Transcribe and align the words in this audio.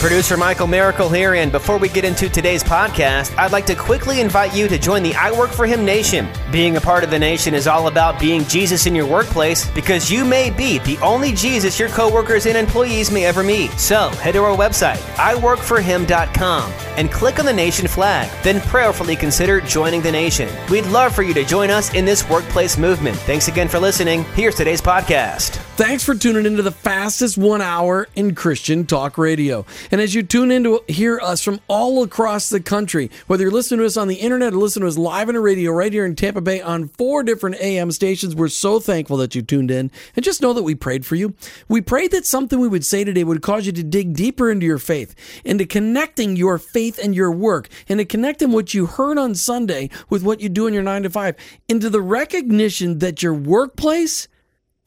Producer 0.00 0.38
Michael 0.38 0.66
Miracle 0.66 1.10
here, 1.10 1.34
and 1.34 1.52
before 1.52 1.76
we 1.76 1.86
get 1.86 2.06
into 2.06 2.30
today's 2.30 2.64
podcast, 2.64 3.36
I'd 3.36 3.52
like 3.52 3.66
to 3.66 3.74
quickly 3.74 4.22
invite 4.22 4.56
you 4.56 4.66
to 4.66 4.78
join 4.78 5.02
the 5.02 5.14
I 5.14 5.30
Work 5.30 5.50
for 5.50 5.66
Him 5.66 5.84
Nation. 5.84 6.26
Being 6.50 6.78
a 6.78 6.80
part 6.80 7.04
of 7.04 7.10
the 7.10 7.18
nation 7.18 7.52
is 7.52 7.66
all 7.66 7.86
about 7.86 8.18
being 8.18 8.46
Jesus 8.46 8.86
in 8.86 8.94
your 8.94 9.06
workplace 9.06 9.70
because 9.72 10.10
you 10.10 10.24
may 10.24 10.48
be 10.48 10.78
the 10.78 10.96
only 11.02 11.32
Jesus 11.32 11.78
your 11.78 11.90
coworkers 11.90 12.46
and 12.46 12.56
employees 12.56 13.10
may 13.10 13.26
ever 13.26 13.42
meet. 13.42 13.72
So 13.72 14.08
head 14.08 14.32
to 14.32 14.42
our 14.42 14.56
website, 14.56 15.00
iworkforhim.com, 15.16 16.72
and 16.96 17.12
click 17.12 17.38
on 17.38 17.44
the 17.44 17.52
nation 17.52 17.86
flag. 17.86 18.30
Then 18.42 18.62
prayerfully 18.62 19.16
consider 19.16 19.60
joining 19.60 20.00
the 20.00 20.12
nation. 20.12 20.48
We'd 20.70 20.86
love 20.86 21.14
for 21.14 21.22
you 21.22 21.34
to 21.34 21.44
join 21.44 21.68
us 21.68 21.92
in 21.92 22.06
this 22.06 22.26
workplace 22.26 22.78
movement. 22.78 23.18
Thanks 23.18 23.48
again 23.48 23.68
for 23.68 23.78
listening. 23.78 24.24
Here's 24.32 24.54
today's 24.54 24.80
podcast. 24.80 25.69
Thanks 25.80 26.04
for 26.04 26.14
tuning 26.14 26.44
into 26.44 26.60
the 26.62 26.72
fastest 26.72 27.38
one 27.38 27.62
hour 27.62 28.06
in 28.14 28.34
Christian 28.34 28.84
talk 28.84 29.16
radio. 29.16 29.64
And 29.90 29.98
as 29.98 30.14
you 30.14 30.22
tune 30.22 30.50
in 30.50 30.62
to 30.64 30.84
hear 30.88 31.18
us 31.20 31.42
from 31.42 31.58
all 31.68 32.02
across 32.02 32.50
the 32.50 32.60
country, 32.60 33.10
whether 33.28 33.44
you're 33.44 33.50
listening 33.50 33.80
to 33.80 33.86
us 33.86 33.96
on 33.96 34.06
the 34.06 34.16
internet 34.16 34.52
or 34.52 34.58
listening 34.58 34.82
to 34.82 34.88
us 34.88 34.98
live 34.98 35.30
on 35.30 35.36
a 35.36 35.40
radio 35.40 35.70
right 35.70 35.90
here 35.90 36.04
in 36.04 36.16
Tampa 36.16 36.42
Bay 36.42 36.60
on 36.60 36.88
four 36.88 37.22
different 37.22 37.56
AM 37.62 37.90
stations, 37.92 38.36
we're 38.36 38.48
so 38.48 38.78
thankful 38.78 39.16
that 39.16 39.34
you 39.34 39.40
tuned 39.40 39.70
in. 39.70 39.90
And 40.14 40.22
just 40.22 40.42
know 40.42 40.52
that 40.52 40.64
we 40.64 40.74
prayed 40.74 41.06
for 41.06 41.14
you. 41.14 41.32
We 41.66 41.80
prayed 41.80 42.10
that 42.10 42.26
something 42.26 42.60
we 42.60 42.68
would 42.68 42.84
say 42.84 43.02
today 43.02 43.24
would 43.24 43.40
cause 43.40 43.64
you 43.64 43.72
to 43.72 43.82
dig 43.82 44.12
deeper 44.12 44.50
into 44.50 44.66
your 44.66 44.78
faith, 44.78 45.14
into 45.46 45.64
connecting 45.64 46.36
your 46.36 46.58
faith 46.58 46.98
and 47.02 47.14
your 47.14 47.32
work, 47.32 47.70
into 47.86 48.04
connecting 48.04 48.52
what 48.52 48.74
you 48.74 48.84
heard 48.84 49.16
on 49.16 49.34
Sunday 49.34 49.88
with 50.10 50.22
what 50.22 50.40
you 50.40 50.50
do 50.50 50.66
in 50.66 50.74
your 50.74 50.82
nine 50.82 51.04
to 51.04 51.08
five, 51.08 51.36
into 51.68 51.88
the 51.88 52.02
recognition 52.02 52.98
that 52.98 53.22
your 53.22 53.32
workplace 53.32 54.28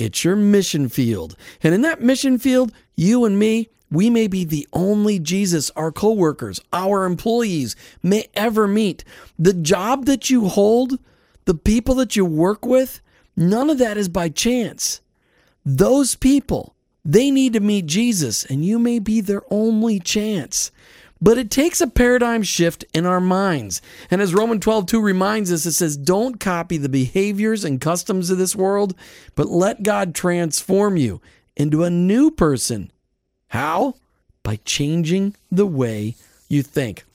it's 0.04 0.24
your 0.24 0.36
mission 0.36 0.90
field. 0.90 1.36
And 1.64 1.74
in 1.74 1.82
that 1.82 2.02
mission 2.02 2.38
field, 2.38 2.72
you 2.96 3.26
and 3.26 3.40
me, 3.40 3.70
we 3.90 4.10
may 4.10 4.28
be 4.28 4.44
the 4.44 4.68
only 4.74 5.20
Jesus 5.20 5.70
our 5.76 5.92
coworkers, 5.92 6.60
our 6.74 7.06
employees 7.06 7.76
may 8.02 8.28
ever 8.34 8.68
meet. 8.68 9.04
The 9.38 9.54
job 9.54 10.06
that 10.06 10.30
you 10.30 10.48
hold, 10.48 10.98
the 11.46 11.54
people 11.54 11.96
that 11.96 12.16
you 12.16 12.26
work 12.26 12.66
with, 12.66 13.02
none 13.38 13.70
of 13.70 13.78
that 13.78 13.98
is 13.98 14.10
by 14.10 14.30
chance. 14.30 15.02
Those 15.66 16.16
people, 16.16 16.76
they 17.06 17.32
need 17.32 17.54
to 17.54 17.60
meet 17.60 17.86
Jesus, 17.86 18.46
and 18.46 18.66
you 18.66 18.80
may 18.80 19.00
be 19.00 19.22
their 19.22 19.44
only 19.52 20.00
chance. 20.00 20.72
But 21.24 21.38
it 21.38 21.50
takes 21.50 21.80
a 21.80 21.88
paradigm 21.88 22.44
shift 22.44 22.84
in 22.94 23.06
our 23.06 23.22
minds. 23.22 23.82
And 24.12 24.22
as 24.22 24.34
Roman 24.34 24.60
12 24.60 24.88
2 24.88 25.02
reminds 25.02 25.54
us, 25.54 25.66
it 25.66 25.72
says, 25.72 25.96
Don't 25.96 26.38
copy 26.38 26.76
the 26.76 26.90
behaviors 26.90 27.64
and 27.64 27.80
customs 27.80 28.30
of 28.30 28.38
this 28.38 28.58
world, 28.58 28.94
but 29.34 29.48
let 29.48 29.84
God 29.84 30.14
transform 30.14 30.98
you 30.98 31.22
into 31.56 31.86
a 31.86 31.90
new 31.90 32.30
person. 32.30 32.92
How? 33.48 33.96
By 34.44 34.58
changing 34.66 35.36
the 35.50 35.66
way 35.66 36.16
you 36.50 36.62
think. 36.62 37.06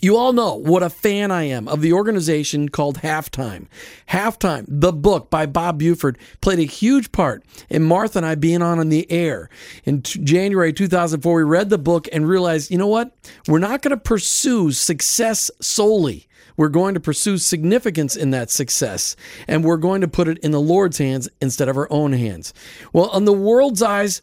You 0.00 0.16
all 0.16 0.32
know 0.32 0.54
what 0.54 0.82
a 0.82 0.90
fan 0.90 1.30
I 1.30 1.44
am 1.44 1.68
of 1.68 1.80
the 1.80 1.92
organization 1.94 2.68
called 2.68 2.98
Halftime. 2.98 3.66
Halftime, 4.10 4.66
the 4.68 4.92
book 4.92 5.30
by 5.30 5.46
Bob 5.46 5.78
Buford, 5.78 6.18
played 6.40 6.58
a 6.58 6.64
huge 6.64 7.12
part 7.12 7.42
in 7.70 7.82
Martha 7.82 8.18
and 8.18 8.26
I 8.26 8.34
being 8.34 8.62
on 8.62 8.78
in 8.78 8.90
the 8.90 9.10
air. 9.10 9.48
In 9.84 10.02
t- 10.02 10.22
January 10.22 10.72
2004, 10.72 11.36
we 11.36 11.42
read 11.42 11.70
the 11.70 11.78
book 11.78 12.08
and 12.12 12.28
realized, 12.28 12.70
you 12.70 12.76
know 12.76 12.86
what? 12.86 13.16
We're 13.48 13.58
not 13.58 13.80
going 13.80 13.96
to 13.96 14.02
pursue 14.02 14.70
success 14.72 15.50
solely. 15.60 16.28
We're 16.58 16.68
going 16.68 16.94
to 16.94 17.00
pursue 17.00 17.38
significance 17.38 18.16
in 18.16 18.30
that 18.30 18.50
success, 18.50 19.14
and 19.46 19.62
we're 19.62 19.76
going 19.76 20.00
to 20.00 20.08
put 20.08 20.28
it 20.28 20.38
in 20.38 20.52
the 20.52 20.60
Lord's 20.60 20.98
hands 20.98 21.28
instead 21.40 21.68
of 21.68 21.76
our 21.76 21.90
own 21.90 22.12
hands. 22.12 22.54
Well, 22.92 23.10
on 23.10 23.26
the 23.26 23.32
world's 23.32 23.82
eyes, 23.82 24.22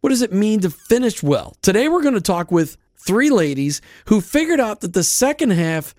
what 0.00 0.10
does 0.10 0.22
it 0.22 0.32
mean 0.32 0.60
to 0.60 0.70
finish 0.70 1.22
well? 1.22 1.56
Today, 1.62 1.88
we're 1.88 2.02
going 2.02 2.14
to 2.14 2.20
talk 2.20 2.50
with 2.50 2.76
three 2.96 3.30
ladies 3.30 3.80
who 4.06 4.20
figured 4.20 4.60
out 4.60 4.80
that 4.80 4.92
the 4.92 5.04
second 5.04 5.50
half 5.50 5.94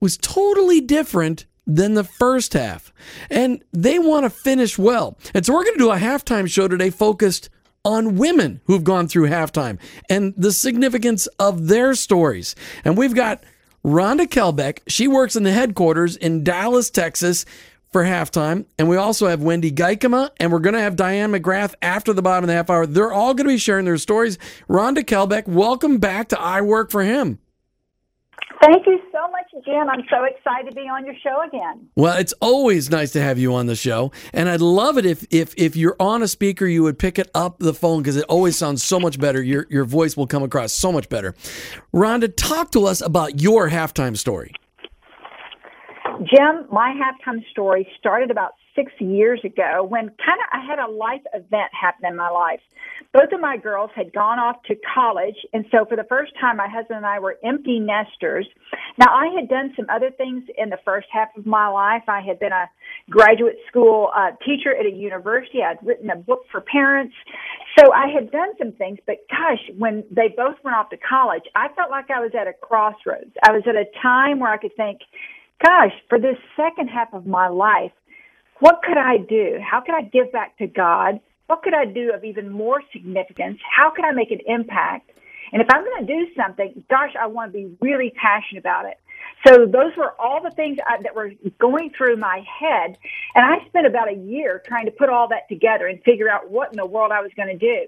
was 0.00 0.16
totally 0.16 0.80
different 0.80 1.46
than 1.66 1.94
the 1.94 2.04
first 2.04 2.52
half. 2.52 2.92
And 3.30 3.64
they 3.72 3.98
want 3.98 4.24
to 4.24 4.30
finish 4.30 4.78
well. 4.78 5.18
And 5.32 5.44
so 5.44 5.52
we're 5.54 5.64
going 5.64 5.78
to 5.78 5.84
do 5.84 5.90
a 5.90 5.96
halftime 5.96 6.50
show 6.50 6.68
today 6.68 6.90
focused 6.90 7.48
on 7.84 8.16
women 8.16 8.60
who've 8.64 8.84
gone 8.84 9.08
through 9.08 9.28
halftime 9.28 9.78
and 10.08 10.34
the 10.36 10.52
significance 10.52 11.26
of 11.38 11.68
their 11.68 11.94
stories. 11.94 12.54
And 12.84 12.96
we've 12.96 13.14
got 13.14 13.44
Rhonda 13.84 14.26
Kehlbeck. 14.26 14.80
She 14.86 15.06
works 15.06 15.36
in 15.36 15.42
the 15.42 15.52
headquarters 15.52 16.16
in 16.16 16.44
Dallas, 16.44 16.90
Texas 16.90 17.44
for 17.94 18.02
halftime. 18.02 18.66
And 18.76 18.88
we 18.88 18.96
also 18.96 19.28
have 19.28 19.38
Wende 19.38 19.72
Geikema, 19.72 20.30
and 20.40 20.50
we're 20.50 20.58
going 20.58 20.74
to 20.74 20.80
have 20.80 20.96
Diane 20.96 21.30
McGrath 21.30 21.74
after 21.80 22.12
the 22.12 22.22
bottom 22.22 22.42
of 22.42 22.48
the 22.48 22.54
half 22.54 22.68
hour. 22.68 22.86
They're 22.86 23.12
all 23.12 23.34
going 23.34 23.46
to 23.46 23.54
be 23.54 23.56
sharing 23.56 23.84
their 23.84 23.98
stories. 23.98 24.36
Rhonda 24.68 25.04
Kehlbeck, 25.04 25.46
welcome 25.46 25.98
back 25.98 26.30
to 26.30 26.40
I 26.40 26.60
Work 26.60 26.90
for 26.90 27.04
Him. 27.04 27.38
Thank 28.60 28.84
you 28.84 28.98
so 29.12 29.30
much, 29.30 29.64
Jim. 29.64 29.88
I'm 29.88 30.02
so 30.10 30.24
excited 30.24 30.70
to 30.70 30.74
be 30.74 30.88
on 30.88 31.06
your 31.06 31.14
show 31.22 31.42
again. 31.46 31.88
Well, 31.94 32.18
it's 32.18 32.32
always 32.40 32.90
nice 32.90 33.12
to 33.12 33.20
have 33.20 33.38
you 33.38 33.54
on 33.54 33.66
the 33.66 33.76
show, 33.76 34.10
and 34.32 34.48
I'd 34.48 34.60
love 34.60 34.98
it 34.98 35.06
if 35.06 35.24
if 35.30 35.54
if 35.56 35.76
you're 35.76 35.96
on 36.00 36.20
a 36.22 36.28
speaker, 36.28 36.66
you 36.66 36.82
would 36.82 36.98
pick 36.98 37.20
it 37.20 37.30
up 37.32 37.60
the 37.60 37.74
phone 37.74 38.02
because 38.02 38.16
it 38.16 38.24
always 38.28 38.56
sounds 38.56 38.82
so 38.82 38.98
much 38.98 39.20
better. 39.20 39.40
Your 39.40 39.66
your 39.70 39.84
voice 39.84 40.16
will 40.16 40.26
come 40.26 40.42
across 40.42 40.72
so 40.72 40.90
much 40.90 41.08
better. 41.08 41.34
Rhonda, 41.94 42.34
talk 42.34 42.72
to 42.72 42.86
us 42.86 43.00
about 43.00 43.40
your 43.40 43.70
halftime 43.70 44.16
story. 44.16 44.52
Jim, 46.18 46.66
my 46.70 46.94
halftime 46.94 47.44
story 47.50 47.88
started 47.98 48.30
about 48.30 48.52
six 48.76 48.92
years 49.00 49.40
ago 49.44 49.84
when 49.88 50.10
kind 50.24 50.38
of 50.38 50.46
I 50.52 50.64
had 50.64 50.78
a 50.78 50.90
life 50.90 51.22
event 51.32 51.70
happen 51.72 52.06
in 52.06 52.16
my 52.16 52.30
life. 52.30 52.60
Both 53.12 53.32
of 53.32 53.40
my 53.40 53.56
girls 53.56 53.90
had 53.94 54.12
gone 54.12 54.38
off 54.38 54.56
to 54.66 54.74
college, 54.94 55.36
and 55.52 55.64
so 55.70 55.84
for 55.84 55.96
the 55.96 56.04
first 56.04 56.32
time, 56.40 56.56
my 56.56 56.68
husband 56.68 56.98
and 56.98 57.06
I 57.06 57.18
were 57.18 57.38
empty 57.44 57.78
nesters. 57.78 58.46
Now, 58.98 59.06
I 59.14 59.28
had 59.34 59.48
done 59.48 59.72
some 59.76 59.86
other 59.88 60.10
things 60.10 60.44
in 60.58 60.70
the 60.70 60.78
first 60.84 61.06
half 61.12 61.28
of 61.36 61.46
my 61.46 61.68
life. 61.68 62.02
I 62.08 62.20
had 62.20 62.38
been 62.40 62.52
a 62.52 62.68
graduate 63.10 63.56
school 63.68 64.10
uh, 64.16 64.32
teacher 64.44 64.74
at 64.74 64.86
a 64.86 64.90
university. 64.90 65.62
I'd 65.62 65.84
written 65.84 66.10
a 66.10 66.16
book 66.16 66.40
for 66.50 66.60
parents. 66.60 67.14
So 67.78 67.92
I 67.92 68.08
had 68.08 68.30
done 68.30 68.50
some 68.58 68.72
things, 68.72 68.98
but 69.06 69.16
gosh, 69.30 69.62
when 69.78 70.04
they 70.10 70.28
both 70.36 70.56
went 70.64 70.76
off 70.76 70.90
to 70.90 70.96
college, 70.96 71.42
I 71.54 71.68
felt 71.74 71.90
like 71.90 72.10
I 72.10 72.20
was 72.20 72.32
at 72.38 72.46
a 72.46 72.52
crossroads. 72.52 73.32
I 73.42 73.52
was 73.52 73.62
at 73.68 73.74
a 73.74 73.86
time 74.00 74.38
where 74.38 74.50
I 74.50 74.58
could 74.58 74.74
think, 74.76 75.00
gosh, 75.62 75.92
for 76.08 76.18
this 76.18 76.36
second 76.56 76.88
half 76.88 77.12
of 77.12 77.26
my 77.26 77.48
life, 77.48 77.92
what 78.60 78.80
could 78.82 78.98
I 78.98 79.18
do? 79.18 79.58
How 79.62 79.80
could 79.80 79.94
I 79.94 80.02
give 80.02 80.32
back 80.32 80.56
to 80.58 80.66
God? 80.66 81.20
What 81.46 81.62
could 81.62 81.74
I 81.74 81.84
do 81.84 82.12
of 82.14 82.24
even 82.24 82.50
more 82.50 82.82
significance? 82.92 83.58
How 83.68 83.90
could 83.90 84.04
I 84.04 84.12
make 84.12 84.30
an 84.30 84.40
impact? 84.46 85.10
And 85.52 85.60
if 85.60 85.68
I'm 85.72 85.84
going 85.84 86.06
to 86.06 86.12
do 86.12 86.26
something, 86.36 86.84
gosh, 86.88 87.12
I 87.20 87.26
want 87.26 87.52
to 87.52 87.58
be 87.58 87.76
really 87.80 88.10
passionate 88.10 88.60
about 88.60 88.86
it. 88.86 88.98
So 89.46 89.66
those 89.66 89.92
were 89.96 90.12
all 90.18 90.42
the 90.42 90.50
things 90.50 90.78
I, 90.86 91.02
that 91.02 91.14
were 91.14 91.32
going 91.58 91.90
through 91.96 92.16
my 92.16 92.42
head. 92.48 92.96
And 93.34 93.44
I 93.44 93.66
spent 93.66 93.86
about 93.86 94.10
a 94.10 94.16
year 94.16 94.62
trying 94.66 94.86
to 94.86 94.90
put 94.90 95.10
all 95.10 95.28
that 95.28 95.48
together 95.48 95.86
and 95.86 96.02
figure 96.02 96.30
out 96.30 96.50
what 96.50 96.72
in 96.72 96.76
the 96.78 96.86
world 96.86 97.12
I 97.12 97.20
was 97.20 97.30
going 97.36 97.48
to 97.48 97.58
do. 97.58 97.86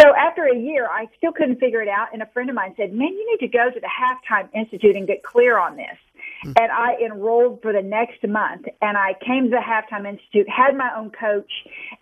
So 0.00 0.14
after 0.14 0.44
a 0.44 0.56
year, 0.56 0.86
I 0.86 1.06
still 1.16 1.32
couldn't 1.32 1.58
figure 1.58 1.80
it 1.80 1.88
out. 1.88 2.08
And 2.12 2.22
a 2.22 2.26
friend 2.26 2.50
of 2.50 2.54
mine 2.54 2.74
said, 2.76 2.92
man, 2.92 3.08
you 3.08 3.26
need 3.32 3.46
to 3.46 3.50
go 3.50 3.70
to 3.70 3.80
the 3.80 3.88
Halftime 3.88 4.48
Institute 4.54 4.94
and 4.94 5.06
get 5.06 5.22
clear 5.22 5.58
on 5.58 5.76
this 5.76 5.96
Mm-hmm. 6.44 6.52
and 6.56 6.70
I 6.70 6.94
enrolled 7.04 7.62
for 7.62 7.72
the 7.72 7.82
next 7.82 8.26
month. 8.26 8.66
And 8.80 8.96
I 8.96 9.14
came 9.26 9.44
to 9.44 9.50
the 9.50 9.56
Halftime 9.56 10.08
Institute, 10.08 10.46
had 10.48 10.76
my 10.76 10.90
own 10.96 11.10
coach, 11.10 11.50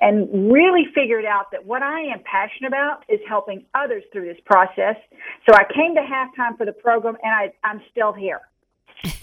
and 0.01 0.53
really 0.53 0.85
figured 0.95 1.25
out 1.25 1.51
that 1.53 1.65
what 1.65 1.83
I 1.83 2.03
am 2.03 2.21
passionate 2.31 2.69
about 2.69 3.05
is 3.09 3.21
helping 3.27 3.65
others 3.75 4.03
through 4.13 4.27
this 4.27 4.41
process. 4.45 4.97
So 5.49 5.55
I 5.55 5.65
came 5.73 5.95
to 5.95 6.03
Halftime 6.03 6.59
for 6.59 6.67
the 6.67 6.73
program, 6.73 7.17
and 7.23 7.33
I, 7.33 7.53
I'm 7.67 7.81
still 7.91 8.13
here. 8.13 8.41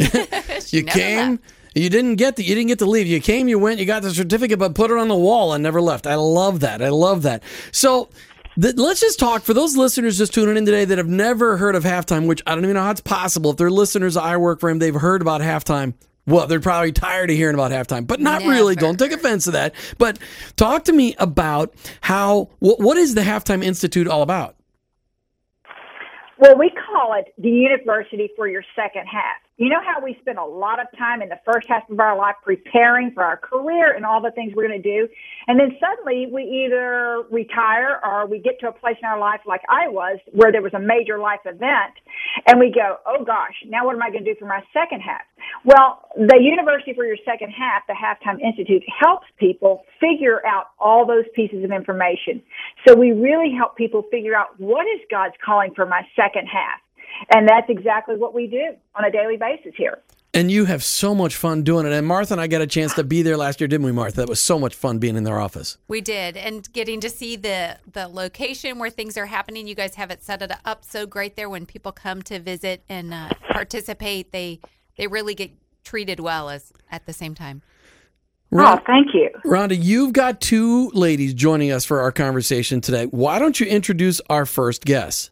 you 0.72 0.84
came. 0.84 1.32
Left. 1.32 1.44
You 1.76 1.90
didn't 1.90 2.16
get 2.18 2.36
the, 2.36 2.44
you 2.44 2.54
didn't 2.54 2.68
get 2.68 2.80
to 2.80 2.86
leave. 2.86 3.08
You 3.08 3.20
came, 3.20 3.48
you 3.48 3.58
went, 3.58 3.80
you 3.80 3.86
got 3.86 4.04
the 4.04 4.12
certificate, 4.12 4.60
but 4.60 4.76
put 4.76 4.92
it 4.92 4.98
on 4.98 5.08
the 5.08 5.16
wall 5.16 5.54
and 5.54 5.64
never 5.64 5.82
left. 5.82 6.06
I 6.06 6.16
love 6.16 6.60
that. 6.60 6.84
I 6.84 6.90
love 6.90 7.24
that. 7.24 7.42
So 7.72 8.10
let's 8.58 9.00
just 9.00 9.20
talk 9.20 9.44
for 9.44 9.54
those 9.54 9.76
listeners 9.76 10.18
just 10.18 10.34
tuning 10.34 10.58
in 10.58 10.66
today 10.66 10.86
that 10.86 10.98
have 10.98 11.08
never 11.08 11.58
heard 11.58 11.76
of 11.76 11.84
halftime, 11.84 12.28
which 12.28 12.42
I 12.46 12.56
don't 12.56 12.64
even 12.64 12.76
know 12.76 12.84
how 12.84 12.92
it's 12.92 13.02
possible. 13.02 13.52
If 13.52 13.58
they're 13.58 13.72
listeners, 13.72 14.18
I 14.18 14.38
work 14.38 14.60
for 14.60 14.70
him, 14.70 14.80
they've 14.80 14.94
heard 14.94 15.22
about 15.22 15.42
halftime. 15.42 15.94
Well, 16.26 16.48
they're 16.48 16.62
probably 16.62 16.94
tired 16.94 17.30
of 17.30 17.36
hearing 17.36 17.54
about 17.54 17.72
halftime, 17.72 18.08
but 18.08 18.22
not 18.22 18.42
never. 18.42 18.54
really. 18.54 18.76
Don't 18.76 18.98
take 18.98 19.12
offense 19.12 19.44
to 19.46 19.52
that. 19.52 19.76
But 19.98 20.20
talk 20.56 20.86
to 20.86 20.94
me 20.94 21.16
about 21.20 21.74
how 22.02 22.50
what, 22.60 22.80
what 22.80 22.98
is 22.98 23.14
the 23.14 23.22
Halftime 23.22 23.64
Institute 23.64 24.08
all 24.08 24.22
about? 24.22 24.56
Well, 26.40 26.58
we 26.58 26.72
call 26.72 27.14
it 27.20 27.34
the 27.38 27.50
university 27.50 28.30
for 28.36 28.48
your 28.48 28.64
second 28.76 29.06
half. 29.06 29.36
You 29.58 29.70
know 29.70 29.82
how 29.86 30.04
we 30.04 30.18
spend 30.20 30.40
a 30.40 30.44
lot 30.44 30.80
of 30.80 30.88
time 30.98 31.22
in 31.22 31.30
the 31.30 31.40
first 31.46 31.68
half 31.70 31.88
of 31.88 32.00
our 32.00 32.18
life 32.18 32.36
preparing 32.42 33.12
for 33.14 33.24
our 33.24 33.38
career 33.38 33.94
and 33.96 34.04
all 34.04 34.20
the 34.20 34.32
things 34.32 34.52
we're 34.56 34.68
going 34.68 34.82
to 34.82 34.98
do. 34.98 35.08
And 35.48 35.60
then 35.60 35.78
suddenly 35.80 36.26
we 36.26 36.42
either 36.66 37.22
retire 37.30 38.02
or 38.04 38.26
we 38.26 38.40
get 38.40 38.60
to 38.62 38.70
a 38.70 38.72
place 38.72 38.98
in 39.00 39.08
our 39.08 39.20
life 39.20 39.42
like 39.46 39.62
I 39.70 39.90
was 39.90 40.18
where 40.32 40.52
there 40.52 40.64
was 40.64 40.74
a 40.74 40.80
major 40.80 41.20
life 41.20 41.42
event. 41.46 41.94
And 42.48 42.60
we 42.60 42.74
go, 42.74 42.98
oh 43.06 43.24
gosh, 43.24 43.54
now 43.68 43.86
what 43.86 43.94
am 43.94 44.02
I 44.02 44.10
going 44.10 44.26
to 44.26 44.34
do 44.34 44.40
for 44.40 44.48
my 44.48 44.64
second 44.74 45.02
half? 45.02 45.22
Well, 45.64 46.02
the 46.18 46.40
University 46.42 46.94
for 46.94 47.06
Your 47.06 47.18
Second 47.24 47.52
Half, 47.52 47.86
the 47.86 47.94
Halftime 47.94 48.42
Institute, 48.42 48.82
helps 48.90 49.28
people 49.38 49.84
figure 50.00 50.44
out 50.48 50.72
all 50.80 51.06
those 51.06 51.26
pieces 51.36 51.64
of 51.64 51.72
information. 51.72 52.42
So 52.88 52.96
we 52.96 53.12
really 53.12 53.54
help 53.56 53.78
people 53.78 54.04
figure 54.10 54.36
out 54.36 54.60
what 54.60 54.88
is 54.88 55.02
God's 55.12 55.36
calling 55.46 55.74
for 55.76 55.86
my 55.86 56.02
second 56.16 56.48
half. 56.48 56.82
And 57.34 57.48
that's 57.48 57.70
exactly 57.70 58.16
what 58.16 58.34
we 58.34 58.48
do 58.48 58.76
on 58.96 59.06
a 59.06 59.12
daily 59.12 59.38
basis 59.38 59.74
here. 59.76 60.00
And 60.36 60.50
you 60.50 60.66
have 60.66 60.84
so 60.84 61.14
much 61.14 61.36
fun 61.36 61.62
doing 61.62 61.86
it. 61.86 61.94
And 61.94 62.08
Martha 62.08 62.34
and 62.34 62.42
I 62.42 62.48
got 62.48 62.62
a 62.62 62.68
chance 62.68 62.96
to 62.96 63.04
be 63.04 63.22
there 63.22 63.38
last 63.38 63.62
year, 63.62 63.68
didn't 63.68 63.86
we, 63.86 63.92
Martha? 63.92 64.18
That 64.18 64.30
was 64.30 64.44
so 64.44 64.58
much 64.58 64.74
fun 64.74 64.98
being 64.98 65.16
in 65.16 65.24
their 65.24 65.40
office. 65.40 65.78
We 65.88 66.02
did, 66.02 66.36
and 66.38 66.72
getting 66.74 67.00
to 67.02 67.10
see 67.10 67.36
the 67.36 67.78
the 67.92 68.08
location 68.08 68.80
where 68.80 68.90
things 68.90 69.16
are 69.16 69.28
happening. 69.28 69.68
You 69.68 69.76
guys 69.76 69.94
have 69.94 70.10
it 70.10 70.24
set 70.24 70.42
it 70.42 70.52
up 70.66 70.84
so 70.84 71.06
great 71.06 71.36
there. 71.36 71.50
When 71.50 71.68
people 71.68 71.92
come 71.92 72.24
to 72.24 72.40
visit 72.40 72.84
and 72.90 73.14
uh, 73.14 73.30
participate, 73.52 74.32
they 74.32 74.60
they 74.98 75.06
really 75.06 75.36
get 75.36 75.52
treated 75.84 76.20
well 76.20 76.50
as 76.50 76.74
at 76.92 77.06
the 77.06 77.14
same 77.14 77.36
time. 77.36 77.62
oh, 78.54 78.80
thank 78.88 79.14
you. 79.14 79.30
Rhonda, 79.46 79.78
you've 79.80 80.14
got 80.14 80.42
two 80.42 80.90
ladies 80.96 81.36
joining 81.36 81.72
us 81.72 81.86
for 81.86 82.02
our 82.02 82.12
conversation 82.12 82.82
today. 82.82 83.06
Why 83.06 83.38
don't 83.38 83.60
you 83.60 83.68
introduce 83.68 84.20
our 84.32 84.48
first 84.48 84.84
guest? 84.84 85.30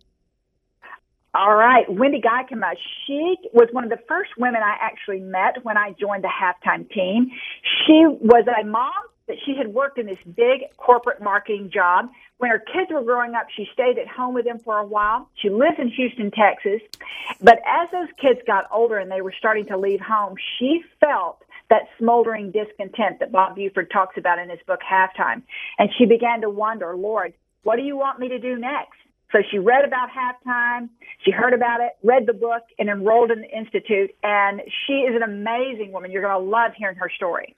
All 1.33 1.55
right, 1.55 1.87
Wende 1.87 2.21
Geikema. 2.21 2.73
She 3.07 3.37
was 3.53 3.69
one 3.71 3.85
of 3.85 3.89
the 3.89 3.99
first 4.05 4.31
women 4.37 4.61
I 4.61 4.75
actually 4.81 5.21
met 5.21 5.63
when 5.63 5.77
I 5.77 5.95
joined 5.97 6.25
the 6.25 6.29
halftime 6.29 6.89
team. 6.91 7.31
She 7.85 8.03
was 8.05 8.45
a 8.47 8.65
mom, 8.65 8.91
but 9.27 9.37
she 9.45 9.55
had 9.55 9.69
worked 9.69 9.97
in 9.97 10.07
this 10.07 10.19
big 10.25 10.63
corporate 10.75 11.21
marketing 11.21 11.71
job. 11.73 12.09
When 12.39 12.51
her 12.51 12.59
kids 12.59 12.91
were 12.91 13.03
growing 13.03 13.33
up, 13.33 13.47
she 13.55 13.65
stayed 13.71 13.97
at 13.97 14.09
home 14.09 14.33
with 14.33 14.43
them 14.43 14.59
for 14.59 14.77
a 14.77 14.85
while. 14.85 15.29
She 15.35 15.49
lives 15.49 15.77
in 15.79 15.87
Houston, 15.87 16.31
Texas. 16.31 16.81
But 17.39 17.59
as 17.65 17.89
those 17.91 18.09
kids 18.19 18.41
got 18.45 18.65
older 18.69 18.97
and 18.97 19.09
they 19.09 19.21
were 19.21 19.33
starting 19.37 19.67
to 19.67 19.77
leave 19.77 20.01
home, 20.01 20.35
she 20.59 20.83
felt 20.99 21.43
that 21.69 21.83
smoldering 21.97 22.51
discontent 22.51 23.19
that 23.19 23.31
Bob 23.31 23.55
Buford 23.55 23.89
talks 23.89 24.17
about 24.17 24.37
in 24.37 24.49
his 24.49 24.59
book 24.67 24.81
Halftime. 24.81 25.43
And 25.79 25.89
she 25.97 26.05
began 26.05 26.41
to 26.41 26.49
wonder, 26.49 26.93
Lord, 26.97 27.33
what 27.63 27.77
do 27.77 27.83
you 27.83 27.95
want 27.95 28.19
me 28.19 28.27
to 28.27 28.39
do 28.39 28.57
next? 28.57 28.97
So 29.31 29.39
she 29.49 29.59
read 29.59 29.85
about 29.85 30.09
halftime, 30.09 30.89
she 31.23 31.31
heard 31.31 31.53
about 31.53 31.79
it, 31.81 31.91
read 32.03 32.25
the 32.25 32.33
book, 32.33 32.63
and 32.77 32.89
enrolled 32.89 33.31
in 33.31 33.41
the 33.41 33.49
Institute. 33.49 34.11
And 34.23 34.61
she 34.85 34.93
is 34.93 35.15
an 35.15 35.23
amazing 35.23 35.91
woman. 35.93 36.11
You're 36.11 36.21
going 36.21 36.33
to 36.33 36.49
love 36.49 36.73
hearing 36.75 36.97
her 36.97 37.09
story. 37.15 37.55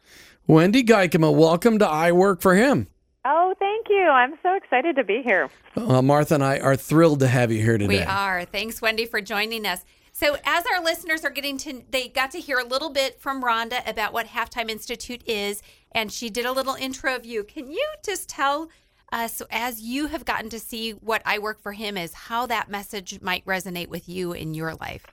Wende 0.48 0.86
Geikema, 0.86 1.34
welcome 1.36 1.80
to 1.80 1.88
I 1.88 2.12
Work 2.12 2.42
for 2.42 2.54
Him. 2.54 2.88
Oh, 3.26 3.56
thank 3.58 3.88
you. 3.90 4.04
I'm 4.04 4.34
so 4.44 4.54
excited 4.56 4.98
to 4.98 5.04
be 5.04 5.22
here. 5.24 5.50
Uh, 5.78 6.02
Martha 6.02 6.36
and 6.36 6.44
I 6.44 6.60
are 6.60 6.76
thrilled 6.76 7.22
to 7.22 7.28
have 7.28 7.52
you 7.52 7.62
here 7.62 7.78
today. 7.78 7.88
We 7.88 8.02
are. 8.02 8.44
Thanks, 8.44 8.82
Wende, 8.82 9.08
for 9.08 9.22
joining 9.22 9.66
us. 9.66 9.86
So, 10.12 10.38
as 10.46 10.66
our 10.68 10.84
listeners 10.84 11.26
are 11.26 11.32
getting 11.32 11.58
to, 11.60 11.82
they 11.90 12.08
got 12.08 12.32
to 12.32 12.40
hear 12.40 12.60
a 12.60 12.64
little 12.64 12.92
bit 12.92 13.20
from 13.20 13.42
Rhonda 13.42 13.90
about 13.90 14.14
what 14.14 14.28
Halftime 14.28 14.70
Institute 14.70 15.24
is, 15.26 15.64
and 15.92 16.12
she 16.12 16.30
did 16.30 16.46
a 16.46 16.52
little 16.52 16.76
intro 16.76 17.16
of 17.16 17.26
you. 17.26 17.44
Can 17.44 17.72
you 17.72 17.88
just 18.06 18.30
tell 18.30 18.70
uh, 19.14 19.28
so, 19.28 19.46
as 19.52 19.80
you 19.80 20.08
have 20.08 20.26
gotten 20.26 20.50
to 20.50 20.58
see 20.58 20.90
what 20.92 21.22
I 21.24 21.38
work 21.38 21.62
for 21.62 21.74
him 21.74 21.98
is, 21.98 22.16
how 22.16 22.48
that 22.48 22.68
message 22.68 23.22
might 23.22 23.46
resonate 23.46 23.88
with 23.88 24.10
you 24.10 24.34
in 24.34 24.56
your 24.56 24.74
life. 24.74 25.06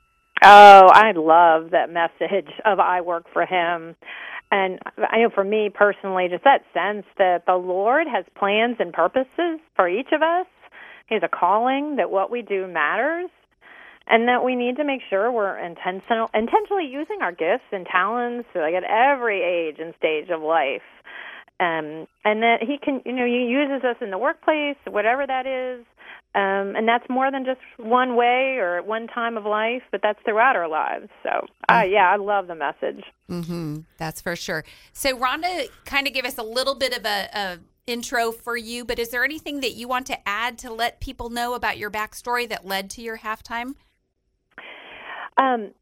Oh, 0.42 0.88
I 0.90 1.12
love 1.14 1.72
that 1.72 1.90
message 1.90 2.48
of 2.64 2.80
I 2.80 3.02
work 3.02 3.26
for 3.30 3.44
him. 3.44 3.94
And 4.50 4.78
I 4.96 5.18
know 5.18 5.28
for 5.28 5.44
me 5.44 5.68
personally, 5.68 6.28
just 6.30 6.44
that 6.44 6.62
sense 6.72 7.04
that 7.18 7.44
the 7.46 7.56
Lord 7.56 8.06
has 8.10 8.24
plans 8.38 8.76
and 8.78 8.90
purposes 8.90 9.60
for 9.76 9.86
each 9.86 10.08
of 10.12 10.22
us. 10.22 10.46
He 11.06 11.14
has 11.14 11.22
a 11.22 11.28
calling 11.28 11.96
that 11.96 12.10
what 12.10 12.30
we 12.30 12.40
do 12.40 12.66
matters 12.66 13.28
and 14.06 14.26
that 14.28 14.42
we 14.42 14.56
need 14.56 14.76
to 14.76 14.84
make 14.84 15.02
sure 15.10 15.30
we're 15.30 15.58
intentional 15.58 16.30
intentionally 16.32 16.86
using 16.86 17.18
our 17.20 17.32
gifts 17.32 17.68
and 17.70 17.86
talents 17.86 18.48
like 18.54 18.74
at 18.74 18.84
every 18.84 19.42
age 19.42 19.76
and 19.78 19.92
stage 19.98 20.30
of 20.30 20.40
life 20.40 20.82
um, 21.60 22.06
and 22.24 22.42
that 22.42 22.58
he 22.62 22.78
can, 22.82 23.02
you 23.04 23.12
know, 23.12 23.26
he 23.26 23.46
uses 23.46 23.84
us 23.84 23.96
in 24.00 24.10
the 24.10 24.18
workplace, 24.18 24.76
whatever 24.88 25.26
that 25.26 25.46
is, 25.46 25.84
um, 26.34 26.76
and 26.76 26.86
that's 26.86 27.08
more 27.10 27.30
than 27.30 27.44
just 27.44 27.60
one 27.76 28.14
way 28.14 28.56
or 28.58 28.78
at 28.78 28.86
one 28.86 29.08
time 29.08 29.36
of 29.36 29.44
life, 29.44 29.82
but 29.90 30.00
that's 30.00 30.18
throughout 30.24 30.54
our 30.54 30.68
lives. 30.68 31.08
So, 31.24 31.46
uh, 31.68 31.82
yeah, 31.82 32.08
I 32.08 32.16
love 32.16 32.46
the 32.46 32.54
message. 32.54 33.04
Mm-hmm. 33.28 33.80
That's 33.98 34.20
for 34.20 34.36
sure. 34.36 34.64
So, 34.92 35.16
Rhonda 35.18 35.66
kind 35.84 36.06
of 36.06 36.14
gave 36.14 36.24
us 36.24 36.38
a 36.38 36.42
little 36.42 36.76
bit 36.76 36.96
of 36.96 37.04
a, 37.04 37.28
a 37.34 37.58
intro 37.88 38.30
for 38.30 38.56
you, 38.56 38.84
but 38.84 39.00
is 39.00 39.08
there 39.08 39.24
anything 39.24 39.60
that 39.60 39.72
you 39.72 39.88
want 39.88 40.06
to 40.06 40.28
add 40.28 40.56
to 40.58 40.72
let 40.72 41.00
people 41.00 41.30
know 41.30 41.54
about 41.54 41.78
your 41.78 41.90
backstory 41.90 42.48
that 42.48 42.64
led 42.64 42.90
to 42.90 43.02
your 43.02 43.18
halftime? 43.18 43.74
Um, 45.36 45.72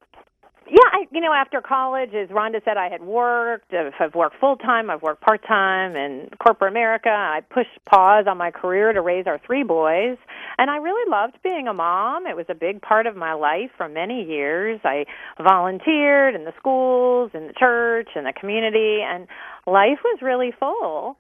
yeah, 0.71 0.89
I, 0.93 1.07
you 1.11 1.21
know, 1.21 1.33
after 1.33 1.61
college, 1.61 2.13
as 2.15 2.29
Rhonda 2.29 2.63
said, 2.65 2.77
I 2.77 2.89
had 2.89 3.03
worked. 3.03 3.73
I've 3.73 4.15
worked 4.15 4.37
full 4.39 4.57
time. 4.57 4.91
I've 4.91 5.03
worked 5.03 5.23
part 5.23 5.43
time 5.47 5.97
in 5.97 6.29
corporate 6.43 6.73
America. 6.73 7.09
I 7.09 7.41
pushed 7.49 7.71
pause 7.87 8.27
on 8.29 8.37
my 8.37 8.51
career 8.51 8.93
to 8.93 9.01
raise 9.01 9.27
our 9.27 9.41
three 9.47 9.63
boys, 9.63 10.19
and 10.59 10.71
I 10.71 10.77
really 10.77 11.11
loved 11.11 11.39
being 11.43 11.69
a 11.69 11.75
mom. 11.75 12.27
It 12.27 12.37
was 12.37 12.47
a 12.49 12.55
big 12.55 12.83
part 12.83 13.07
of 13.07 13.17
my 13.17 13.33
life 13.33 13.71
for 13.77 13.89
many 13.89 14.25
years. 14.25 14.81
I 14.85 15.07
volunteered 15.43 16.35
in 16.35 16.45
the 16.45 16.53
schools, 16.59 17.31
in 17.35 17.47
the 17.47 17.55
church, 17.55 18.09
in 18.15 18.25
the 18.25 18.33
community, 18.33 19.01
and 19.03 19.27
life 19.67 19.99
was 20.05 20.19
really 20.21 20.53
full. 20.59 21.17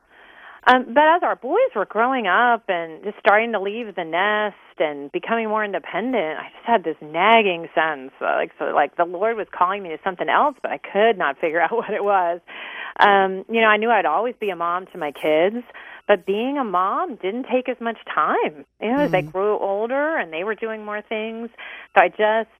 Um, 0.68 0.84
but 0.92 1.02
as 1.02 1.22
our 1.22 1.36
boys 1.36 1.72
were 1.74 1.86
growing 1.86 2.26
up 2.26 2.64
and 2.68 3.02
just 3.02 3.16
starting 3.18 3.52
to 3.52 3.60
leave 3.60 3.94
the 3.94 4.04
nest 4.04 4.56
and 4.78 5.10
becoming 5.10 5.48
more 5.48 5.64
independent, 5.64 6.38
I 6.38 6.50
just 6.52 6.66
had 6.66 6.84
this 6.84 6.96
nagging 7.00 7.68
sense, 7.74 8.12
uh, 8.20 8.36
like 8.36 8.50
so, 8.58 8.66
like 8.66 8.94
the 8.96 9.06
Lord 9.06 9.38
was 9.38 9.46
calling 9.50 9.82
me 9.82 9.88
to 9.90 9.98
something 10.04 10.28
else, 10.28 10.56
but 10.60 10.70
I 10.70 10.76
could 10.76 11.16
not 11.16 11.38
figure 11.40 11.60
out 11.60 11.72
what 11.72 11.90
it 11.90 12.04
was. 12.04 12.40
Um, 13.00 13.46
you 13.48 13.62
know, 13.62 13.68
I 13.68 13.78
knew 13.78 13.90
I'd 13.90 14.04
always 14.04 14.34
be 14.38 14.50
a 14.50 14.56
mom 14.56 14.86
to 14.92 14.98
my 14.98 15.10
kids, 15.10 15.64
but 16.06 16.26
being 16.26 16.58
a 16.58 16.64
mom 16.64 17.16
didn't 17.16 17.46
take 17.50 17.70
as 17.70 17.80
much 17.80 17.98
time. 18.14 18.66
You 18.80 18.88
know, 18.88 18.94
mm-hmm. 18.94 19.00
as 19.00 19.10
they 19.10 19.22
mm-hmm. 19.22 19.30
grew 19.30 19.58
older 19.58 20.18
and 20.18 20.30
they 20.30 20.44
were 20.44 20.54
doing 20.54 20.84
more 20.84 21.00
things, 21.00 21.48
so 21.96 22.04
I 22.04 22.08
just 22.08 22.50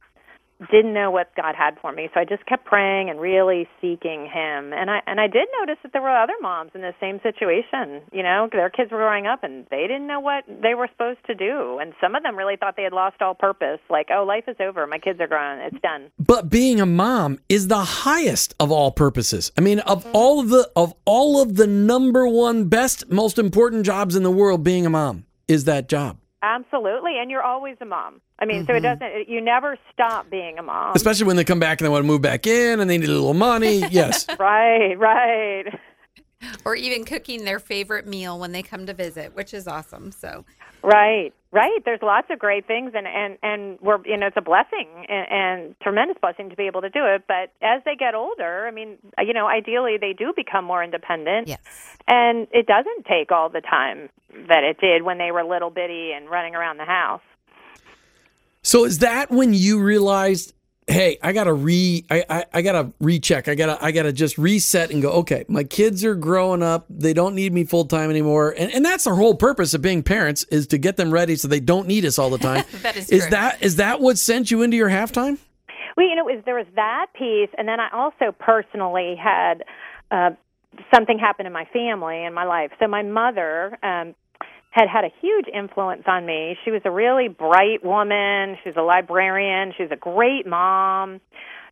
didn't 0.70 0.92
know 0.92 1.10
what 1.10 1.34
God 1.36 1.54
had 1.54 1.78
for 1.80 1.92
me. 1.92 2.08
So 2.12 2.20
I 2.20 2.24
just 2.24 2.44
kept 2.46 2.64
praying 2.64 3.10
and 3.10 3.20
really 3.20 3.68
seeking 3.80 4.24
him. 4.24 4.72
And 4.72 4.90
I 4.90 5.00
and 5.06 5.20
I 5.20 5.26
did 5.28 5.46
notice 5.60 5.78
that 5.82 5.92
there 5.92 6.02
were 6.02 6.16
other 6.16 6.34
moms 6.40 6.72
in 6.74 6.80
the 6.80 6.94
same 7.00 7.20
situation. 7.22 8.02
You 8.12 8.22
know, 8.22 8.48
their 8.50 8.70
kids 8.70 8.90
were 8.90 8.98
growing 8.98 9.26
up 9.26 9.44
and 9.44 9.66
they 9.70 9.82
didn't 9.82 10.06
know 10.06 10.20
what 10.20 10.44
they 10.48 10.74
were 10.74 10.88
supposed 10.90 11.24
to 11.26 11.34
do. 11.34 11.78
And 11.80 11.92
some 12.00 12.14
of 12.14 12.22
them 12.22 12.36
really 12.36 12.56
thought 12.56 12.74
they 12.76 12.82
had 12.82 12.92
lost 12.92 13.22
all 13.22 13.34
purpose. 13.34 13.78
Like, 13.88 14.08
oh, 14.12 14.24
life 14.24 14.44
is 14.48 14.56
over. 14.60 14.86
My 14.86 14.98
kids 14.98 15.20
are 15.20 15.28
grown. 15.28 15.60
It's 15.60 15.80
done. 15.80 16.10
But 16.18 16.50
being 16.50 16.80
a 16.80 16.86
mom 16.86 17.38
is 17.48 17.68
the 17.68 17.84
highest 17.84 18.54
of 18.58 18.72
all 18.72 18.90
purposes. 18.90 19.52
I 19.56 19.60
mean, 19.60 19.78
of 19.80 20.04
mm-hmm. 20.04 20.16
all 20.16 20.40
of 20.40 20.48
the 20.48 20.68
of 20.74 20.92
all 21.04 21.40
of 21.40 21.56
the 21.56 21.66
number 21.66 22.26
one 22.26 22.64
best 22.64 23.08
most 23.10 23.38
important 23.38 23.86
jobs 23.86 24.16
in 24.16 24.24
the 24.24 24.30
world 24.30 24.64
being 24.64 24.86
a 24.86 24.90
mom 24.90 25.24
is 25.46 25.64
that 25.64 25.88
job. 25.88 26.18
Absolutely, 26.42 27.18
and 27.20 27.30
you're 27.30 27.42
always 27.42 27.76
a 27.80 27.84
mom. 27.84 28.20
I 28.38 28.44
mean, 28.44 28.58
mm-hmm. 28.58 28.66
so 28.66 28.74
it 28.74 28.82
mm-hmm. 28.82 29.00
doesn't. 29.00 29.28
You 29.28 29.40
never 29.40 29.76
stop 29.92 30.30
being 30.30 30.58
a 30.58 30.62
mom. 30.62 30.92
Especially 30.94 31.26
when 31.26 31.36
they 31.36 31.44
come 31.44 31.58
back 31.58 31.80
and 31.80 31.86
they 31.86 31.88
want 31.90 32.04
to 32.04 32.06
move 32.06 32.22
back 32.22 32.46
in 32.46 32.78
and 32.78 32.88
they 32.88 32.96
need 32.96 33.08
a 33.08 33.12
little 33.12 33.34
money. 33.34 33.82
Yes. 33.90 34.26
right. 34.38 34.94
Right. 34.96 35.66
Or 36.64 36.74
even 36.74 37.04
cooking 37.04 37.44
their 37.44 37.58
favorite 37.58 38.06
meal 38.06 38.38
when 38.38 38.52
they 38.52 38.62
come 38.62 38.86
to 38.86 38.94
visit, 38.94 39.34
which 39.34 39.52
is 39.52 39.66
awesome. 39.66 40.12
So. 40.12 40.44
Right. 40.82 41.32
Right. 41.50 41.82
There's 41.84 42.02
lots 42.02 42.28
of 42.30 42.38
great 42.38 42.66
things, 42.66 42.92
and 42.94 43.06
and 43.06 43.38
and 43.42 43.80
we're 43.80 43.98
you 44.04 44.18
know 44.18 44.26
it's 44.26 44.36
a 44.36 44.42
blessing 44.42 44.86
and, 45.08 45.26
and 45.30 45.80
tremendous 45.80 46.18
blessing 46.20 46.50
to 46.50 46.56
be 46.56 46.66
able 46.66 46.82
to 46.82 46.90
do 46.90 47.00
it. 47.06 47.24
But 47.26 47.52
as 47.62 47.82
they 47.86 47.96
get 47.96 48.14
older, 48.14 48.66
I 48.66 48.70
mean, 48.70 48.98
you 49.18 49.32
know, 49.32 49.48
ideally 49.48 49.96
they 49.98 50.12
do 50.12 50.32
become 50.36 50.64
more 50.64 50.84
independent. 50.84 51.48
Yes. 51.48 51.60
And 52.06 52.46
it 52.52 52.66
doesn't 52.66 53.06
take 53.06 53.32
all 53.32 53.48
the 53.48 53.62
time 53.62 54.10
that 54.48 54.62
it 54.62 54.78
did 54.78 55.04
when 55.04 55.16
they 55.16 55.32
were 55.32 55.42
little 55.42 55.70
bitty 55.70 56.12
and 56.12 56.28
running 56.28 56.54
around 56.54 56.76
the 56.76 56.84
house. 56.84 57.22
So 58.62 58.84
is 58.84 58.98
that 58.98 59.30
when 59.30 59.54
you 59.54 59.80
realized, 59.80 60.52
hey, 60.88 61.18
I 61.22 61.32
gotta 61.32 61.52
re, 61.52 62.04
I, 62.10 62.24
I, 62.28 62.44
I, 62.54 62.62
gotta 62.62 62.92
recheck, 62.98 63.46
I 63.46 63.54
gotta, 63.54 63.82
I 63.84 63.92
gotta 63.92 64.12
just 64.12 64.38
reset 64.38 64.90
and 64.90 65.02
go, 65.02 65.10
okay, 65.10 65.44
my 65.46 65.62
kids 65.62 66.04
are 66.04 66.14
growing 66.14 66.62
up, 66.62 66.86
they 66.88 67.12
don't 67.12 67.34
need 67.34 67.52
me 67.52 67.64
full 67.64 67.84
time 67.84 68.10
anymore, 68.10 68.54
and 68.56 68.72
and 68.72 68.84
that's 68.84 69.04
the 69.04 69.14
whole 69.14 69.34
purpose 69.34 69.74
of 69.74 69.82
being 69.82 70.02
parents 70.02 70.44
is 70.44 70.66
to 70.68 70.78
get 70.78 70.96
them 70.96 71.12
ready 71.12 71.36
so 71.36 71.46
they 71.46 71.60
don't 71.60 71.86
need 71.86 72.04
us 72.04 72.18
all 72.18 72.30
the 72.30 72.38
time. 72.38 72.64
that 72.82 72.96
is, 72.96 73.10
is 73.10 73.28
that 73.28 73.62
is 73.62 73.76
that 73.76 74.00
what 74.00 74.18
sent 74.18 74.50
you 74.50 74.62
into 74.62 74.76
your 74.76 74.88
halftime? 74.88 75.38
Well, 75.96 76.08
you 76.08 76.16
know, 76.16 76.24
was, 76.24 76.42
there 76.44 76.54
was 76.54 76.66
that 76.76 77.06
piece, 77.14 77.50
and 77.58 77.68
then 77.68 77.80
I 77.80 77.88
also 77.92 78.32
personally 78.32 79.16
had. 79.16 79.64
Uh, 80.10 80.30
something 80.94 81.18
happen 81.18 81.44
in 81.44 81.52
my 81.52 81.64
family 81.72 82.24
and 82.24 82.34
my 82.34 82.44
life. 82.44 82.70
So 82.78 82.86
my 82.86 83.02
mother 83.02 83.76
um 83.82 84.14
had 84.70 84.88
had 84.88 85.04
a 85.04 85.10
huge 85.20 85.46
influence 85.52 86.04
on 86.06 86.26
me. 86.26 86.56
She 86.64 86.70
was 86.70 86.82
a 86.84 86.90
really 86.90 87.28
bright 87.28 87.84
woman. 87.84 88.56
She 88.62 88.68
was 88.68 88.76
a 88.76 88.82
librarian. 88.82 89.72
She 89.76 89.82
was 89.82 89.92
a 89.92 89.96
great 89.96 90.46
mom. 90.46 91.20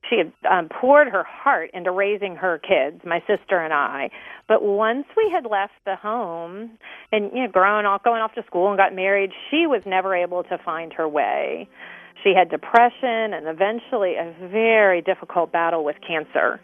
She 0.08 0.18
had 0.18 0.32
um, 0.48 0.68
poured 0.68 1.08
her 1.08 1.24
heart 1.24 1.70
into 1.74 1.90
raising 1.90 2.36
her 2.36 2.58
kids, 2.58 3.02
my 3.04 3.20
sister 3.26 3.58
and 3.58 3.72
I. 3.72 4.10
But 4.48 4.62
once 4.62 5.06
we 5.16 5.30
had 5.32 5.44
left 5.50 5.72
the 5.84 5.96
home 5.96 6.78
and 7.10 7.30
you 7.34 7.42
know, 7.42 7.48
grown 7.48 7.86
off, 7.86 8.02
going 8.04 8.22
off 8.22 8.34
to 8.34 8.44
school 8.44 8.68
and 8.68 8.76
got 8.76 8.94
married, 8.94 9.32
she 9.50 9.66
was 9.66 9.82
never 9.84 10.14
able 10.14 10.44
to 10.44 10.58
find 10.64 10.92
her 10.92 11.08
way. 11.08 11.68
She 12.22 12.34
had 12.34 12.50
depression 12.50 13.34
and 13.34 13.46
eventually 13.46 14.14
a 14.14 14.32
very 14.48 15.02
difficult 15.02 15.52
battle 15.52 15.84
with 15.84 15.96
cancer. 16.06 16.60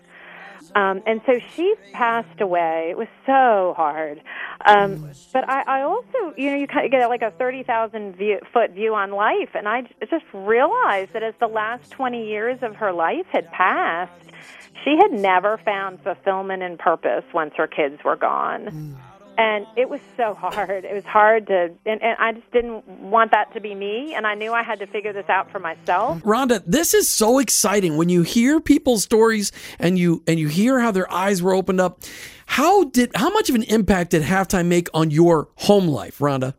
Um, 0.74 1.02
and 1.06 1.20
so 1.26 1.38
she 1.54 1.74
passed 1.92 2.40
away. 2.40 2.88
It 2.90 2.96
was 2.96 3.08
so 3.26 3.74
hard. 3.76 4.22
Um, 4.66 5.10
but 5.32 5.48
I, 5.48 5.62
I 5.62 5.82
also, 5.82 6.34
you 6.36 6.50
know, 6.50 6.56
you 6.56 6.66
kind 6.66 6.84
of 6.84 6.90
get 6.92 7.06
like 7.08 7.22
a 7.22 7.30
30,000 7.32 8.16
view, 8.16 8.38
foot 8.52 8.72
view 8.72 8.94
on 8.94 9.10
life. 9.10 9.50
And 9.54 9.68
I 9.68 9.82
just 10.08 10.24
realized 10.32 11.12
that 11.12 11.22
as 11.22 11.34
the 11.40 11.48
last 11.48 11.90
20 11.90 12.26
years 12.28 12.58
of 12.62 12.76
her 12.76 12.92
life 12.92 13.26
had 13.30 13.50
passed, 13.50 14.12
she 14.84 14.96
had 15.00 15.12
never 15.12 15.58
found 15.64 16.02
fulfillment 16.02 16.62
and 16.62 16.78
purpose 16.78 17.24
once 17.32 17.54
her 17.56 17.66
kids 17.66 18.02
were 18.04 18.16
gone 18.16 18.96
and 19.38 19.66
it 19.76 19.88
was 19.88 20.00
so 20.16 20.34
hard. 20.34 20.84
It 20.84 20.94
was 20.94 21.04
hard 21.04 21.46
to, 21.46 21.72
and, 21.86 22.02
and, 22.02 22.16
I 22.18 22.32
just 22.32 22.50
didn't 22.52 22.86
want 22.86 23.30
that 23.30 23.52
to 23.54 23.60
be 23.60 23.74
me, 23.74 24.14
and 24.14 24.26
I 24.26 24.34
knew 24.34 24.52
I 24.52 24.62
had 24.62 24.78
to 24.80 24.86
figure 24.86 25.12
this 25.12 25.28
out 25.28 25.50
for 25.50 25.58
myself. 25.58 26.22
Rhonda, 26.22 26.62
this 26.66 26.94
is 26.94 27.08
so 27.08 27.38
exciting 27.38 27.96
when 27.96 28.08
you 28.08 28.22
hear 28.22 28.60
people's 28.60 29.02
stories 29.02 29.52
and 29.78 29.98
you 29.98 30.22
and 30.26 30.38
you 30.38 30.48
hear 30.48 30.80
how 30.80 30.90
their 30.90 31.10
eyes 31.12 31.42
were 31.42 31.54
opened 31.54 31.80
up. 31.80 32.00
How 32.46 32.84
did 32.84 33.12
how 33.14 33.30
much 33.30 33.48
of 33.48 33.54
an 33.54 33.62
impact 33.64 34.10
did 34.10 34.22
halftime 34.22 34.66
make 34.66 34.88
on 34.92 35.10
your 35.10 35.48
home 35.56 35.88
life, 35.88 36.18
Rhonda? 36.18 36.54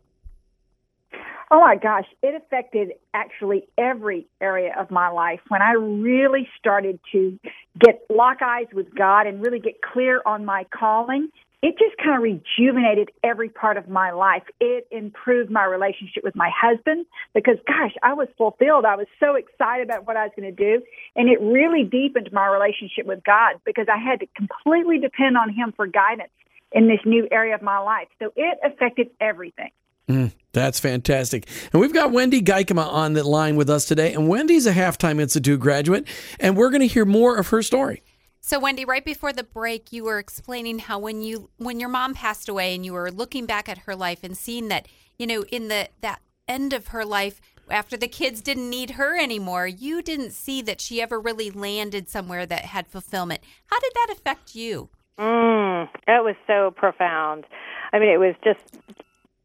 Oh 1.50 1.60
my 1.60 1.76
gosh, 1.76 2.06
it 2.20 2.34
affected 2.34 2.94
actually 3.12 3.68
every 3.78 4.26
area 4.40 4.74
of 4.76 4.90
my 4.90 5.08
life. 5.08 5.38
When 5.48 5.62
I 5.62 5.72
really 5.72 6.48
started 6.58 6.98
to 7.12 7.38
get 7.78 8.04
lock 8.10 8.38
eyes 8.42 8.66
with 8.72 8.92
God 8.92 9.28
and 9.28 9.40
really 9.40 9.60
get 9.60 9.80
clear 9.80 10.20
on 10.26 10.44
my 10.44 10.66
calling, 10.76 11.28
it 11.64 11.78
just 11.78 11.96
kind 11.96 12.14
of 12.14 12.22
rejuvenated 12.22 13.10
every 13.22 13.48
part 13.48 13.78
of 13.78 13.88
my 13.88 14.10
life. 14.10 14.42
It 14.60 14.86
improved 14.90 15.50
my 15.50 15.64
relationship 15.64 16.22
with 16.22 16.36
my 16.36 16.50
husband 16.54 17.06
because, 17.32 17.56
gosh, 17.66 17.92
I 18.02 18.12
was 18.12 18.28
fulfilled. 18.36 18.84
I 18.84 18.96
was 18.96 19.06
so 19.18 19.36
excited 19.36 19.88
about 19.88 20.06
what 20.06 20.18
I 20.18 20.24
was 20.24 20.32
going 20.36 20.54
to 20.54 20.62
do. 20.62 20.84
And 21.16 21.30
it 21.30 21.40
really 21.40 21.82
deepened 21.82 22.28
my 22.34 22.46
relationship 22.48 23.06
with 23.06 23.24
God 23.24 23.54
because 23.64 23.86
I 23.90 23.96
had 23.96 24.20
to 24.20 24.26
completely 24.36 24.98
depend 24.98 25.38
on 25.38 25.48
Him 25.48 25.72
for 25.74 25.86
guidance 25.86 26.32
in 26.70 26.86
this 26.86 27.00
new 27.06 27.26
area 27.32 27.54
of 27.54 27.62
my 27.62 27.78
life. 27.78 28.08
So 28.18 28.30
it 28.36 28.58
affected 28.62 29.08
everything. 29.18 29.70
Mm, 30.06 30.32
that's 30.52 30.78
fantastic. 30.78 31.48
And 31.72 31.80
we've 31.80 31.94
got 31.94 32.10
Wende 32.10 32.42
Geikema 32.44 32.86
on 32.86 33.14
the 33.14 33.24
line 33.24 33.56
with 33.56 33.70
us 33.70 33.86
today. 33.86 34.12
And 34.12 34.28
Wende's 34.28 34.66
a 34.66 34.74
Halftime 34.74 35.18
Institute 35.18 35.60
graduate, 35.60 36.06
and 36.38 36.58
we're 36.58 36.68
going 36.68 36.82
to 36.82 36.86
hear 36.86 37.06
more 37.06 37.38
of 37.38 37.48
her 37.48 37.62
story. 37.62 38.02
So 38.46 38.60
Wende, 38.60 38.86
right 38.86 39.02
before 39.02 39.32
the 39.32 39.42
break, 39.42 39.90
you 39.90 40.04
were 40.04 40.18
explaining 40.18 40.80
how 40.80 40.98
when 40.98 41.22
you 41.22 41.48
when 41.56 41.80
your 41.80 41.88
mom 41.88 42.12
passed 42.12 42.46
away 42.46 42.74
and 42.74 42.84
you 42.84 42.92
were 42.92 43.10
looking 43.10 43.46
back 43.46 43.70
at 43.70 43.78
her 43.78 43.96
life 43.96 44.22
and 44.22 44.36
seeing 44.36 44.68
that, 44.68 44.86
you 45.18 45.26
know, 45.26 45.44
in 45.44 45.68
the 45.68 45.88
that 46.02 46.20
end 46.46 46.74
of 46.74 46.88
her 46.88 47.06
life 47.06 47.40
after 47.70 47.96
the 47.96 48.06
kids 48.06 48.42
didn't 48.42 48.68
need 48.68 48.90
her 48.90 49.18
anymore, 49.18 49.66
you 49.66 50.02
didn't 50.02 50.32
see 50.32 50.60
that 50.60 50.82
she 50.82 51.00
ever 51.00 51.18
really 51.18 51.50
landed 51.50 52.10
somewhere 52.10 52.44
that 52.44 52.66
had 52.66 52.86
fulfillment. 52.86 53.40
How 53.68 53.80
did 53.80 53.92
that 53.94 54.08
affect 54.12 54.54
you? 54.54 54.90
Mm, 55.18 55.88
it 56.06 56.22
was 56.22 56.36
so 56.46 56.70
profound. 56.76 57.46
I 57.94 57.98
mean, 57.98 58.10
it 58.10 58.18
was 58.18 58.34
just 58.44 58.60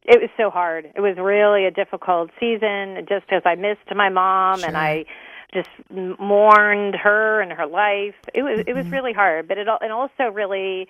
it 0.03 0.19
was 0.19 0.29
so 0.35 0.49
hard. 0.49 0.91
It 0.93 0.99
was 0.99 1.15
really 1.15 1.63
a 1.63 1.71
difficult 1.71 2.31
season 2.37 3.05
just 3.07 3.25
because 3.27 3.43
I 3.45 3.55
missed 3.55 3.95
my 3.95 4.09
mom 4.09 4.59
sure. 4.59 4.67
and 4.67 4.75
I 4.75 5.05
just 5.53 5.69
mourned 5.89 6.95
her 6.95 7.41
and 7.41 7.51
her 7.51 7.65
life. 7.65 8.15
It 8.33 8.43
was 8.43 8.63
it 8.67 8.73
was 8.73 8.85
mm-hmm. 8.85 8.93
really 8.93 9.13
hard, 9.13 9.47
but 9.47 9.57
it 9.57 9.67
it 9.67 9.91
also 9.91 10.25
really 10.31 10.87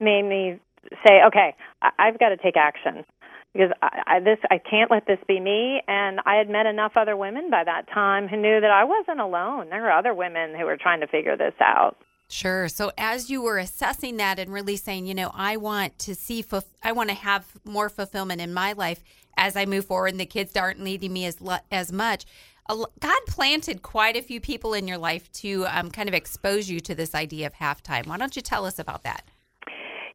made 0.00 0.22
me 0.22 0.58
say, 1.06 1.22
okay, 1.26 1.54
I, 1.80 1.90
I've 1.98 2.18
got 2.18 2.30
to 2.30 2.36
take 2.36 2.56
action 2.56 3.04
because 3.52 3.70
I, 3.82 4.02
I, 4.06 4.20
this 4.20 4.38
I 4.50 4.58
can't 4.58 4.90
let 4.90 5.06
this 5.06 5.18
be 5.26 5.40
me. 5.40 5.82
And 5.86 6.20
I 6.26 6.36
had 6.36 6.48
met 6.48 6.66
enough 6.66 6.92
other 6.96 7.16
women 7.16 7.50
by 7.50 7.64
that 7.64 7.88
time 7.92 8.28
who 8.28 8.36
knew 8.36 8.60
that 8.60 8.70
I 8.70 8.84
wasn't 8.84 9.20
alone. 9.20 9.68
There 9.70 9.82
were 9.82 9.92
other 9.92 10.14
women 10.14 10.54
who 10.58 10.64
were 10.64 10.76
trying 10.76 11.00
to 11.00 11.06
figure 11.06 11.36
this 11.36 11.54
out. 11.60 11.96
Sure. 12.28 12.66
So 12.68 12.92
as 12.96 13.28
you 13.28 13.42
were 13.42 13.58
assessing 13.58 14.16
that 14.16 14.38
and 14.38 14.50
really 14.50 14.76
saying, 14.76 15.06
you 15.06 15.14
know, 15.14 15.30
I 15.34 15.58
want 15.58 15.98
to 16.00 16.14
see, 16.14 16.42
I 16.82 16.92
want 16.92 17.10
to 17.10 17.14
have 17.14 17.46
more 17.64 17.90
fulfillment 17.90 18.40
in 18.40 18.54
my 18.54 18.72
life 18.72 19.04
as 19.36 19.54
I 19.54 19.66
move 19.66 19.84
forward, 19.84 20.08
and 20.08 20.20
the 20.20 20.26
kids 20.26 20.56
aren't 20.56 20.80
needing 20.80 21.12
me 21.12 21.26
as 21.26 21.38
as 21.70 21.92
much. 21.92 22.24
God 22.68 23.20
planted 23.26 23.82
quite 23.82 24.16
a 24.16 24.22
few 24.22 24.40
people 24.40 24.74
in 24.74 24.86
your 24.86 24.98
life 24.98 25.30
to 25.32 25.66
um, 25.66 25.90
kind 25.90 26.08
of 26.08 26.14
expose 26.14 26.70
you 26.70 26.80
to 26.80 26.94
this 26.94 27.14
idea 27.14 27.46
of 27.46 27.54
halftime. 27.54 28.06
Why 28.06 28.16
don't 28.16 28.36
you 28.36 28.42
tell 28.42 28.64
us 28.64 28.78
about 28.78 29.02
that? 29.02 29.24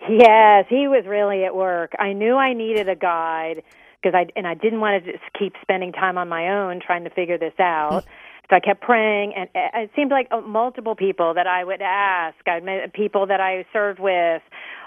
Yes, 0.10 0.66
he 0.70 0.88
was 0.88 1.06
really 1.06 1.44
at 1.44 1.56
work. 1.56 1.92
I 2.00 2.14
knew 2.14 2.36
I 2.36 2.54
needed 2.54 2.88
a 2.88 2.96
guide 2.96 3.64
because 4.02 4.16
I 4.16 4.28
and 4.38 4.48
I 4.48 4.54
didn't 4.54 4.80
want 4.80 5.04
to 5.04 5.12
just 5.12 5.24
keep 5.38 5.54
spending 5.62 5.92
time 5.92 6.18
on 6.18 6.30
my 6.30 6.50
own 6.50 6.80
trying 6.80 7.04
to 7.04 7.10
figure 7.10 7.38
this 7.38 7.60
out. 7.60 8.06
So 8.50 8.56
I 8.56 8.62
kept 8.62 8.80
praying, 8.80 9.34
and 9.36 9.50
it 9.54 9.92
seemed 9.94 10.10
like 10.10 10.30
uh, 10.32 10.40
multiple 10.40 10.96
people 10.96 11.34
that 11.34 11.48
I 11.48 11.66
would 11.66 11.82
ask. 11.82 12.38
I 12.48 12.62
met 12.62 12.94
people 12.94 13.28
that 13.28 13.42
I 13.42 13.66
served 13.74 14.00
with, 14.00 14.42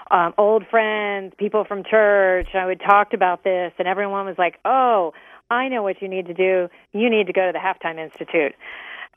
um, 0.09 0.33
old 0.39 0.65
friends, 0.65 1.33
people 1.37 1.63
from 1.63 1.83
church. 1.83 2.47
I 2.55 2.65
would 2.65 2.79
talk 2.79 3.13
about 3.13 3.43
this, 3.43 3.71
and 3.77 3.87
everyone 3.87 4.25
was 4.25 4.35
like, 4.39 4.57
"Oh, 4.65 5.13
I 5.51 5.67
know 5.67 5.83
what 5.83 6.01
you 6.01 6.07
need 6.07 6.27
to 6.27 6.33
do. 6.33 6.69
You 6.93 7.09
need 7.09 7.27
to 7.27 7.33
go 7.33 7.45
to 7.45 7.51
the 7.51 7.59
Halftime 7.59 7.99
Institute. 7.99 8.55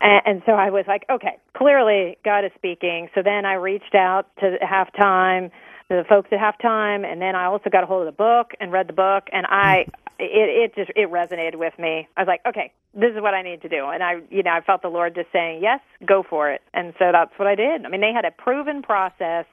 And, 0.00 0.22
and 0.26 0.42
so 0.44 0.52
I 0.52 0.70
was 0.70 0.84
like, 0.86 1.06
okay, 1.08 1.38
clearly 1.56 2.18
God 2.24 2.44
is 2.44 2.50
speaking. 2.56 3.08
So 3.14 3.22
then 3.22 3.46
I 3.46 3.54
reached 3.54 3.94
out 3.94 4.26
to 4.40 4.56
Halftime, 4.60 5.50
the 5.88 6.04
folks 6.08 6.30
at 6.32 6.38
Halftime, 6.38 7.04
and 7.06 7.22
then 7.22 7.36
I 7.36 7.44
also 7.44 7.70
got 7.70 7.84
a 7.84 7.86
hold 7.86 8.06
of 8.06 8.06
the 8.06 8.16
book 8.16 8.52
and 8.60 8.72
read 8.72 8.88
the 8.88 8.94
book, 8.94 9.28
and 9.32 9.46
I 9.46 9.86
mm. 9.86 9.92
it 10.18 10.72
it 10.72 10.74
just 10.74 10.90
it 10.96 11.10
resonated 11.10 11.56
with 11.56 11.78
me. 11.78 12.08
I 12.16 12.20
was 12.20 12.26
like, 12.26 12.40
okay, 12.46 12.72
this 12.94 13.12
is 13.14 13.20
what 13.20 13.34
I 13.34 13.42
need 13.42 13.62
to 13.62 13.68
do, 13.68 13.86
and 13.86 14.02
I 14.02 14.14
you 14.30 14.42
know 14.42 14.50
I 14.50 14.60
felt 14.62 14.82
the 14.82 14.88
Lord 14.88 15.14
just 15.14 15.30
saying, 15.32 15.62
yes, 15.62 15.80
go 16.06 16.24
for 16.28 16.50
it, 16.50 16.62
and 16.72 16.94
so 16.98 17.12
that's 17.12 17.32
what 17.38 17.46
I 17.46 17.54
did. 17.54 17.84
I 17.84 17.88
mean, 17.88 18.00
they 18.00 18.12
had 18.12 18.24
a 18.24 18.30
proven 18.30 18.82
process 18.82 19.46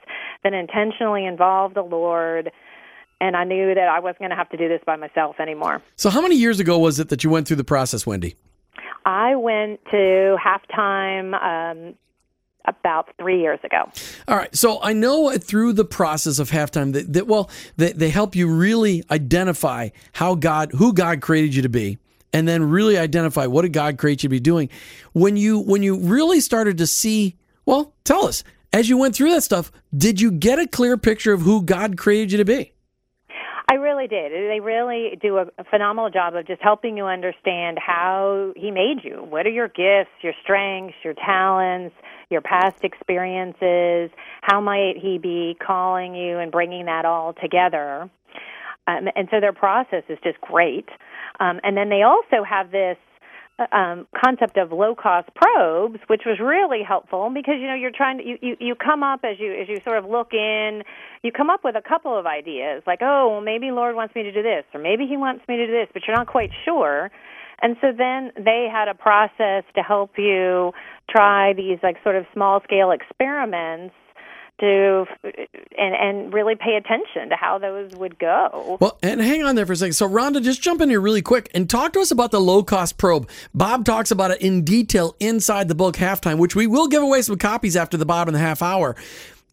that 0.43 0.53
intentionally 0.53 1.25
involved 1.25 1.75
the 1.75 1.83
Lord 1.83 2.51
and 3.21 3.37
I 3.37 3.45
knew 3.45 3.73
that 3.73 3.87
I 3.87 3.99
wasn't 3.99 4.19
going 4.19 4.31
to 4.31 4.35
have 4.35 4.49
to 4.49 4.57
do 4.57 4.67
this 4.67 4.81
by 4.85 4.97
myself 4.97 5.39
anymore. 5.39 5.81
So, 5.95 6.09
how 6.09 6.21
many 6.21 6.35
years 6.35 6.59
ago 6.59 6.77
was 6.79 6.99
it 6.99 7.07
that 7.09 7.23
you 7.23 7.29
went 7.29 7.47
through 7.47 7.57
the 7.57 7.63
process, 7.63 8.03
Wende? 8.03 8.35
I 9.05 9.35
went 9.35 9.79
to 9.85 10.37
halftime 10.43 11.33
um, 11.41 11.95
about 12.65 13.09
three 13.17 13.39
years 13.39 13.59
ago. 13.63 13.91
All 14.27 14.35
right. 14.35 14.55
So 14.55 14.81
I 14.81 14.93
know 14.93 15.35
through 15.37 15.73
the 15.73 15.85
process 15.85 16.39
of 16.39 16.51
halftime 16.51 16.93
that, 16.93 17.13
that 17.13 17.27
well, 17.27 17.49
they, 17.77 17.93
they 17.93 18.09
help 18.09 18.35
you 18.35 18.47
really 18.47 19.03
identify 19.09 19.89
how 20.13 20.35
God, 20.35 20.71
who 20.73 20.93
God 20.93 21.21
created 21.21 21.55
you 21.55 21.61
to 21.63 21.69
be, 21.69 21.97
and 22.33 22.47
then 22.47 22.63
really 22.63 22.97
identify 22.97 23.45
what 23.45 23.63
did 23.63 23.73
God 23.73 23.97
create 23.97 24.23
you 24.23 24.29
to 24.29 24.31
be 24.31 24.39
doing. 24.39 24.69
When 25.13 25.37
you 25.37 25.59
when 25.59 25.83
you 25.83 25.97
really 25.97 26.39
started 26.39 26.77
to 26.79 26.87
see, 26.87 27.37
well, 27.65 27.93
tell 28.03 28.25
us 28.25 28.43
as 28.73 28.89
you 28.89 28.97
went 28.97 29.15
through 29.15 29.31
that 29.31 29.43
stuff, 29.43 29.71
did 29.95 30.21
you 30.21 30.31
get 30.31 30.59
a 30.59 30.67
clear 30.67 30.97
picture 30.97 31.33
of 31.33 31.41
who 31.41 31.61
God 31.61 31.97
created 31.97 32.31
you 32.31 32.37
to 32.37 32.45
be? 32.45 32.73
I 33.71 33.75
really 33.75 34.07
did. 34.07 34.33
They 34.33 34.59
really 34.59 35.17
do 35.21 35.37
a, 35.37 35.45
a 35.57 35.63
phenomenal 35.63 36.09
job 36.09 36.35
of 36.35 36.45
just 36.45 36.61
helping 36.61 36.97
you 36.97 37.05
understand 37.05 37.77
how 37.79 38.51
He 38.57 38.69
made 38.69 38.97
you. 39.01 39.25
What 39.29 39.45
are 39.45 39.49
your 39.49 39.69
gifts, 39.69 40.11
your 40.21 40.33
strengths, 40.43 40.97
your 41.05 41.13
talents, 41.13 41.95
your 42.29 42.41
past 42.41 42.83
experiences? 42.83 44.11
How 44.41 44.59
might 44.59 44.95
He 45.01 45.19
be 45.19 45.55
calling 45.65 46.15
you 46.15 46.37
and 46.39 46.51
bringing 46.51 46.87
that 46.87 47.05
all 47.05 47.33
together? 47.41 48.09
Um, 48.87 49.07
and 49.15 49.29
so 49.31 49.39
their 49.39 49.53
process 49.53 50.03
is 50.09 50.17
just 50.21 50.41
great. 50.41 50.89
Um, 51.39 51.61
and 51.63 51.77
then 51.77 51.87
they 51.87 52.01
also 52.01 52.43
have 52.43 52.71
this 52.71 52.97
um, 53.71 54.07
concept 54.15 54.57
of 54.57 54.71
low 54.71 54.95
cost 54.95 55.29
probes, 55.35 55.99
which 56.07 56.21
was 56.25 56.39
really 56.39 56.83
helpful 56.87 57.29
because 57.33 57.55
you 57.59 57.67
know 57.67 57.75
you're 57.75 57.91
trying 57.95 58.17
to 58.17 58.23
you, 58.25 58.37
you 58.41 58.55
you 58.59 58.75
come 58.75 59.03
up 59.03 59.21
as 59.23 59.39
you 59.39 59.53
as 59.53 59.69
you 59.69 59.79
sort 59.83 59.97
of 59.97 60.05
look 60.05 60.33
in, 60.33 60.83
you 61.23 61.31
come 61.31 61.49
up 61.49 61.63
with 61.63 61.75
a 61.75 61.81
couple 61.81 62.17
of 62.17 62.25
ideas 62.25 62.83
like 62.87 62.99
oh 63.01 63.29
well 63.31 63.41
maybe 63.41 63.71
Lord 63.71 63.95
wants 63.95 64.15
me 64.15 64.23
to 64.23 64.31
do 64.31 64.41
this 64.41 64.63
or 64.73 64.79
maybe 64.79 65.05
He 65.07 65.17
wants 65.17 65.47
me 65.47 65.57
to 65.57 65.65
do 65.65 65.71
this, 65.71 65.87
but 65.93 66.03
you're 66.07 66.15
not 66.15 66.27
quite 66.27 66.51
sure. 66.65 67.11
And 67.63 67.77
so 67.79 67.91
then 67.95 68.31
they 68.35 68.67
had 68.71 68.87
a 68.87 68.95
process 68.95 69.63
to 69.75 69.81
help 69.81 70.17
you 70.17 70.73
try 71.09 71.53
these 71.53 71.77
like 71.83 71.97
sort 72.03 72.15
of 72.15 72.25
small 72.33 72.61
scale 72.63 72.91
experiments 72.91 73.93
to 74.61 75.05
and 75.77 75.95
and 75.95 76.33
really 76.33 76.55
pay 76.55 76.75
attention 76.77 77.29
to 77.29 77.35
how 77.35 77.57
those 77.57 77.91
would 77.95 78.17
go. 78.17 78.77
Well, 78.79 78.97
and 79.03 79.19
hang 79.19 79.43
on 79.43 79.55
there 79.55 79.65
for 79.65 79.73
a 79.73 79.75
second. 79.75 79.93
So, 79.93 80.07
Rhonda, 80.07 80.41
just 80.41 80.61
jump 80.61 80.79
in 80.79 80.89
here 80.89 81.01
really 81.01 81.21
quick 81.21 81.51
and 81.53 81.69
talk 81.69 81.93
to 81.93 81.99
us 81.99 82.11
about 82.11 82.31
the 82.31 82.39
low 82.39 82.63
cost 82.63 82.97
probe. 82.97 83.29
Bob 83.53 83.83
talks 83.83 84.11
about 84.11 84.31
it 84.31 84.41
in 84.41 84.63
detail 84.63 85.15
inside 85.19 85.67
the 85.67 85.75
book 85.75 85.95
Halftime, 85.97 86.37
which 86.37 86.55
we 86.55 86.67
will 86.67 86.87
give 86.87 87.03
away 87.03 87.21
some 87.21 87.37
copies 87.37 87.75
after 87.75 87.97
the 87.97 88.05
bottom 88.05 88.33
of 88.33 88.39
the 88.39 88.45
half 88.45 88.61
hour. 88.61 88.95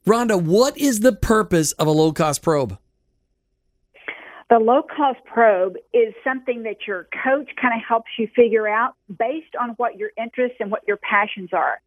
Rhonda, 0.06 0.40
what 0.40 0.78
is 0.78 1.00
the 1.00 1.12
purpose 1.12 1.72
of 1.72 1.86
a 1.86 1.90
low 1.90 2.12
cost 2.12 2.42
probe? 2.42 2.78
The 4.50 4.58
low 4.58 4.82
cost 4.82 5.18
probe 5.26 5.76
is 5.92 6.14
something 6.24 6.62
that 6.62 6.86
your 6.86 7.06
coach 7.22 7.50
kind 7.60 7.74
of 7.74 7.86
helps 7.86 8.10
you 8.18 8.28
figure 8.34 8.66
out 8.66 8.94
based 9.18 9.54
on 9.60 9.70
what 9.76 9.98
your 9.98 10.10
interests 10.16 10.56
and 10.58 10.70
what 10.70 10.82
your 10.88 10.96
passions 10.96 11.50
are. 11.52 11.80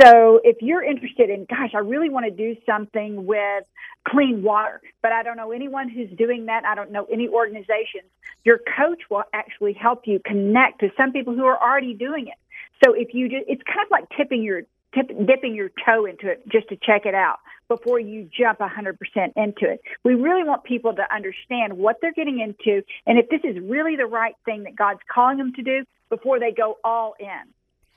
So 0.00 0.40
if 0.44 0.56
you're 0.60 0.82
interested 0.82 1.30
in, 1.30 1.46
gosh, 1.48 1.70
I 1.74 1.78
really 1.78 2.10
want 2.10 2.26
to 2.26 2.30
do 2.30 2.54
something 2.66 3.24
with 3.24 3.64
clean 4.06 4.42
water, 4.42 4.80
but 5.00 5.12
I 5.12 5.22
don't 5.22 5.36
know 5.36 5.52
anyone 5.52 5.88
who's 5.88 6.10
doing 6.18 6.46
that. 6.46 6.64
I 6.66 6.74
don't 6.74 6.92
know 6.92 7.06
any 7.10 7.28
organizations. 7.28 8.10
Your 8.44 8.58
coach 8.58 9.02
will 9.10 9.24
actually 9.32 9.72
help 9.72 10.02
you 10.06 10.20
connect 10.24 10.80
to 10.80 10.90
some 10.96 11.12
people 11.12 11.34
who 11.34 11.44
are 11.44 11.60
already 11.60 11.94
doing 11.94 12.26
it. 12.26 12.38
So 12.84 12.94
if 12.94 13.14
you 13.14 13.28
just, 13.28 13.44
it's 13.48 13.62
kind 13.62 13.86
of 13.86 13.90
like 13.90 14.04
tipping 14.16 14.42
your 14.42 14.62
tip, 14.94 15.08
dipping 15.26 15.54
your 15.54 15.70
toe 15.86 16.04
into 16.04 16.28
it 16.28 16.42
just 16.50 16.68
to 16.68 16.76
check 16.76 17.06
it 17.06 17.14
out 17.14 17.38
before 17.68 17.98
you 17.98 18.28
jump 18.36 18.58
100% 18.58 18.96
into 19.36 19.70
it. 19.70 19.80
We 20.04 20.14
really 20.14 20.44
want 20.44 20.64
people 20.64 20.94
to 20.94 21.14
understand 21.14 21.74
what 21.74 21.96
they're 22.00 22.12
getting 22.12 22.40
into 22.40 22.82
and 23.06 23.18
if 23.18 23.28
this 23.30 23.40
is 23.44 23.62
really 23.62 23.96
the 23.96 24.06
right 24.06 24.34
thing 24.44 24.64
that 24.64 24.76
God's 24.76 25.00
calling 25.12 25.38
them 25.38 25.52
to 25.54 25.62
do 25.62 25.84
before 26.10 26.38
they 26.38 26.52
go 26.52 26.76
all 26.84 27.14
in. 27.18 27.52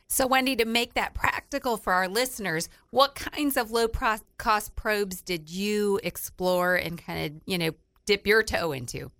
So, 0.08 0.28
Wende, 0.28 0.58
to 0.60 0.66
make 0.66 0.94
that 0.94 1.14
practical 1.14 1.78
for 1.78 1.92
our 1.92 2.08
listeners, 2.08 2.70
what 2.92 3.16
kinds 3.16 3.58
of 3.58 3.72
low 3.72 3.88
cost 3.88 4.76
probes 4.76 5.22
did 5.22 5.50
you 5.50 6.00
explore 6.04 6.76
and 6.76 6.98
kind 6.98 7.26
of, 7.26 7.42
you 7.46 7.58
know, 7.58 7.72
dip 8.06 8.28
your 8.28 8.44
toe 8.44 8.72
into? 8.72 9.12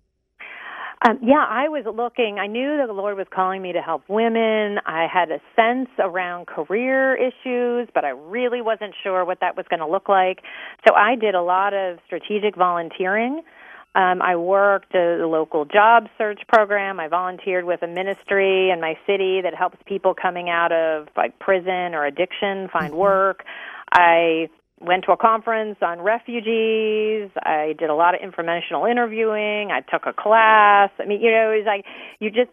Um, 1.06 1.20
yeah, 1.22 1.44
I 1.48 1.68
was 1.68 1.84
looking. 1.86 2.38
I 2.40 2.48
knew 2.48 2.78
that 2.78 2.86
the 2.88 2.92
Lord 2.92 3.16
was 3.16 3.28
calling 3.32 3.62
me 3.62 3.72
to 3.72 3.80
help 3.80 4.02
women. 4.08 4.78
I 4.86 5.06
had 5.06 5.30
a 5.30 5.40
sense 5.54 5.88
around 6.00 6.46
career 6.48 7.14
issues, 7.14 7.88
but 7.94 8.04
I 8.04 8.08
really 8.08 8.60
wasn't 8.60 8.94
sure 9.04 9.24
what 9.24 9.38
that 9.40 9.56
was 9.56 9.66
going 9.70 9.80
to 9.80 9.86
look 9.86 10.08
like. 10.08 10.40
So 10.86 10.94
I 10.94 11.14
did 11.14 11.36
a 11.36 11.42
lot 11.42 11.74
of 11.74 11.98
strategic 12.06 12.56
volunteering. 12.56 13.42
Um, 13.94 14.20
I 14.20 14.34
worked 14.36 14.94
a 14.96 15.26
local 15.26 15.64
job 15.64 16.08
search 16.18 16.40
program. 16.48 16.98
I 16.98 17.06
volunteered 17.06 17.64
with 17.64 17.82
a 17.82 17.86
ministry 17.86 18.70
in 18.70 18.80
my 18.80 18.98
city 19.06 19.40
that 19.42 19.54
helps 19.54 19.78
people 19.86 20.12
coming 20.12 20.50
out 20.50 20.72
of 20.72 21.06
like 21.16 21.38
prison 21.38 21.94
or 21.94 22.04
addiction 22.04 22.68
find 22.72 22.90
mm-hmm. 22.90 22.96
work. 22.96 23.44
I 23.92 24.48
went 24.80 25.04
to 25.04 25.12
a 25.12 25.16
conference 25.16 25.78
on 25.80 26.00
refugees. 26.00 27.30
I 27.42 27.74
did 27.78 27.88
a 27.88 27.94
lot 27.94 28.14
of 28.14 28.20
informational 28.22 28.84
interviewing. 28.84 29.70
I 29.70 29.80
took 29.80 30.06
a 30.06 30.12
class. 30.12 30.90
I 30.98 31.06
mean, 31.06 31.20
you 31.20 31.30
know, 31.30 31.52
it 31.52 31.58
was 31.58 31.66
like 31.66 31.84
you 32.20 32.30
just 32.30 32.50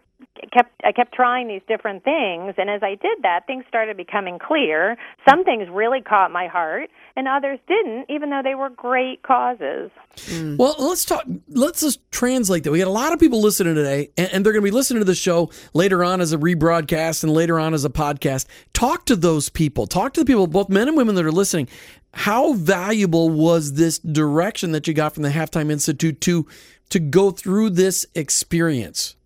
kept 0.52 0.70
I 0.84 0.92
kept 0.92 1.12
trying 1.12 1.48
these 1.48 1.60
different 1.68 2.04
things 2.04 2.54
and 2.56 2.70
as 2.70 2.82
I 2.82 2.90
did 2.90 3.18
that 3.22 3.46
things 3.46 3.64
started 3.68 3.96
becoming 3.96 4.38
clear. 4.38 4.96
Some 5.28 5.44
things 5.44 5.68
really 5.70 6.00
caught 6.00 6.30
my 6.30 6.46
heart 6.46 6.90
and 7.16 7.28
others 7.28 7.58
didn't 7.68 8.06
even 8.08 8.30
though 8.30 8.40
they 8.42 8.54
were 8.54 8.70
great 8.70 9.22
causes. 9.22 9.90
Mm. 10.16 10.56
Well, 10.56 10.76
let's 10.78 11.04
talk 11.04 11.24
let's 11.48 11.80
just 11.80 12.00
translate 12.10 12.64
that. 12.64 12.72
We 12.72 12.78
got 12.78 12.88
a 12.88 12.90
lot 12.90 13.12
of 13.12 13.18
people 13.18 13.40
listening 13.40 13.74
today 13.74 14.10
and, 14.16 14.28
and 14.32 14.46
they're 14.46 14.52
going 14.52 14.62
to 14.62 14.70
be 14.70 14.74
listening 14.74 15.00
to 15.00 15.06
the 15.06 15.14
show 15.14 15.50
later 15.72 16.02
on 16.02 16.20
as 16.20 16.32
a 16.32 16.38
rebroadcast 16.38 17.22
and 17.22 17.32
later 17.32 17.58
on 17.58 17.74
as 17.74 17.84
a 17.84 17.90
podcast. 17.90 18.46
Talk 18.72 19.06
to 19.06 19.16
those 19.16 19.48
people. 19.48 19.86
Talk 19.86 20.14
to 20.14 20.20
the 20.20 20.26
people 20.26 20.46
both 20.46 20.68
men 20.68 20.88
and 20.88 20.96
women 20.96 21.14
that 21.16 21.24
are 21.24 21.32
listening. 21.32 21.68
How 22.14 22.54
valuable 22.54 23.28
was 23.30 23.74
this 23.74 23.98
direction 23.98 24.72
that 24.72 24.86
you 24.86 24.94
got 24.94 25.14
from 25.14 25.22
the 25.24 25.30
Halftime 25.30 25.70
Institute 25.70 26.20
to 26.22 26.46
to 26.90 27.00
go 27.00 27.30
through 27.30 27.70
this 27.70 28.06
experience? 28.14 29.16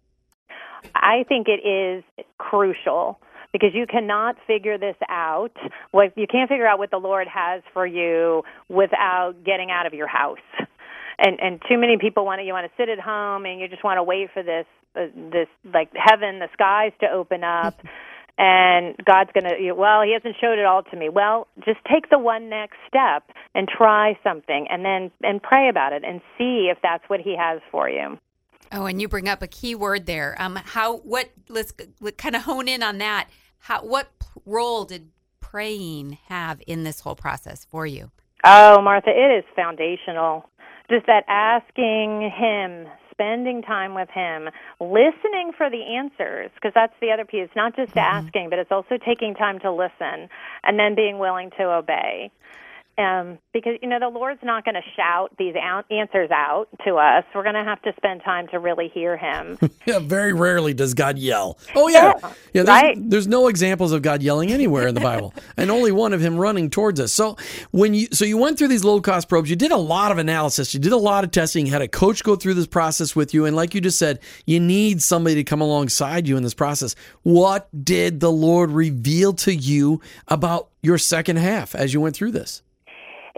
I 0.94 1.24
think 1.28 1.48
it 1.48 1.66
is 1.66 2.04
crucial 2.38 3.20
because 3.52 3.70
you 3.74 3.86
cannot 3.86 4.36
figure 4.46 4.78
this 4.78 4.96
out. 5.08 5.52
You 5.92 6.26
can't 6.30 6.48
figure 6.48 6.66
out 6.66 6.78
what 6.78 6.90
the 6.90 6.98
Lord 6.98 7.28
has 7.28 7.62
for 7.72 7.86
you 7.86 8.42
without 8.68 9.34
getting 9.44 9.70
out 9.70 9.86
of 9.86 9.94
your 9.94 10.08
house. 10.08 10.38
And 11.18 11.38
and 11.40 11.60
too 11.68 11.78
many 11.78 11.98
people 12.00 12.24
want 12.24 12.40
to 12.40 12.44
you 12.44 12.52
want 12.52 12.70
to 12.70 12.82
sit 12.82 12.88
at 12.88 13.00
home 13.00 13.44
and 13.44 13.60
you 13.60 13.68
just 13.68 13.84
want 13.84 13.98
to 13.98 14.02
wait 14.02 14.30
for 14.32 14.42
this 14.42 14.66
uh, 14.96 15.06
this 15.30 15.48
like 15.74 15.90
heaven, 15.94 16.38
the 16.38 16.48
skies 16.52 16.92
to 17.00 17.10
open 17.10 17.44
up. 17.44 17.80
and 18.38 18.96
God's 19.04 19.30
going 19.32 19.44
to, 19.44 19.72
well, 19.72 20.02
He 20.02 20.12
hasn't 20.12 20.36
showed 20.40 20.58
it 20.58 20.64
all 20.64 20.84
to 20.84 20.96
me. 20.96 21.08
Well, 21.08 21.48
just 21.64 21.80
take 21.90 22.08
the 22.08 22.18
one 22.18 22.48
next 22.48 22.76
step 22.86 23.24
and 23.54 23.68
try 23.68 24.18
something, 24.22 24.66
and 24.70 24.84
then 24.84 25.10
and 25.22 25.42
pray 25.42 25.68
about 25.68 25.92
it 25.92 26.04
and 26.04 26.20
see 26.38 26.70
if 26.72 26.78
that's 26.82 27.04
what 27.08 27.20
He 27.20 27.36
has 27.36 27.60
for 27.70 27.90
you. 27.90 28.18
Oh, 28.70 28.86
and 28.86 29.00
you 29.00 29.08
bring 29.08 29.28
up 29.28 29.42
a 29.42 29.46
key 29.46 29.74
word 29.74 30.06
there. 30.06 30.36
Um, 30.38 30.56
how? 30.56 30.98
What? 30.98 31.30
Let's, 31.48 31.72
let's 32.00 32.16
kind 32.16 32.36
of 32.36 32.42
hone 32.42 32.68
in 32.68 32.82
on 32.82 32.98
that. 32.98 33.28
How? 33.58 33.84
What 33.84 34.08
role 34.46 34.84
did 34.84 35.10
praying 35.40 36.18
have 36.26 36.62
in 36.66 36.84
this 36.84 37.00
whole 37.00 37.16
process 37.16 37.64
for 37.64 37.86
you? 37.86 38.10
Oh, 38.44 38.80
Martha, 38.80 39.10
it 39.10 39.38
is 39.38 39.44
foundational. 39.56 40.48
Just 40.90 41.06
that 41.06 41.24
asking 41.26 42.30
Him, 42.30 42.86
spending 43.18 43.62
time 43.62 43.94
with 43.94 44.08
Him, 44.10 44.48
listening 44.78 45.50
for 45.56 45.68
the 45.68 45.96
answers, 45.96 46.50
because 46.54 46.72
that's 46.72 46.94
the 47.00 47.10
other 47.10 47.24
piece. 47.24 47.48
Not 47.56 47.74
just 47.74 47.90
mm-hmm. 47.90 47.98
asking, 47.98 48.50
but 48.50 48.60
it's 48.60 48.70
also 48.70 48.96
taking 48.96 49.34
time 49.34 49.58
to 49.60 49.72
listen 49.72 50.28
and 50.62 50.78
then 50.78 50.94
being 50.94 51.18
willing 51.18 51.50
to 51.58 51.64
obey 51.64 52.30
um, 52.98 53.38
because 53.52 53.74
you 53.80 53.88
know 53.88 54.00
the 54.00 54.08
Lord's 54.08 54.40
not 54.42 54.64
going 54.64 54.74
to 54.74 54.82
shout 54.96 55.32
these 55.38 55.54
out- 55.54 55.90
answers 55.90 56.30
out 56.32 56.66
to 56.84 56.96
us. 56.96 57.24
We're 57.32 57.44
going 57.44 57.54
to 57.54 57.64
have 57.64 57.80
to 57.82 57.92
spend 57.96 58.22
time 58.24 58.48
to 58.48 58.58
really 58.58 58.90
hear 58.92 59.16
Him. 59.16 59.56
yeah, 59.86 60.00
very 60.00 60.32
rarely 60.32 60.74
does 60.74 60.94
God 60.94 61.16
yell. 61.16 61.58
Oh 61.76 61.88
yeah, 61.88 62.14
yeah. 62.20 62.32
yeah 62.52 62.62
there's, 62.64 62.68
right. 62.68 63.10
there's 63.10 63.28
no 63.28 63.46
examples 63.46 63.92
of 63.92 64.02
God 64.02 64.22
yelling 64.22 64.50
anywhere 64.50 64.88
in 64.88 64.94
the 64.96 65.00
Bible, 65.00 65.32
and 65.56 65.70
only 65.70 65.92
one 65.92 66.12
of 66.12 66.20
Him 66.20 66.36
running 66.36 66.70
towards 66.70 66.98
us. 66.98 67.12
So 67.12 67.36
when 67.70 67.94
you 67.94 68.08
so 68.12 68.24
you 68.24 68.36
went 68.36 68.58
through 68.58 68.68
these 68.68 68.84
low 68.84 69.00
cost 69.00 69.28
probes, 69.28 69.48
you 69.48 69.56
did 69.56 69.70
a 69.70 69.76
lot 69.76 70.10
of 70.10 70.18
analysis, 70.18 70.74
you 70.74 70.80
did 70.80 70.92
a 70.92 70.96
lot 70.96 71.22
of 71.22 71.30
testing, 71.30 71.66
you 71.66 71.72
had 71.72 71.82
a 71.82 71.88
coach 71.88 72.24
go 72.24 72.34
through 72.34 72.54
this 72.54 72.66
process 72.66 73.14
with 73.14 73.32
you, 73.32 73.44
and 73.44 73.54
like 73.54 73.74
you 73.74 73.80
just 73.80 73.98
said, 73.98 74.18
you 74.44 74.58
need 74.58 75.02
somebody 75.02 75.36
to 75.36 75.44
come 75.44 75.60
alongside 75.60 76.26
you 76.26 76.36
in 76.36 76.42
this 76.42 76.54
process. 76.54 76.96
What 77.22 77.68
did 77.84 78.18
the 78.18 78.32
Lord 78.32 78.72
reveal 78.72 79.34
to 79.34 79.54
you 79.54 80.00
about 80.26 80.70
your 80.82 80.98
second 80.98 81.36
half 81.36 81.76
as 81.76 81.94
you 81.94 82.00
went 82.00 82.16
through 82.16 82.32
this? 82.32 82.62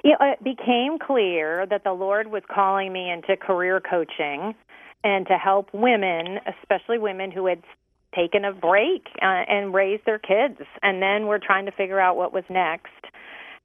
It 0.03 0.43
became 0.43 0.99
clear 0.99 1.67
that 1.67 1.85
the 1.85 1.93
Lord 1.93 2.29
was 2.29 2.43
calling 2.53 2.93
me 2.93 3.11
into 3.11 3.37
career 3.37 3.81
coaching 3.81 4.55
and 5.03 5.27
to 5.27 5.37
help 5.37 5.69
women, 5.73 6.39
especially 6.61 6.99
women 6.99 7.31
who 7.31 7.47
had 7.47 7.63
taken 8.15 8.45
a 8.45 8.53
break 8.53 9.07
uh, 9.23 9.45
and 9.49 9.73
raised 9.73 10.05
their 10.05 10.19
kids 10.19 10.61
and 10.83 11.01
then 11.01 11.27
were 11.27 11.39
trying 11.39 11.67
to 11.67 11.73
figure 11.73 12.01
out 12.01 12.17
what 12.17 12.33
was 12.33 12.45
next. 12.51 12.89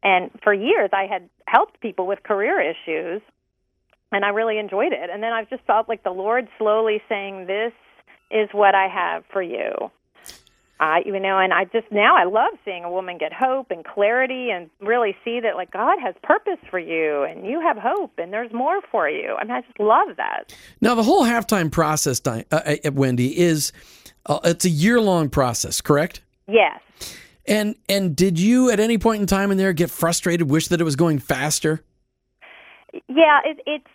And 0.04 0.30
for 0.44 0.54
years 0.54 0.90
I 0.94 1.08
had 1.12 1.30
helped 1.48 1.80
people 1.82 2.06
with 2.08 2.22
career 2.24 2.62
issues 2.62 3.22
and 4.12 4.24
I 4.24 4.30
really 4.30 4.60
enjoyed 4.60 4.94
it. 4.94 5.10
And 5.12 5.24
then 5.24 5.34
I've 5.34 5.50
just 5.50 5.64
felt 5.66 5.90
like 5.90 6.04
the 6.04 6.12
Lord 6.12 6.48
slowly 6.58 7.02
saying 7.10 7.48
this 7.48 7.74
is 8.32 8.50
what 8.52 8.76
I 8.76 8.88
have 8.88 9.24
for 9.32 9.42
you. 9.42 9.92
I, 10.80 11.02
you 11.06 11.18
know, 11.20 11.40
and 11.40 11.54
I 11.54 11.64
just 11.66 11.90
now 11.92 12.16
I 12.18 12.26
love 12.26 12.52
seeing 12.66 12.84
a 12.84 12.92
woman 12.92 13.18
get 13.18 13.32
hope 13.32 13.72
and 13.72 13.86
clarity 13.86 14.50
and 14.50 14.70
really 14.82 15.16
see 15.24 15.40
that 15.40 15.56
like 15.56 15.72
God 15.72 15.98
has 16.02 16.16
purpose 16.22 16.60
for 16.70 16.80
you 16.80 17.24
and 17.24 17.46
you 17.46 17.62
have 17.62 17.78
hope 17.78 18.12
and 18.18 18.34
there's 18.34 18.52
more 18.52 18.82
for 18.92 19.10
you. 19.10 19.36
I 19.40 19.46
mean, 19.46 19.52
I 19.52 19.62
just 19.62 19.80
love 19.80 20.18
that. 20.18 20.54
Now, 20.82 20.96
the 20.96 21.04
whole 21.04 21.24
halftime 21.24 21.72
process, 21.72 22.22
uh, 22.26 22.44
uh, 22.52 22.62
Wende, 22.92 23.32
is 23.32 23.72
uh, 24.26 24.40
it's 24.44 24.66
a 24.66 24.70
year 24.70 25.00
long 25.00 25.30
process, 25.30 25.80
correct? 25.80 26.22
Yes. 26.48 26.82
And 27.48 27.76
and 27.88 28.16
did 28.16 28.40
you 28.40 28.70
at 28.70 28.80
any 28.80 28.98
point 28.98 29.22
in 29.22 29.28
time 29.28 29.52
in 29.52 29.58
there 29.58 29.72
get 29.72 29.90
frustrated, 29.90 30.50
wish 30.50 30.68
that 30.70 30.82
it 30.82 30.84
was 30.84 30.96
going 30.96 31.20
faster? 31.20 31.84
Yeah, 33.08 33.40
it, 33.46 33.60
it's 33.66 33.88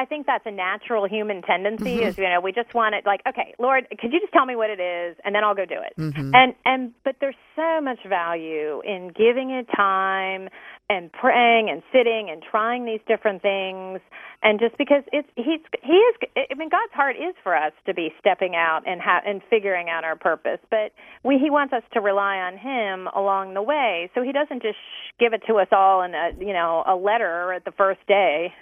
I 0.00 0.06
think 0.06 0.24
that's 0.26 0.46
a 0.46 0.50
natural 0.50 1.06
human 1.06 1.42
tendency. 1.42 1.98
Mm-hmm. 1.98 2.08
Is 2.08 2.16
you 2.16 2.24
know 2.24 2.40
we 2.40 2.52
just 2.52 2.72
want 2.72 2.94
it 2.94 3.04
like 3.04 3.20
okay, 3.28 3.54
Lord, 3.58 3.86
could 4.00 4.14
you 4.14 4.18
just 4.18 4.32
tell 4.32 4.46
me 4.46 4.56
what 4.56 4.70
it 4.70 4.80
is, 4.80 5.14
and 5.22 5.34
then 5.34 5.44
I'll 5.44 5.54
go 5.54 5.66
do 5.66 5.76
it. 5.76 5.92
Mm-hmm. 6.00 6.34
And 6.34 6.54
and 6.64 6.94
but 7.04 7.16
there's 7.20 7.36
so 7.54 7.82
much 7.82 7.98
value 8.08 8.80
in 8.80 9.08
giving 9.08 9.50
it 9.50 9.66
time 9.76 10.48
and 10.88 11.12
praying 11.12 11.68
and 11.68 11.82
sitting 11.92 12.30
and 12.30 12.42
trying 12.42 12.86
these 12.86 13.00
different 13.06 13.42
things. 13.42 14.00
And 14.42 14.58
just 14.58 14.78
because 14.78 15.04
it's 15.12 15.28
he's 15.36 15.60
he 15.82 15.92
is 15.92 16.14
I 16.50 16.54
mean 16.54 16.70
God's 16.70 16.94
heart 16.94 17.16
is 17.16 17.34
for 17.42 17.54
us 17.54 17.72
to 17.84 17.92
be 17.92 18.08
stepping 18.18 18.56
out 18.56 18.80
and 18.86 19.02
ha- 19.02 19.20
and 19.26 19.42
figuring 19.50 19.90
out 19.90 20.04
our 20.04 20.16
purpose, 20.16 20.60
but 20.70 20.92
we 21.24 21.36
he 21.38 21.50
wants 21.50 21.74
us 21.74 21.82
to 21.92 22.00
rely 22.00 22.38
on 22.38 22.56
him 22.56 23.06
along 23.14 23.52
the 23.52 23.62
way. 23.62 24.10
So 24.14 24.22
he 24.22 24.32
doesn't 24.32 24.62
just 24.62 24.80
give 25.18 25.34
it 25.34 25.42
to 25.46 25.56
us 25.56 25.68
all 25.72 26.00
in 26.00 26.14
a 26.14 26.30
you 26.38 26.54
know 26.54 26.84
a 26.86 26.96
letter 26.96 27.52
at 27.52 27.66
the 27.66 27.72
first 27.72 28.00
day. 28.08 28.54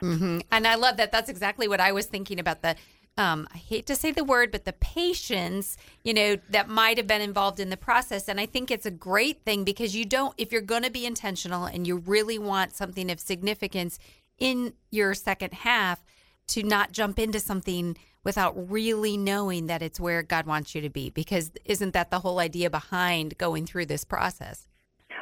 Mm-hmm. 0.00 0.40
And 0.50 0.66
I 0.66 0.74
love 0.74 0.96
that. 0.96 1.12
That's 1.12 1.28
exactly 1.28 1.68
what 1.68 1.80
I 1.80 1.92
was 1.92 2.06
thinking 2.06 2.38
about 2.38 2.62
the. 2.62 2.76
Um, 3.16 3.48
I 3.52 3.56
hate 3.56 3.86
to 3.86 3.96
say 3.96 4.12
the 4.12 4.22
word, 4.22 4.52
but 4.52 4.64
the 4.64 4.74
patience, 4.74 5.76
you 6.04 6.14
know, 6.14 6.36
that 6.50 6.68
might 6.68 6.98
have 6.98 7.08
been 7.08 7.20
involved 7.20 7.58
in 7.58 7.68
the 7.68 7.76
process. 7.76 8.28
And 8.28 8.38
I 8.38 8.46
think 8.46 8.70
it's 8.70 8.86
a 8.86 8.92
great 8.92 9.42
thing 9.44 9.64
because 9.64 9.96
you 9.96 10.04
don't, 10.04 10.34
if 10.38 10.52
you're 10.52 10.60
going 10.60 10.84
to 10.84 10.90
be 10.90 11.04
intentional 11.04 11.64
and 11.64 11.84
you 11.84 11.96
really 11.96 12.38
want 12.38 12.76
something 12.76 13.10
of 13.10 13.18
significance 13.18 13.98
in 14.38 14.72
your 14.92 15.14
second 15.14 15.52
half, 15.52 16.04
to 16.48 16.62
not 16.62 16.92
jump 16.92 17.18
into 17.18 17.40
something 17.40 17.96
without 18.24 18.70
really 18.70 19.16
knowing 19.16 19.66
that 19.66 19.82
it's 19.82 20.00
where 20.00 20.22
God 20.22 20.46
wants 20.46 20.74
you 20.74 20.80
to 20.80 20.90
be. 20.90 21.10
Because 21.10 21.52
isn't 21.64 21.92
that 21.94 22.10
the 22.10 22.20
whole 22.20 22.38
idea 22.38 22.70
behind 22.70 23.38
going 23.38 23.66
through 23.66 23.86
this 23.86 24.04
process? 24.04 24.66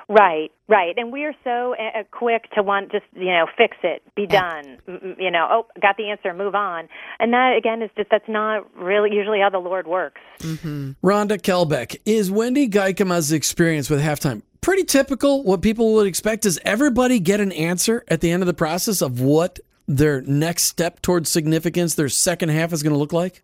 Right, 0.09 0.53
right. 0.69 0.95
And 0.97 1.11
we 1.11 1.25
are 1.25 1.35
so 1.43 1.75
uh, 1.75 2.05
quick 2.13 2.49
to 2.53 2.63
want 2.63 2.93
just, 2.93 3.05
you 3.15 3.27
know, 3.27 3.47
fix 3.59 3.77
it, 3.83 4.03
be 4.15 4.27
done, 4.27 4.79
you 5.19 5.33
know, 5.33 5.49
oh, 5.51 5.67
got 5.83 5.97
the 5.97 6.11
answer, 6.11 6.33
move 6.33 6.55
on. 6.55 6.89
And 7.19 7.33
that, 7.33 7.57
again, 7.59 7.83
is 7.83 7.91
just, 7.97 8.11
that's 8.11 8.29
not 8.29 8.73
really 8.77 9.13
usually 9.13 9.41
how 9.41 9.51
the 9.51 9.59
Lord 9.59 9.89
works. 9.89 10.21
Mm-hmm. 10.39 10.93
Rhonda 11.05 11.41
Kehlbeck, 11.41 11.97
is 12.07 12.31
Wende 12.31 12.71
Geikema's 12.71 13.33
experience 13.33 13.91
with 13.91 14.01
halftime 14.01 14.43
pretty 14.61 14.85
typical? 14.85 15.43
What 15.43 15.63
people 15.63 15.95
would 15.95 16.07
expect? 16.07 16.43
Does 16.43 16.59
everybody 16.65 17.21
get 17.21 17.41
an 17.41 17.53
answer 17.53 18.05
at 18.09 18.21
the 18.21 18.31
end 18.31 18.43
of 18.43 18.47
the 18.47 18.55
process 18.55 19.03
of 19.03 19.21
what 19.21 19.59
their 19.89 20.21
next 20.23 20.65
step 20.65 21.01
towards 21.03 21.31
significance, 21.31 21.95
their 21.95 22.09
second 22.09 22.49
half 22.49 22.73
is 22.73 22.83
going 22.83 22.93
to 22.93 22.99
look 22.99 23.13
like? 23.13 23.43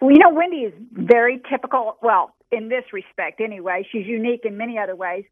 Well, 0.00 0.10
you 0.10 0.18
know, 0.18 0.32
Wende 0.32 0.66
is 0.66 0.72
very 0.92 1.40
typical. 1.50 1.96
Well, 2.02 2.34
in 2.52 2.68
this 2.68 2.84
respect, 2.92 3.40
anyway, 3.40 3.86
she's 3.90 4.06
unique 4.06 4.44
in 4.44 4.56
many 4.56 4.78
other 4.78 4.94
ways. 4.94 5.24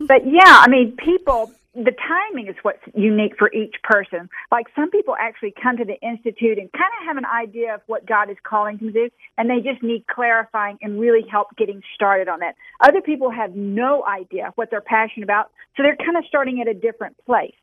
But 0.00 0.26
yeah, 0.26 0.40
I 0.46 0.68
mean, 0.68 0.96
people, 0.96 1.52
the 1.74 1.92
timing 1.92 2.48
is 2.48 2.56
what's 2.62 2.82
unique 2.94 3.34
for 3.38 3.52
each 3.52 3.76
person. 3.82 4.28
Like 4.50 4.66
some 4.74 4.90
people 4.90 5.14
actually 5.18 5.54
come 5.62 5.76
to 5.76 5.84
the 5.84 6.00
Institute 6.00 6.58
and 6.58 6.72
kind 6.72 6.90
of 7.00 7.06
have 7.06 7.16
an 7.16 7.26
idea 7.26 7.74
of 7.74 7.82
what 7.86 8.06
God 8.06 8.30
is 8.30 8.36
calling 8.42 8.78
them 8.78 8.92
to 8.92 9.08
do, 9.08 9.10
and 9.38 9.48
they 9.48 9.60
just 9.60 9.82
need 9.82 10.06
clarifying 10.06 10.78
and 10.82 10.98
really 10.98 11.24
help 11.30 11.48
getting 11.56 11.82
started 11.94 12.28
on 12.28 12.40
that. 12.40 12.56
Other 12.80 13.00
people 13.00 13.30
have 13.30 13.54
no 13.54 14.04
idea 14.04 14.52
what 14.56 14.70
they're 14.70 14.80
passionate 14.80 15.24
about, 15.24 15.50
so 15.76 15.82
they're 15.82 15.96
kind 15.96 16.16
of 16.16 16.24
starting 16.26 16.60
at 16.60 16.68
a 16.68 16.74
different 16.74 17.16
place. 17.26 17.54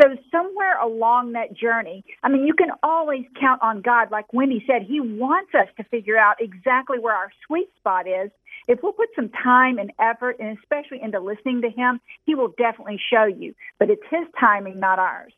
So 0.00 0.16
somewhere 0.30 0.80
along 0.80 1.32
that 1.32 1.52
journey, 1.52 2.04
I 2.22 2.30
mean, 2.30 2.46
you 2.46 2.54
can 2.54 2.70
always 2.82 3.26
count 3.38 3.60
on 3.62 3.82
God. 3.82 4.10
Like 4.10 4.26
Wende 4.32 4.66
said, 4.66 4.82
He 4.82 5.00
wants 5.00 5.54
us 5.54 5.68
to 5.76 5.84
figure 5.84 6.16
out 6.16 6.36
exactly 6.40 6.98
where 6.98 7.14
our 7.14 7.30
sweet 7.46 7.68
spot 7.76 8.06
is. 8.08 8.30
If 8.68 8.80
we'll 8.82 8.92
put 8.92 9.08
some 9.16 9.30
time 9.30 9.78
and 9.78 9.92
effort, 9.98 10.36
and 10.38 10.56
especially 10.58 11.00
into 11.02 11.20
listening 11.20 11.62
to 11.62 11.70
Him, 11.70 12.00
He 12.24 12.34
will 12.34 12.54
definitely 12.56 13.00
show 13.12 13.24
you. 13.24 13.54
But 13.78 13.90
it's 13.90 14.02
His 14.10 14.26
timing, 14.38 14.78
not 14.80 14.98
ours. 14.98 15.32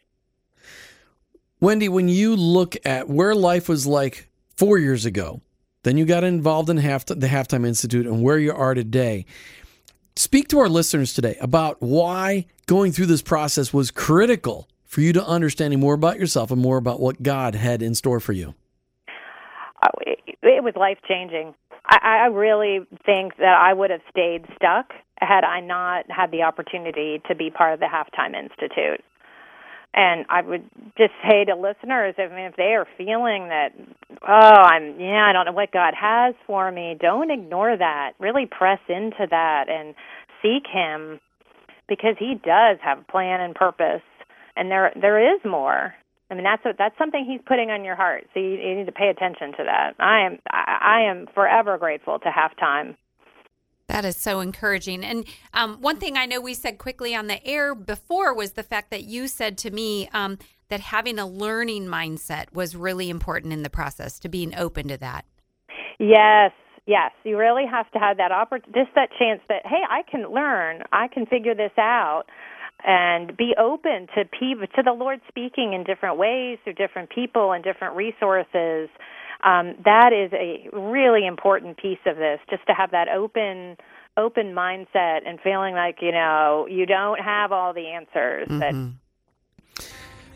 Wende, 1.60 1.88
when 1.88 2.08
you 2.08 2.36
look 2.36 2.76
at 2.84 3.08
where 3.08 3.34
life 3.34 3.68
was 3.68 3.86
like 3.86 4.28
four 4.56 4.78
years 4.78 5.06
ago, 5.06 5.40
then 5.82 5.96
you 5.96 6.04
got 6.04 6.24
involved 6.24 6.68
in 6.68 6.76
half 6.78 7.06
the 7.06 7.14
Halftime 7.14 7.66
Institute 7.66 8.06
and 8.06 8.22
where 8.22 8.38
you 8.38 8.52
are 8.52 8.74
today. 8.74 9.24
Speak 10.16 10.48
to 10.48 10.58
our 10.58 10.68
listeners 10.68 11.12
today 11.12 11.36
about 11.40 11.76
why 11.80 12.46
going 12.66 12.92
through 12.92 13.06
this 13.06 13.22
process 13.22 13.72
was 13.72 13.90
critical 13.90 14.68
for 14.84 15.00
you 15.00 15.12
to 15.12 15.26
understanding 15.26 15.80
more 15.80 15.94
about 15.94 16.18
yourself 16.18 16.50
and 16.50 16.60
more 16.60 16.76
about 16.76 17.00
what 17.00 17.22
God 17.22 17.54
had 17.54 17.82
in 17.82 17.94
store 17.94 18.20
for 18.20 18.32
you. 18.32 18.54
Oh, 19.82 19.90
It, 20.44 20.58
it 20.58 20.62
was 20.62 20.74
life 20.76 20.98
changing. 21.08 21.54
I, 21.86 22.24
I 22.24 22.26
really 22.26 22.80
think 23.04 23.36
that 23.38 23.58
I 23.60 23.72
would 23.72 23.90
have 23.90 24.00
stayed 24.10 24.44
stuck 24.56 24.92
had 25.18 25.44
I 25.44 25.60
not 25.60 26.06
had 26.08 26.30
the 26.30 26.42
opportunity 26.42 27.20
to 27.28 27.34
be 27.34 27.50
part 27.50 27.74
of 27.74 27.80
the 27.80 27.86
Halftime 27.86 28.34
Institute. 28.38 29.02
And 29.96 30.26
I 30.28 30.42
would 30.42 30.68
just 30.98 31.12
say 31.22 31.44
to 31.44 31.54
listeners, 31.54 32.16
I 32.18 32.26
mean, 32.26 32.46
if 32.46 32.56
they 32.56 32.74
are 32.74 32.86
feeling 32.98 33.48
that, 33.48 33.70
oh, 34.26 34.62
I'm, 34.62 34.98
yeah, 34.98 35.26
I 35.28 35.32
don't 35.32 35.46
know 35.46 35.52
what 35.52 35.70
God 35.70 35.94
has 35.94 36.34
for 36.48 36.70
me, 36.72 36.96
don't 37.00 37.30
ignore 37.30 37.76
that. 37.76 38.12
Really 38.18 38.46
press 38.46 38.80
into 38.88 39.26
that 39.30 39.68
and 39.68 39.94
seek 40.42 40.64
Him 40.66 41.20
because 41.88 42.16
He 42.18 42.34
does 42.34 42.78
have 42.82 42.98
a 42.98 43.12
plan 43.12 43.40
and 43.40 43.54
purpose, 43.54 44.02
and 44.56 44.68
there 44.68 44.92
there 45.00 45.34
is 45.36 45.40
more. 45.44 45.94
I 46.34 46.36
mean, 46.36 46.44
that's 46.44 46.64
a, 46.66 46.74
that's 46.76 46.98
something 46.98 47.24
He's 47.24 47.40
putting 47.46 47.70
on 47.70 47.84
your 47.84 47.94
heart, 47.94 48.26
so 48.34 48.40
you, 48.40 48.50
you 48.50 48.74
need 48.74 48.86
to 48.86 48.92
pay 48.92 49.08
attention 49.08 49.52
to 49.52 49.64
that. 49.64 49.94
I 50.00 50.26
am 50.26 50.38
I, 50.50 50.78
I 50.80 51.10
am 51.10 51.28
forever 51.32 51.78
grateful 51.78 52.18
to 52.18 52.28
Halftime 52.28 52.96
that 53.88 54.04
is 54.04 54.16
so 54.16 54.40
encouraging. 54.40 55.04
And 55.04 55.26
um, 55.52 55.80
one 55.80 55.98
thing 55.98 56.16
I 56.16 56.26
know 56.26 56.40
we 56.40 56.54
said 56.54 56.78
quickly 56.78 57.14
on 57.14 57.26
the 57.26 57.44
air 57.46 57.74
before 57.74 58.34
was 58.34 58.52
the 58.52 58.62
fact 58.62 58.90
that 58.90 59.04
you 59.04 59.28
said 59.28 59.58
to 59.58 59.70
me 59.70 60.08
um, 60.12 60.38
that 60.68 60.80
having 60.80 61.18
a 61.18 61.26
learning 61.26 61.86
mindset 61.86 62.52
was 62.52 62.74
really 62.74 63.10
important 63.10 63.52
in 63.52 63.62
the 63.62 63.70
process, 63.70 64.18
to 64.20 64.28
being 64.28 64.54
open 64.56 64.88
to 64.88 64.96
that. 64.98 65.26
Yes, 65.98 66.52
yes. 66.86 67.12
You 67.24 67.36
really 67.36 67.66
have 67.70 67.90
to 67.92 67.98
have 67.98 68.16
that 68.16 68.32
opportunity, 68.32 68.80
just 68.80 68.94
that 68.94 69.10
chance 69.18 69.40
that, 69.48 69.66
hey, 69.66 69.82
I 69.88 70.02
can 70.10 70.32
learn, 70.32 70.82
I 70.92 71.08
can 71.08 71.26
figure 71.26 71.54
this 71.54 71.72
out. 71.78 72.24
And 72.86 73.34
be 73.34 73.54
open 73.58 74.08
to 74.14 74.24
people, 74.26 74.66
to 74.76 74.82
the 74.82 74.92
Lord 74.92 75.20
speaking 75.28 75.72
in 75.72 75.84
different 75.84 76.18
ways 76.18 76.58
through 76.64 76.74
different 76.74 77.08
people 77.08 77.52
and 77.52 77.64
different 77.64 77.96
resources 77.96 78.90
um, 79.44 79.76
that 79.84 80.12
is 80.12 80.32
a 80.32 80.68
really 80.72 81.26
important 81.26 81.76
piece 81.76 81.98
of 82.06 82.16
this, 82.16 82.40
just 82.48 82.66
to 82.66 82.72
have 82.72 82.90
that 82.92 83.08
open 83.08 83.76
open 84.16 84.54
mindset 84.54 85.26
and 85.26 85.40
feeling 85.40 85.74
like 85.74 85.96
you 86.00 86.12
know 86.12 86.68
you 86.70 86.86
don't 86.86 87.18
have 87.18 87.50
all 87.50 87.74
the 87.74 87.88
answers 87.88 88.46
mm-hmm. 88.46 88.60
that 88.60 88.92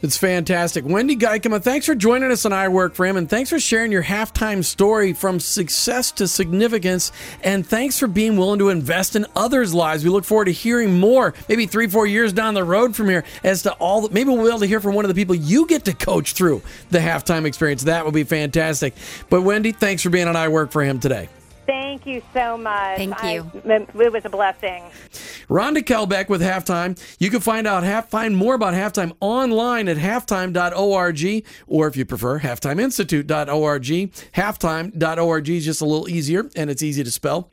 it's 0.03 0.17
fantastic. 0.17 0.85
Wende 0.85 1.19
Geikema, 1.19 1.63
thanks 1.63 1.87
for 1.87 1.95
joining 1.95 2.31
us 2.31 2.45
on 2.45 2.53
I 2.53 2.69
Work 2.69 2.95
for 2.95 3.05
Him, 3.05 3.17
and 3.17 3.29
thanks 3.29 3.51
for 3.51 3.59
sharing 3.59 3.91
your 3.91 4.03
halftime 4.03 4.65
story 4.65 5.13
from 5.13 5.41
success 5.41 6.13
to 6.13 6.29
significance, 6.29 7.11
and 7.43 7.67
thanks 7.67 7.99
for 7.99 8.07
being 8.07 8.37
willing 8.37 8.59
to 8.61 8.69
invest 8.69 9.17
in 9.17 9.27
others' 9.35 9.75
lives. 9.75 10.05
We 10.05 10.11
look 10.11 10.25
forward 10.25 10.47
to 10.47 10.53
hearing 10.53 10.99
more, 10.99 11.35
maybe 11.49 11.67
three, 11.67 11.89
four 11.89 12.07
years 12.07 12.33
down 12.33 12.55
the 12.55 12.65
road 12.65 12.95
from 12.95 13.09
here, 13.09 13.25
as 13.43 13.63
to 13.63 13.73
all. 13.75 14.03
The, 14.03 14.15
maybe 14.15 14.31
we'll 14.31 14.43
be 14.43 14.49
able 14.49 14.61
to 14.61 14.67
hear 14.67 14.81
from 14.81 14.95
one 14.95 15.05
of 15.05 15.09
the 15.09 15.15
people 15.15 15.35
you 15.35 15.67
get 15.67 15.85
to 15.87 15.95
coach 15.95 16.33
through 16.33 16.63
the 16.91 16.99
halftime 16.99 17.45
experience. 17.45 17.85
That 17.85 18.05
would 18.05 18.15
be 18.15 18.25
fantastic. 18.25 18.95
But 19.29 19.41
Wende, 19.41 19.75
thanks 19.75 20.03
for 20.03 20.11
being 20.11 20.29
on 20.29 20.37
I 20.37 20.49
Work 20.49 20.71
for 20.71 20.83
Him 20.83 21.01
today. 21.01 21.29
Thank 21.67 22.07
you 22.07 22.23
so 22.33 22.57
much. 22.57 22.97
Thank 22.97 23.23
you. 23.25 23.51
I, 23.69 23.87
it 24.03 24.13
was 24.13 24.25
a 24.25 24.31
blessing. 24.31 24.85
Rhonda 25.49 25.83
Kehlbeck 25.83 26.29
with 26.29 26.41
Halftime. 26.41 27.01
You 27.19 27.31
can 27.31 27.41
find 27.41 27.67
out 27.67 27.83
half, 27.83 28.11
find 28.11 28.37
more 28.37 28.55
about 28.55 28.75
Halftime 28.75 29.13
online 29.21 29.89
at 29.89 29.97
halftime.org, 29.97 31.47
or 31.67 31.87
if 31.87 31.97
you 31.97 32.05
prefer, 32.05 32.41
halftimeinstitute.org. 32.41 33.83
Halftime.org 33.83 35.49
is 35.49 35.65
just 35.65 35.81
a 35.81 35.85
little 35.85 36.09
easier, 36.09 36.49
and 36.55 36.71
it's 36.71 36.83
easy 36.83 37.03
to 37.05 37.11
spell. 37.11 37.51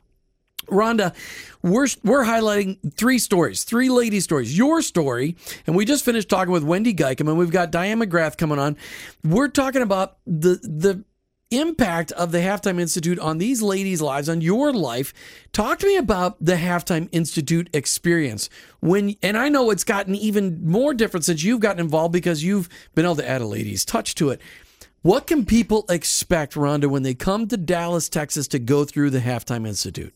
Rhonda, 0.68 1.14
we're 1.62 1.86
we're 2.02 2.24
highlighting 2.24 2.78
three 2.94 3.18
stories, 3.18 3.62
three 3.62 3.88
lady 3.88 4.20
stories. 4.20 4.56
Your 4.56 4.82
story, 4.82 5.36
and 5.66 5.76
we 5.76 5.84
just 5.84 6.04
finished 6.04 6.28
talking 6.28 6.52
with 6.52 6.64
Wende 6.64 6.96
Geikem, 6.96 7.28
and 7.28 7.38
we've 7.38 7.50
got 7.50 7.70
Diane 7.70 8.00
McGrath 8.00 8.36
coming 8.36 8.58
on. 8.58 8.76
We're 9.22 9.48
talking 9.48 9.82
about 9.82 10.18
the 10.26 10.58
the 10.62 11.04
impact 11.50 12.12
of 12.12 12.32
the 12.32 12.38
Halftime 12.38 12.80
Institute 12.80 13.18
on 13.18 13.38
these 13.38 13.62
ladies' 13.62 14.02
lives, 14.02 14.28
on 14.28 14.40
your 14.40 14.72
life. 14.72 15.12
Talk 15.52 15.78
to 15.80 15.86
me 15.86 15.96
about 15.96 16.36
the 16.40 16.56
Halftime 16.56 17.08
Institute 17.12 17.70
experience. 17.72 18.48
When 18.80 19.14
and 19.22 19.36
I 19.36 19.48
know 19.48 19.70
it's 19.70 19.84
gotten 19.84 20.14
even 20.14 20.66
more 20.68 20.94
different 20.94 21.24
since 21.24 21.44
you've 21.44 21.60
gotten 21.60 21.80
involved 21.80 22.12
because 22.12 22.42
you've 22.42 22.68
been 22.94 23.04
able 23.04 23.16
to 23.16 23.28
add 23.28 23.40
a 23.40 23.46
ladies' 23.46 23.84
touch 23.84 24.14
to 24.16 24.30
it. 24.30 24.40
What 25.02 25.28
can 25.28 25.46
people 25.46 25.84
expect, 25.88 26.54
Rhonda, 26.54 26.86
when 26.86 27.04
they 27.04 27.14
come 27.14 27.46
to 27.48 27.56
Dallas, 27.56 28.08
Texas 28.08 28.48
to 28.48 28.58
go 28.58 28.84
through 28.84 29.10
the 29.10 29.20
Halftime 29.20 29.66
Institute? 29.66 30.12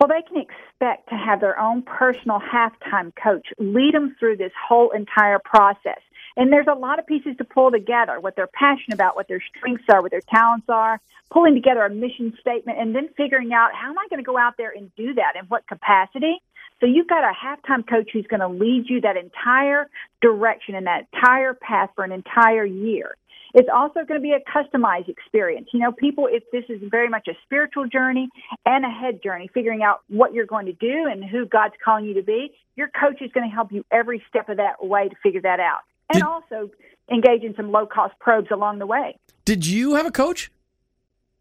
Well, 0.00 0.08
they 0.08 0.22
can 0.28 0.42
expect 0.42 1.08
to 1.10 1.14
have 1.14 1.40
their 1.40 1.58
own 1.58 1.82
personal 1.82 2.40
halftime 2.40 3.12
coach 3.22 3.46
lead 3.58 3.94
them 3.94 4.16
through 4.18 4.36
this 4.36 4.52
whole 4.68 4.90
entire 4.90 5.38
process. 5.38 6.00
And 6.36 6.52
there's 6.52 6.66
a 6.70 6.78
lot 6.78 6.98
of 6.98 7.06
pieces 7.06 7.36
to 7.38 7.44
pull 7.44 7.70
together 7.70 8.20
what 8.20 8.36
they're 8.36 8.46
passionate 8.46 8.94
about, 8.94 9.16
what 9.16 9.26
their 9.26 9.42
strengths 9.56 9.84
are, 9.90 10.02
what 10.02 10.10
their 10.10 10.20
talents 10.20 10.66
are, 10.68 11.00
pulling 11.30 11.54
together 11.54 11.82
a 11.82 11.90
mission 11.90 12.36
statement, 12.40 12.78
and 12.78 12.94
then 12.94 13.08
figuring 13.16 13.52
out 13.52 13.70
how 13.74 13.90
am 13.90 13.98
I 13.98 14.06
going 14.10 14.22
to 14.22 14.26
go 14.26 14.36
out 14.36 14.54
there 14.58 14.70
and 14.70 14.94
do 14.96 15.14
that 15.14 15.32
in 15.40 15.46
what 15.46 15.66
capacity. 15.66 16.42
So 16.80 16.86
you've 16.86 17.08
got 17.08 17.24
a 17.24 17.32
halftime 17.32 17.88
coach 17.88 18.10
who's 18.12 18.26
going 18.26 18.40
to 18.40 18.48
lead 18.48 18.84
you 18.86 19.00
that 19.00 19.16
entire 19.16 19.88
direction 20.20 20.74
and 20.74 20.86
that 20.86 21.06
entire 21.14 21.54
path 21.54 21.90
for 21.94 22.04
an 22.04 22.12
entire 22.12 22.66
year. 22.66 23.16
It's 23.54 23.70
also 23.72 24.04
going 24.06 24.20
to 24.20 24.22
be 24.22 24.32
a 24.34 24.40
customized 24.40 25.08
experience. 25.08 25.68
You 25.72 25.80
know, 25.80 25.92
people, 25.92 26.28
if 26.30 26.42
this 26.52 26.64
is 26.68 26.82
very 26.90 27.08
much 27.08 27.26
a 27.28 27.32
spiritual 27.44 27.86
journey 27.86 28.28
and 28.66 28.84
a 28.84 28.90
head 28.90 29.22
journey, 29.22 29.48
figuring 29.54 29.82
out 29.82 30.00
what 30.08 30.34
you're 30.34 30.44
going 30.44 30.66
to 30.66 30.74
do 30.74 31.06
and 31.10 31.24
who 31.24 31.46
God's 31.46 31.74
calling 31.82 32.04
you 32.04 32.14
to 32.14 32.22
be, 32.22 32.52
your 32.74 32.88
coach 32.88 33.22
is 33.22 33.32
going 33.32 33.48
to 33.48 33.54
help 33.54 33.72
you 33.72 33.82
every 33.90 34.22
step 34.28 34.50
of 34.50 34.58
that 34.58 34.84
way 34.84 35.08
to 35.08 35.16
figure 35.22 35.40
that 35.40 35.60
out 35.60 35.80
and 36.12 36.20
did, 36.20 36.22
also 36.22 36.70
engage 37.10 37.42
in 37.42 37.54
some 37.56 37.70
low 37.70 37.86
cost 37.86 38.14
probes 38.18 38.48
along 38.50 38.78
the 38.78 38.86
way. 38.86 39.18
Did 39.44 39.66
you 39.66 39.94
have 39.94 40.06
a 40.06 40.10
coach? 40.10 40.50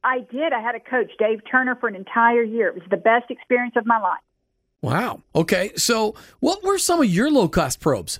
I 0.04 0.19
did. 0.19 0.54
I 0.54 0.62
had 0.62 0.75
a 0.75 0.80
coach, 0.80 1.12
Dave 1.17 1.41
Turner, 1.49 1.75
for 1.75 1.88
an 1.88 1.95
entire 1.95 2.43
year. 2.43 2.67
It 2.67 2.75
was 2.75 2.84
the 2.89 2.97
best 2.97 3.32
experience 3.32 3.75
of 3.75 3.86
my 3.86 3.99
life. 3.99 4.21
Wow. 4.82 5.21
Okay. 5.34 5.71
So, 5.75 6.13
what 6.39 6.63
were 6.63 6.78
some 6.78 7.01
of 7.01 7.08
your 7.08 7.32
low 7.32 7.47
cost 7.47 7.80
probes? 7.80 8.19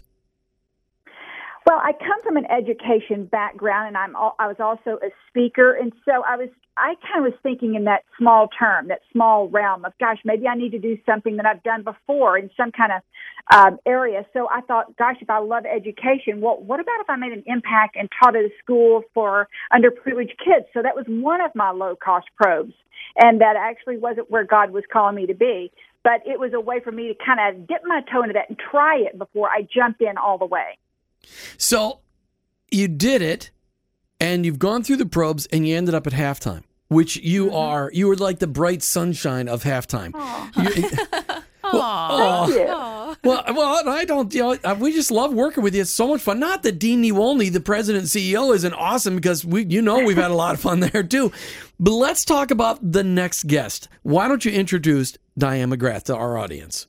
Well, 1.67 1.77
I 1.77 1.93
come 1.93 2.21
from 2.23 2.38
an 2.38 2.45
education 2.45 3.25
background, 3.25 3.88
and 3.89 3.97
I'm 3.97 4.15
I 4.15 4.47
was 4.47 4.58
also 4.60 4.99
a 5.03 5.10
speaker, 5.29 5.73
and 5.73 5.93
so 6.05 6.23
I 6.27 6.38
was 6.38 6.49
I 6.77 6.95
kind 7.01 7.25
of 7.25 7.31
was 7.31 7.39
thinking 7.41 7.75
in 7.75 7.85
that 7.85 8.03
small 8.17 8.49
term, 8.49 8.89
that 8.89 8.99
small 9.11 9.47
realm 9.47 9.85
of 9.85 9.93
gosh, 9.99 10.17
maybe 10.25 10.47
I 10.47 10.55
need 10.55 10.71
to 10.71 10.79
do 10.79 10.97
something 11.05 11.38
that 11.38 11.45
I've 11.45 11.63
done 11.63 11.83
before 11.83 12.38
in 12.38 12.49
some 12.57 12.71
kind 12.71 12.91
of 12.91 13.01
um, 13.53 13.77
area. 13.85 14.25
So 14.33 14.47
I 14.49 14.61
thought, 14.61 14.95
gosh, 14.97 15.17
if 15.21 15.29
I 15.29 15.39
love 15.39 15.63
education, 15.65 16.41
well, 16.41 16.59
what 16.59 16.79
about 16.79 16.99
if 16.99 17.09
I 17.09 17.15
made 17.15 17.31
an 17.31 17.43
impact 17.45 17.95
and 17.95 18.09
taught 18.21 18.35
at 18.35 18.43
a 18.43 18.49
school 18.61 19.03
for 19.13 19.47
underprivileged 19.73 20.38
kids? 20.43 20.65
So 20.73 20.81
that 20.81 20.95
was 20.95 21.05
one 21.07 21.41
of 21.41 21.51
my 21.55 21.71
low 21.71 21.95
cost 21.95 22.27
probes, 22.35 22.73
and 23.17 23.39
that 23.41 23.55
actually 23.57 23.97
wasn't 23.97 24.29
where 24.29 24.43
God 24.43 24.71
was 24.71 24.83
calling 24.91 25.15
me 25.15 25.27
to 25.27 25.35
be. 25.35 25.71
But 26.03 26.21
it 26.25 26.39
was 26.39 26.53
a 26.53 26.59
way 26.59 26.81
for 26.81 26.91
me 26.91 27.07
to 27.07 27.15
kind 27.25 27.39
of 27.39 27.67
dip 27.67 27.81
my 27.85 28.01
toe 28.11 28.21
into 28.21 28.33
that 28.33 28.49
and 28.49 28.59
try 28.59 28.97
it 28.97 29.17
before 29.17 29.49
I 29.49 29.67
jumped 29.73 30.01
in 30.01 30.17
all 30.17 30.38
the 30.38 30.45
way. 30.45 30.77
So 31.57 31.99
you 32.69 32.88
did 32.88 33.21
it 33.21 33.51
and 34.19 34.45
you've 34.45 34.60
gone 34.60 34.84
through 34.84 34.97
the 34.97 35.06
probes 35.06 35.45
and 35.47 35.67
you 35.67 35.75
ended 35.75 35.95
up 35.95 36.08
at 36.08 36.13
halftime, 36.13 36.63
which 36.88 37.17
you 37.17 37.47
mm-hmm. 37.47 37.56
are. 37.56 37.91
You 37.93 38.08
were 38.08 38.15
like 38.15 38.39
the 38.39 38.47
bright 38.47 38.84
sunshine 38.84 39.47
of 39.47 39.63
halftime. 39.63 40.13
Well, 41.73 42.47
Thank 42.47 43.23
well, 43.23 43.43
well, 43.47 43.89
I 43.89 44.06
don't. 44.06 44.34
You 44.34 44.58
know, 44.63 44.73
we 44.75 44.93
just 44.93 45.12
love 45.12 45.34
working 45.34 45.63
with 45.63 45.73
you. 45.73 45.82
It's 45.82 45.89
so 45.89 46.08
much 46.08 46.21
fun. 46.21 46.39
Not 46.39 46.63
that 46.63 46.80
Dean 46.80 47.04
Niewolny, 47.04 47.51
the 47.51 47.60
president 47.60 48.04
and 48.04 48.10
CEO, 48.12 48.54
isn't 48.54 48.73
awesome 48.73 49.15
because 49.15 49.43
we, 49.43 49.65
you 49.65 49.82
know, 49.82 50.04
we've 50.04 50.15
had 50.15 50.32
a 50.32 50.36
lot 50.36 50.54
of 50.54 50.62
fun 50.62 50.80
there 50.80 51.04
too. 51.04 51.32
But 51.80 51.91
let's 51.91 52.23
talk 52.23 52.51
about 52.51 52.91
the 52.91 53.04
next 53.04 53.47
guest. 53.47 53.89
Why 54.04 54.28
don't 54.28 54.45
you 54.45 54.51
introduce 54.51 55.17
Diane 55.38 55.71
McGrath 55.71 56.04
to 56.04 56.15
our 56.15 56.38
audience? 56.38 56.88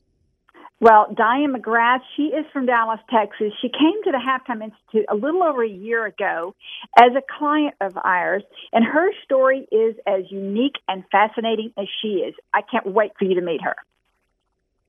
Well, 0.78 1.06
Diane 1.16 1.54
McGrath, 1.54 2.00
she 2.16 2.24
is 2.24 2.44
from 2.52 2.66
Dallas, 2.66 3.00
Texas. 3.10 3.52
She 3.62 3.68
came 3.68 4.02
to 4.04 4.12
the 4.12 4.18
Halftime 4.18 4.62
Institute 4.62 5.06
a 5.10 5.14
little 5.14 5.42
over 5.42 5.64
a 5.64 5.68
year 5.68 6.04
ago 6.04 6.54
as 6.98 7.12
a 7.16 7.22
client 7.38 7.74
of 7.80 7.96
ours, 7.96 8.42
and 8.72 8.84
her 8.84 9.08
story 9.24 9.66
is 9.72 9.96
as 10.06 10.24
unique 10.30 10.76
and 10.86 11.02
fascinating 11.10 11.72
as 11.78 11.86
she 12.02 12.08
is. 12.18 12.34
I 12.52 12.60
can't 12.60 12.86
wait 12.86 13.12
for 13.18 13.24
you 13.24 13.36
to 13.36 13.40
meet 13.40 13.62
her. 13.62 13.74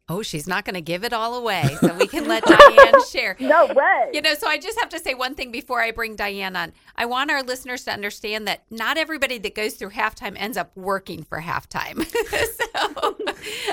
Oh, 0.09 0.21
she's 0.21 0.47
not 0.47 0.63
going 0.63 0.75
to 0.75 0.81
give 0.81 1.03
it 1.03 1.11
all 1.11 1.35
away, 1.35 1.77
so 1.81 1.93
we 1.93 2.07
can 2.07 2.29
let 2.29 2.43
Diane 2.43 3.03
share. 3.09 3.35
No 3.41 3.65
way. 3.65 4.11
You 4.13 4.21
know, 4.21 4.35
so 4.35 4.47
I 4.47 4.57
just 4.57 4.79
have 4.79 4.87
to 4.89 4.99
say 4.99 5.13
one 5.13 5.35
thing 5.35 5.51
before 5.51 5.81
I 5.81 5.91
bring 5.91 6.15
Diane 6.15 6.55
on. 6.55 6.71
I 6.95 7.05
want 7.05 7.29
our 7.29 7.43
listeners 7.43 7.83
to 7.85 7.91
understand 7.91 8.47
that 8.47 8.63
not 8.69 8.97
everybody 8.97 9.37
that 9.39 9.53
goes 9.53 9.73
through 9.73 9.89
halftime 9.91 10.35
ends 10.37 10.55
up 10.55 10.71
working 10.75 11.23
for 11.23 11.41
halftime. 11.41 12.05
so 12.05 13.17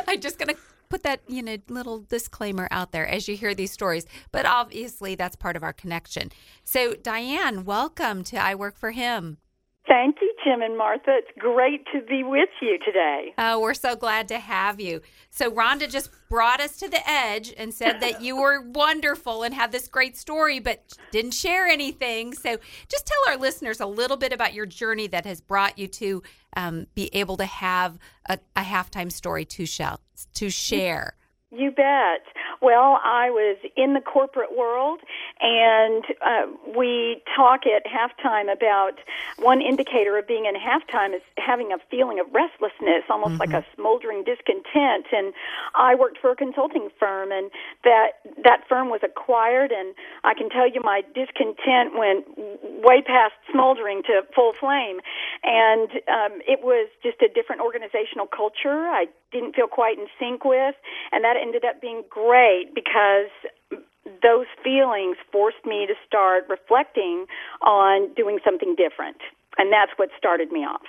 I'm 0.08 0.20
just 0.20 0.38
going 0.38 0.48
to 0.48 0.60
put 0.88 1.02
that 1.02 1.20
you 1.28 1.42
know 1.42 1.56
little 1.68 2.00
disclaimer 2.00 2.68
out 2.70 2.92
there 2.92 3.06
as 3.06 3.28
you 3.28 3.36
hear 3.36 3.54
these 3.54 3.72
stories 3.72 4.06
but 4.32 4.46
obviously 4.46 5.14
that's 5.14 5.36
part 5.36 5.56
of 5.56 5.62
our 5.62 5.72
connection. 5.72 6.30
So 6.64 6.94
diane 6.94 7.64
welcome 7.64 8.24
to 8.24 8.36
i 8.36 8.54
work 8.54 8.76
for 8.76 8.90
him. 8.90 9.38
Thank 9.86 10.16
you, 10.22 10.33
Jim 10.44 10.60
and 10.62 10.76
Martha. 10.76 11.16
It's 11.18 11.38
great 11.38 11.86
to 11.92 12.02
be 12.02 12.22
with 12.22 12.50
you 12.60 12.78
today. 12.84 13.32
Oh, 13.38 13.60
we're 13.60 13.74
so 13.74 13.96
glad 13.96 14.28
to 14.28 14.38
have 14.38 14.80
you. 14.80 15.00
So, 15.30 15.50
Rhonda 15.50 15.90
just 15.90 16.10
brought 16.28 16.60
us 16.60 16.76
to 16.78 16.88
the 16.88 17.00
edge 17.08 17.52
and 17.56 17.72
said 17.72 18.00
that 18.00 18.20
you 18.20 18.36
were 18.36 18.60
wonderful 18.66 19.42
and 19.42 19.54
have 19.54 19.72
this 19.72 19.88
great 19.88 20.16
story, 20.16 20.60
but 20.60 20.96
didn't 21.10 21.32
share 21.32 21.66
anything. 21.66 22.34
So, 22.34 22.58
just 22.88 23.06
tell 23.06 23.32
our 23.32 23.36
listeners 23.36 23.80
a 23.80 23.86
little 23.86 24.16
bit 24.16 24.32
about 24.32 24.54
your 24.54 24.66
journey 24.66 25.06
that 25.08 25.24
has 25.24 25.40
brought 25.40 25.78
you 25.78 25.88
to 25.88 26.22
um, 26.56 26.86
be 26.94 27.08
able 27.14 27.36
to 27.38 27.46
have 27.46 27.98
a, 28.28 28.38
a 28.54 28.62
halftime 28.62 29.10
story 29.10 29.44
to, 29.46 29.66
shell, 29.66 30.00
to 30.34 30.50
share. 30.50 31.16
You 31.54 31.70
bet. 31.70 32.26
Well, 32.60 32.98
I 33.04 33.30
was 33.30 33.56
in 33.76 33.94
the 33.94 34.00
corporate 34.00 34.56
world, 34.56 34.98
and 35.40 36.04
uh, 36.20 36.46
we 36.76 37.22
talk 37.36 37.60
at 37.64 37.86
halftime 37.86 38.52
about 38.52 38.98
one 39.38 39.62
indicator 39.62 40.18
of 40.18 40.26
being 40.26 40.46
in 40.46 40.54
halftime 40.58 41.14
is 41.14 41.22
having 41.38 41.70
a 41.70 41.78
feeling 41.90 42.18
of 42.18 42.26
restlessness, 42.34 43.04
almost 43.08 43.38
mm-hmm. 43.38 43.52
like 43.52 43.52
a 43.52 43.64
smoldering 43.76 44.24
discontent. 44.24 45.06
And 45.12 45.32
I 45.76 45.94
worked 45.94 46.18
for 46.18 46.32
a 46.32 46.36
consulting 46.36 46.88
firm, 46.98 47.30
and 47.30 47.52
that 47.84 48.18
that 48.42 48.66
firm 48.68 48.90
was 48.90 49.00
acquired, 49.04 49.70
and 49.70 49.94
I 50.24 50.34
can 50.34 50.50
tell 50.50 50.68
you 50.68 50.80
my 50.82 51.02
discontent 51.14 51.94
went 51.94 52.26
way 52.82 53.00
past 53.00 53.34
smoldering 53.52 54.02
to 54.10 54.22
full 54.34 54.54
flame, 54.58 54.98
and 55.44 55.90
um, 56.10 56.42
it 56.48 56.66
was 56.66 56.88
just 57.00 57.22
a 57.22 57.28
different 57.28 57.62
organizational 57.62 58.26
culture. 58.26 58.90
I 58.90 59.06
didn't 59.30 59.54
feel 59.54 59.66
quite 59.66 59.98
in 59.98 60.06
sync 60.18 60.44
with, 60.44 60.74
and 61.12 61.22
that 61.24 61.36
ended 61.44 61.64
up 61.64 61.80
being 61.80 62.02
great 62.08 62.74
because 62.74 63.30
those 64.22 64.46
feelings 64.62 65.16
forced 65.30 65.64
me 65.64 65.86
to 65.86 65.94
start 66.06 66.46
reflecting 66.48 67.26
on 67.62 68.12
doing 68.14 68.38
something 68.44 68.74
different. 68.76 69.18
And 69.58 69.72
that's 69.72 69.92
what 69.96 70.08
started 70.16 70.50
me 70.50 70.60
off. 70.60 70.86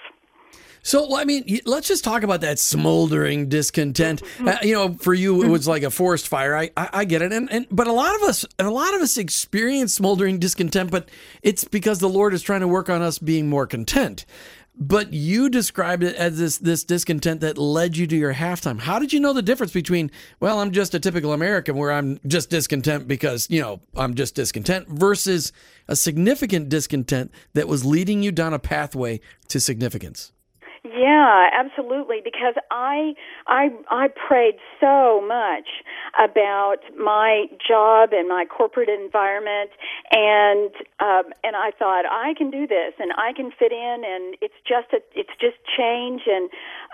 So, 0.81 1.17
I 1.17 1.25
mean, 1.25 1.61
let's 1.65 1.87
just 1.87 2.03
talk 2.03 2.21
about 2.21 2.41
that 2.41 2.59
smoldering 2.59 3.49
discontent. 3.49 4.21
Mm-hmm. 4.21 4.47
Uh, 4.47 4.57
you 4.61 4.73
know, 4.73 4.93
for 4.93 5.15
you, 5.15 5.41
it 5.43 5.49
was 5.49 5.67
like 5.67 5.81
a 5.81 5.89
forest 5.89 6.27
fire. 6.27 6.55
I, 6.55 6.69
I, 6.77 6.89
I, 6.93 7.05
get 7.05 7.23
it, 7.23 7.33
and, 7.33 7.51
and 7.51 7.65
but 7.71 7.87
a 7.87 7.91
lot 7.91 8.13
of 8.13 8.21
us, 8.21 8.45
a 8.59 8.69
lot 8.69 8.93
of 8.93 9.01
us 9.01 9.17
experience 9.17 9.95
smoldering 9.95 10.37
discontent, 10.37 10.91
but 10.91 11.09
it's 11.41 11.63
because 11.63 11.97
the 11.97 12.07
Lord 12.07 12.35
is 12.35 12.43
trying 12.43 12.61
to 12.61 12.67
work 12.67 12.87
on 12.87 13.01
us 13.01 13.17
being 13.17 13.49
more 13.49 13.65
content. 13.65 14.27
But 14.77 15.13
you 15.13 15.49
described 15.49 16.03
it 16.03 16.15
as 16.15 16.37
this 16.37 16.57
this 16.57 16.83
discontent 16.83 17.39
that 17.41 17.57
led 17.57 17.95
you 17.95 18.07
to 18.07 18.15
your 18.15 18.33
halftime. 18.33 18.79
How 18.79 18.99
did 18.99 19.13
you 19.13 19.21
know 19.21 19.31
the 19.31 19.41
difference 19.41 19.71
between, 19.71 20.11
well, 20.41 20.59
I'm 20.59 20.71
just 20.71 20.93
a 20.93 20.99
typical 20.99 21.31
American 21.31 21.77
where 21.77 21.93
I'm 21.93 22.19
just 22.27 22.49
discontent 22.49 23.07
because, 23.07 23.49
you 23.49 23.61
know, 23.61 23.79
I'm 23.95 24.15
just 24.15 24.35
discontent 24.35 24.89
versus 24.89 25.53
a 25.87 25.95
significant 25.95 26.67
discontent 26.67 27.31
that 27.53 27.69
was 27.69 27.85
leading 27.85 28.21
you 28.21 28.33
down 28.33 28.53
a 28.53 28.59
pathway 28.59 29.21
to 29.47 29.59
significance? 29.59 30.33
Yeah, 30.85 31.49
absolutely. 31.51 32.21
Because 32.23 32.53
I 32.69 33.15
I 33.47 33.69
I 33.89 34.07
prayed 34.09 34.57
so 34.79 35.19
much 35.25 35.65
about 36.21 36.77
my 36.95 37.47
job 37.67 38.09
and 38.13 38.29
my 38.29 38.45
corporate 38.45 38.89
environment, 38.89 39.71
and 40.11 40.69
um, 40.99 41.33
and 41.43 41.55
I 41.55 41.71
thought 41.77 42.05
I 42.05 42.35
can 42.37 42.51
do 42.51 42.67
this 42.67 42.93
and 42.99 43.11
I 43.17 43.33
can 43.33 43.49
fit 43.57 43.71
in, 43.71 44.03
and 44.05 44.37
it's 44.41 44.53
just 44.67 44.93
a 44.93 45.01
it's 45.17 45.33
just 45.41 45.57
change, 45.75 46.21
and 46.27 46.51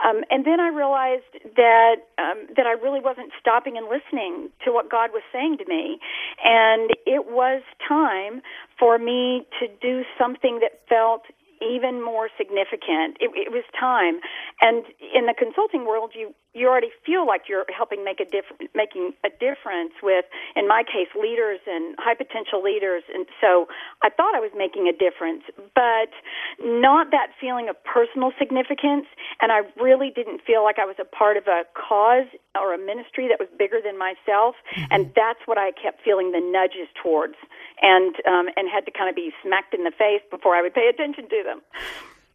um, 0.07 0.23
and 0.31 0.45
then 0.45 0.61
I 0.61 0.69
realized 0.69 1.35
that 1.57 1.95
um, 2.17 2.47
that 2.55 2.65
I 2.65 2.79
really 2.81 3.01
wasn't 3.01 3.33
stopping 3.41 3.75
and 3.75 3.87
listening 3.91 4.51
to 4.63 4.71
what 4.71 4.89
God 4.89 5.09
was 5.11 5.23
saying 5.33 5.57
to 5.57 5.65
me, 5.67 5.99
and 6.45 6.91
it 7.05 7.27
was 7.27 7.61
time 7.85 8.41
for 8.79 8.97
me 8.97 9.45
to 9.59 9.67
do 9.81 10.03
something 10.17 10.59
that 10.61 10.79
felt 10.87 11.23
even 11.61 12.03
more 12.03 12.29
significant. 12.37 13.17
It, 13.19 13.31
it 13.35 13.51
was 13.51 13.63
time, 13.79 14.19
and 14.61 14.85
in 15.15 15.25
the 15.25 15.33
consulting 15.37 15.85
world, 15.85 16.11
you 16.15 16.33
you 16.53 16.67
already 16.67 16.91
feel 17.05 17.25
like 17.25 17.47
you're 17.47 17.65
helping 17.75 18.03
make 18.03 18.19
a 18.19 18.25
diff- 18.25 18.51
making 18.75 19.13
a 19.23 19.29
difference 19.29 19.93
with, 20.03 20.25
in 20.55 20.67
my 20.67 20.83
case, 20.83 21.07
leaders 21.15 21.59
and 21.65 21.95
high 21.97 22.15
potential 22.15 22.61
leaders, 22.61 23.03
and 23.13 23.25
so 23.39 23.67
I 24.03 24.09
thought 24.09 24.35
I 24.35 24.39
was 24.39 24.51
making 24.55 24.87
a 24.87 24.95
difference, 24.95 25.43
but 25.73 26.11
not 26.59 27.11
that 27.11 27.31
feeling 27.39 27.69
of 27.69 27.75
personal 27.83 28.31
significance, 28.37 29.07
and 29.39 29.51
I 29.51 29.63
really 29.79 30.11
didn't 30.11 30.41
feel 30.45 30.63
like 30.63 30.77
I 30.77 30.85
was 30.85 30.95
a 30.99 31.05
part 31.05 31.37
of 31.37 31.47
a 31.47 31.63
cause 31.71 32.27
or 32.59 32.73
a 32.73 32.77
ministry 32.77 33.29
that 33.29 33.39
was 33.39 33.47
bigger 33.57 33.79
than 33.83 33.97
myself, 33.97 34.55
mm-hmm. 34.75 34.91
and 34.91 35.11
that's 35.15 35.39
what 35.45 35.57
I 35.57 35.71
kept 35.71 36.03
feeling 36.03 36.31
the 36.31 36.43
nudges 36.43 36.91
towards 37.01 37.35
and 37.81 38.15
um, 38.27 38.49
and 38.57 38.67
had 38.67 38.85
to 38.85 38.91
kind 38.91 39.09
of 39.09 39.15
be 39.15 39.31
smacked 39.41 39.73
in 39.73 39.83
the 39.83 39.91
face 39.91 40.21
before 40.29 40.55
I 40.55 40.61
would 40.61 40.73
pay 40.73 40.87
attention 40.91 41.29
to 41.29 41.43
them. 41.47 41.61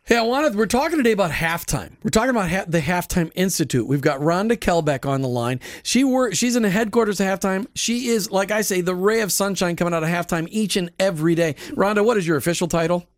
Hey, 0.09 0.17
I 0.17 0.23
wanted, 0.23 0.55
we're 0.55 0.67
talking 0.67 0.99
today 0.99 1.11
about 1.11 1.33
halftime. 1.33 1.97
We're 2.05 2.11
talking 2.11 2.31
about 2.31 2.49
ha- 2.49 2.65
the 2.69 2.79
Halftime 2.79 3.33
Institute. 3.35 3.89
We've 3.89 4.01
got 4.01 4.21
Rhonda 4.21 4.53
Kehlbeck 4.53 5.05
on 5.05 5.21
the 5.21 5.27
line. 5.27 5.59
She 5.83 6.05
work, 6.05 6.37
she's 6.37 6.55
in 6.55 6.63
the 6.63 6.71
headquarters 6.71 7.19
of 7.19 7.27
halftime. 7.27 7.67
She 7.75 8.07
is, 8.07 8.31
like 8.31 8.53
I 8.53 8.61
say, 8.61 8.83
the 8.83 8.95
ray 8.95 9.23
of 9.23 9.33
sunshine 9.33 9.75
coming 9.75 9.93
out 9.93 10.05
of 10.05 10.09
halftime 10.09 10.47
each 10.53 10.77
and 10.77 10.93
every 11.01 11.35
day. 11.35 11.55
Rhonda, 11.71 12.05
what 12.05 12.17
is 12.17 12.25
your 12.25 12.37
official 12.37 12.69
title? 12.69 13.09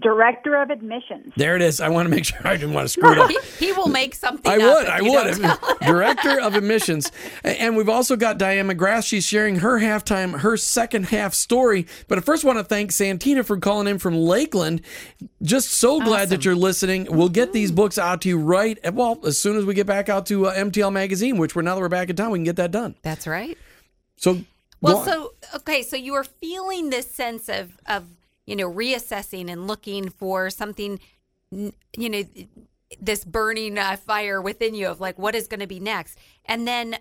Director 0.00 0.56
of 0.56 0.70
Admissions. 0.70 1.34
There 1.36 1.54
it 1.54 1.60
is. 1.60 1.78
I 1.78 1.90
want 1.90 2.06
to 2.06 2.10
make 2.10 2.24
sure 2.24 2.38
I 2.44 2.56
didn't 2.56 2.72
want 2.72 2.86
to 2.86 2.88
screw 2.88 3.12
it 3.12 3.18
up. 3.18 3.30
he, 3.58 3.66
he 3.66 3.72
will 3.72 3.88
make 3.88 4.14
something. 4.14 4.50
I 4.50 4.56
would. 4.56 4.86
I 4.86 5.02
would. 5.02 5.80
Director 5.86 6.40
of 6.40 6.54
Admissions, 6.54 7.12
and 7.44 7.76
we've 7.76 7.90
also 7.90 8.16
got 8.16 8.38
Diane 8.38 8.68
McGrath. 8.68 9.06
She's 9.06 9.26
sharing 9.26 9.56
her 9.56 9.80
halftime, 9.80 10.40
her 10.40 10.56
second 10.56 11.06
half 11.06 11.34
story. 11.34 11.86
But 12.08 12.16
I 12.16 12.22
first 12.22 12.42
want 12.42 12.58
to 12.58 12.64
thank 12.64 12.90
Santina 12.90 13.44
for 13.44 13.58
calling 13.58 13.86
in 13.86 13.98
from 13.98 14.16
Lakeland. 14.16 14.80
Just 15.42 15.70
so 15.72 16.00
glad 16.00 16.22
awesome. 16.22 16.30
that 16.30 16.44
you're 16.46 16.54
listening. 16.54 17.06
We'll 17.10 17.28
get 17.28 17.52
these 17.52 17.70
books 17.70 17.98
out 17.98 18.22
to 18.22 18.30
you 18.30 18.38
right. 18.38 18.78
At 18.82 18.94
well, 18.94 19.20
as 19.26 19.36
soon 19.36 19.58
as 19.58 19.66
we 19.66 19.74
get 19.74 19.86
back 19.86 20.08
out 20.08 20.24
to 20.26 20.46
uh, 20.46 20.54
MTL 20.54 20.92
Magazine, 20.92 21.36
which 21.36 21.54
we're 21.54 21.62
now 21.62 21.74
that 21.74 21.82
we're 21.82 21.90
back 21.90 22.08
in 22.08 22.16
town, 22.16 22.30
we 22.30 22.38
can 22.38 22.44
get 22.44 22.56
that 22.56 22.70
done. 22.70 22.94
That's 23.02 23.26
right. 23.26 23.58
So. 24.16 24.40
Well, 24.80 25.04
so 25.04 25.34
okay, 25.54 25.84
so 25.84 25.94
you 25.94 26.14
are 26.14 26.24
feeling 26.24 26.90
this 26.90 27.08
sense 27.08 27.48
of 27.48 27.78
of 27.86 28.06
you 28.46 28.56
know, 28.56 28.70
reassessing 28.70 29.50
and 29.50 29.66
looking 29.66 30.08
for 30.08 30.50
something, 30.50 30.98
you 31.50 31.72
know, 31.96 32.22
this 33.00 33.24
burning 33.24 33.78
uh, 33.78 33.96
fire 33.96 34.40
within 34.42 34.74
you 34.74 34.88
of 34.88 35.00
like, 35.00 35.18
what 35.18 35.34
is 35.34 35.48
going 35.48 35.60
to 35.60 35.66
be 35.66 35.80
next? 35.80 36.18
And 36.44 36.66
then 36.66 36.96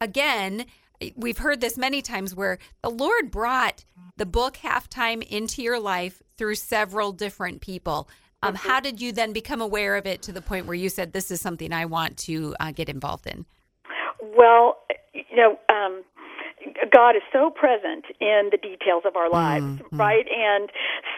again, 0.00 0.66
we've 1.14 1.38
heard 1.38 1.60
this 1.60 1.76
many 1.76 2.02
times 2.02 2.34
where 2.34 2.58
the 2.82 2.90
Lord 2.90 3.30
brought 3.30 3.84
the 4.16 4.26
book 4.26 4.58
halftime 4.62 5.22
into 5.22 5.62
your 5.62 5.78
life 5.78 6.22
through 6.38 6.54
several 6.54 7.12
different 7.12 7.60
people. 7.60 8.08
Um, 8.42 8.54
mm-hmm. 8.54 8.68
How 8.68 8.80
did 8.80 9.00
you 9.00 9.12
then 9.12 9.32
become 9.32 9.60
aware 9.60 9.96
of 9.96 10.06
it 10.06 10.22
to 10.22 10.32
the 10.32 10.40
point 10.40 10.66
where 10.66 10.74
you 10.74 10.88
said, 10.88 11.12
this 11.12 11.30
is 11.30 11.40
something 11.40 11.72
I 11.72 11.84
want 11.84 12.16
to 12.18 12.54
uh, 12.60 12.72
get 12.72 12.88
involved 12.88 13.26
in? 13.26 13.44
Well, 14.22 14.78
you 15.12 15.36
know, 15.36 15.58
um, 15.68 16.02
God 16.92 17.16
is 17.16 17.22
so 17.32 17.50
present 17.50 18.04
in 18.20 18.48
the 18.50 18.58
details 18.58 19.02
of 19.06 19.16
our 19.16 19.30
lives, 19.30 19.64
mm-hmm. 19.64 19.96
right? 19.96 20.26
And 20.28 20.70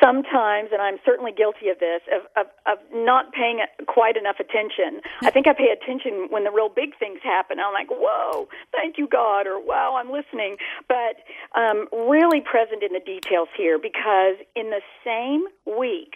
sometimes, 0.02 0.70
and 0.72 0.80
I'm 0.80 0.98
certainly 1.04 1.32
guilty 1.32 1.68
of 1.68 1.78
this, 1.78 2.02
of, 2.12 2.22
of, 2.36 2.46
of 2.66 2.78
not 2.92 3.32
paying 3.32 3.60
quite 3.86 4.16
enough 4.16 4.36
attention. 4.40 5.00
I 5.22 5.30
think 5.30 5.46
I 5.46 5.52
pay 5.52 5.70
attention 5.70 6.28
when 6.30 6.44
the 6.44 6.50
real 6.50 6.68
big 6.68 6.98
things 6.98 7.20
happen. 7.22 7.58
I'm 7.58 7.72
like, 7.72 7.88
whoa, 7.90 8.48
thank 8.72 8.98
you, 8.98 9.08
God, 9.08 9.46
or 9.46 9.60
wow, 9.60 9.96
I'm 9.96 10.10
listening. 10.10 10.56
But 10.88 11.22
um, 11.58 11.88
really 11.92 12.40
present 12.40 12.82
in 12.82 12.92
the 12.92 13.00
details 13.04 13.48
here 13.56 13.78
because 13.78 14.36
in 14.54 14.70
the 14.70 14.82
same 15.04 15.44
week, 15.66 16.14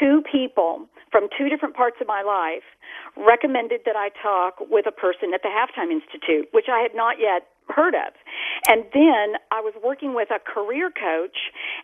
two 0.00 0.22
people 0.30 0.86
from 1.10 1.28
two 1.38 1.48
different 1.48 1.74
parts 1.74 1.96
of 2.00 2.06
my 2.06 2.22
life 2.22 2.64
recommended 3.16 3.80
that 3.86 3.96
I 3.96 4.10
talk 4.22 4.60
with 4.68 4.86
a 4.86 4.92
person 4.92 5.32
at 5.32 5.42
the 5.42 5.48
Halftime 5.48 5.90
Institute, 5.90 6.48
which 6.52 6.66
I 6.70 6.80
had 6.80 6.94
not 6.94 7.16
yet 7.18 7.48
heard 7.68 7.94
of. 7.94 8.12
And 8.68 8.84
then 8.92 9.36
I 9.50 9.60
was 9.60 9.74
working 9.82 10.14
with 10.14 10.28
a 10.30 10.38
career 10.38 10.90
coach, 10.90 11.36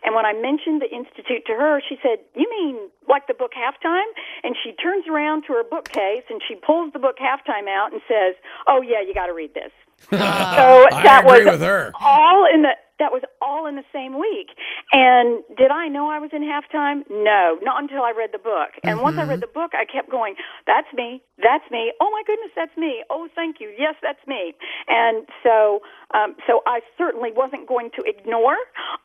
and 0.03 0.15
when 0.15 0.25
I 0.25 0.33
mentioned 0.33 0.81
the 0.81 0.89
institute 0.89 1.45
to 1.47 1.53
her, 1.53 1.81
she 1.87 1.97
said, 2.01 2.19
"You 2.35 2.49
mean 2.49 2.89
like 3.07 3.27
the 3.27 3.33
book 3.33 3.51
Halftime?" 3.53 4.09
And 4.43 4.55
she 4.63 4.73
turns 4.73 5.07
around 5.07 5.43
to 5.47 5.53
her 5.53 5.63
bookcase 5.63 6.23
and 6.29 6.41
she 6.47 6.55
pulls 6.55 6.93
the 6.93 6.99
book 6.99 7.17
Halftime 7.19 7.67
out 7.67 7.91
and 7.91 8.01
says, 8.07 8.35
"Oh 8.67 8.81
yeah, 8.81 9.01
you 9.01 9.13
got 9.13 9.27
to 9.27 9.33
read 9.33 9.53
this." 9.53 9.71
so 10.09 10.17
that 10.17 11.23
agree 11.25 11.45
was 11.45 11.59
with 11.59 11.61
her. 11.61 11.91
all 12.01 12.45
in 12.53 12.63
the 12.63 12.75
that 13.03 13.11
was 13.11 13.23
all 13.43 13.67
in 13.67 13.75
the 13.75 13.83
same 13.91 14.15
week. 14.15 14.55
And 14.95 15.43
did 15.59 15.71
I 15.71 15.91
know 15.91 16.07
I 16.07 16.19
was 16.23 16.31
in 16.31 16.39
halftime? 16.39 17.03
No, 17.11 17.59
not 17.59 17.83
until 17.83 18.01
I 18.01 18.15
read 18.15 18.31
the 18.31 18.39
book. 18.39 18.71
And 18.87 19.01
once 19.03 19.17
I 19.19 19.27
read 19.27 19.41
the 19.43 19.51
book, 19.51 19.75
I 19.75 19.83
kept 19.83 20.09
going, 20.09 20.35
"That's 20.65 20.87
me. 20.95 21.21
That's 21.35 21.67
me. 21.69 21.91
Oh 21.99 22.09
my 22.15 22.23
goodness, 22.25 22.51
that's 22.55 22.75
me. 22.77 23.03
Oh, 23.09 23.27
thank 23.35 23.59
you. 23.59 23.67
Yes, 23.77 23.95
that's 24.01 24.23
me." 24.25 24.55
And 24.87 25.27
so, 25.43 25.81
um, 26.15 26.35
so 26.47 26.61
I 26.65 26.79
certainly 26.97 27.31
wasn't 27.35 27.67
going 27.67 27.91
to 27.99 28.03
ignore 28.07 28.55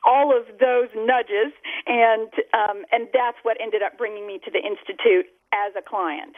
all 0.07 0.31
of 0.31 0.47
those 0.63 0.89
nudges, 0.95 1.51
and 1.87 2.31
um, 2.55 2.85
and 2.93 3.09
that's 3.13 3.39
what 3.43 3.57
ended 3.61 3.83
up 3.83 3.99
bringing 3.99 4.27
me 4.27 4.39
to 4.45 4.51
the 4.51 4.63
institute 4.63 5.27
as 5.53 5.75
a 5.77 5.83
client. 5.83 6.37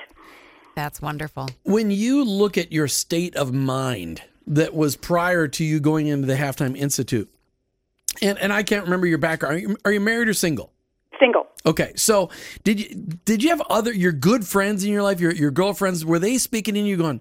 That's 0.75 1.03
wonderful. 1.03 1.51
When 1.65 1.91
you 1.91 2.25
look 2.25 2.57
at 2.57 2.73
your 2.73 2.89
state 2.89 3.37
of 3.37 3.53
mind 3.53 4.23
that 4.47 4.75
was 4.75 4.97
prior 4.97 5.47
to 5.49 5.65
you 5.65 5.81
going 5.81 6.07
into 6.07 6.27
the 6.27 6.37
Halftime 6.37 6.77
Institute, 6.77 7.29
and 8.23 8.39
and 8.39 8.53
I 8.53 8.63
can't 8.63 8.85
remember 8.85 9.07
your 9.07 9.19
background. 9.19 9.57
Are 9.57 9.59
you, 9.59 9.77
are 9.85 9.93
you 9.93 10.01
married 10.01 10.29
or 10.29 10.35
single? 10.35 10.73
Single. 11.19 11.47
Okay, 11.67 11.93
so 11.97 12.31
did 12.65 12.81
you 12.81 12.95
did 13.25 13.43
you 13.43 13.51
have 13.51 13.63
other 13.69 13.93
your 13.93 14.13
good 14.13 14.47
friends 14.47 14.85
in 14.85 14.93
your 14.93 15.03
life, 15.03 15.21
your 15.21 15.33
your 15.33 15.51
girlfriends? 15.51 16.05
Were 16.05 16.19
they 16.19 16.39
speaking 16.39 16.77
in 16.77 16.87
you, 16.87 16.97
going, 16.97 17.21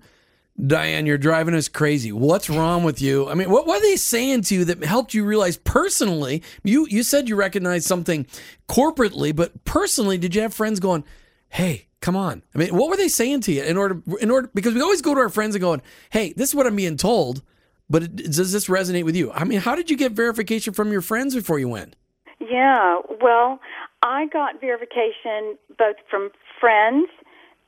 Diane, 0.66 1.06
you're 1.06 1.18
driving 1.18 1.56
us 1.56 1.68
crazy. 1.68 2.12
What's 2.12 2.50
wrong 2.50 2.84
with 2.84 3.02
you? 3.02 3.30
I 3.30 3.34
mean, 3.34 3.50
what, 3.50 3.66
what 3.66 3.78
are 3.78 3.86
they 3.86 3.96
saying 3.96 4.42
to 4.44 4.56
you 4.56 4.66
that 4.66 4.84
helped 4.84 5.14
you 5.14 5.24
realize 5.24 5.58
personally? 5.58 6.44
You 6.64 6.88
you 6.90 7.04
said 7.04 7.30
you 7.30 7.36
recognized 7.36 7.86
something 7.86 8.26
corporately, 8.68 9.36
but 9.36 9.64
personally, 9.64 10.18
did 10.18 10.36
you 10.36 10.42
have 10.42 10.54
friends 10.54 10.80
going, 10.80 11.04
"Hey, 11.50 11.88
come 12.02 12.16
on"? 12.16 12.44
I 12.54 12.58
mean, 12.58 12.76
what 12.76 12.90
were 12.90 12.98
they 12.98 13.08
saying 13.08 13.42
to 13.42 13.54
you 13.54 13.64
in 13.64 13.78
order 13.78 14.02
in 14.20 14.32
order 14.32 14.50
because 14.54 14.74
we 14.74 14.82
always 14.82 15.02
go 15.02 15.14
to 15.14 15.22
our 15.22 15.30
friends 15.30 15.56
and 15.56 15.62
going, 15.62 15.82
"Hey, 16.12 16.34
this 16.36 16.50
is 16.50 16.56
what 16.56 16.68
I'm 16.68 16.76
being 16.76 16.98
told." 16.98 17.42
But 17.90 18.04
it, 18.04 18.16
does 18.16 18.52
this 18.52 18.68
resonate 18.68 19.04
with 19.04 19.16
you? 19.16 19.32
I 19.32 19.44
mean, 19.44 19.60
how 19.60 19.76
did 19.76 19.90
you 19.90 19.98
get 19.98 20.12
verification 20.12 20.74
from 20.74 20.92
your 20.92 21.02
friends 21.02 21.36
before 21.36 21.60
you 21.60 21.68
went? 21.68 21.96
Yeah, 22.40 23.00
well, 23.22 23.60
I 24.04 24.28
got 24.28 24.62
verification 24.62 25.58
both 25.78 25.98
from 26.10 26.30
friends 26.60 27.08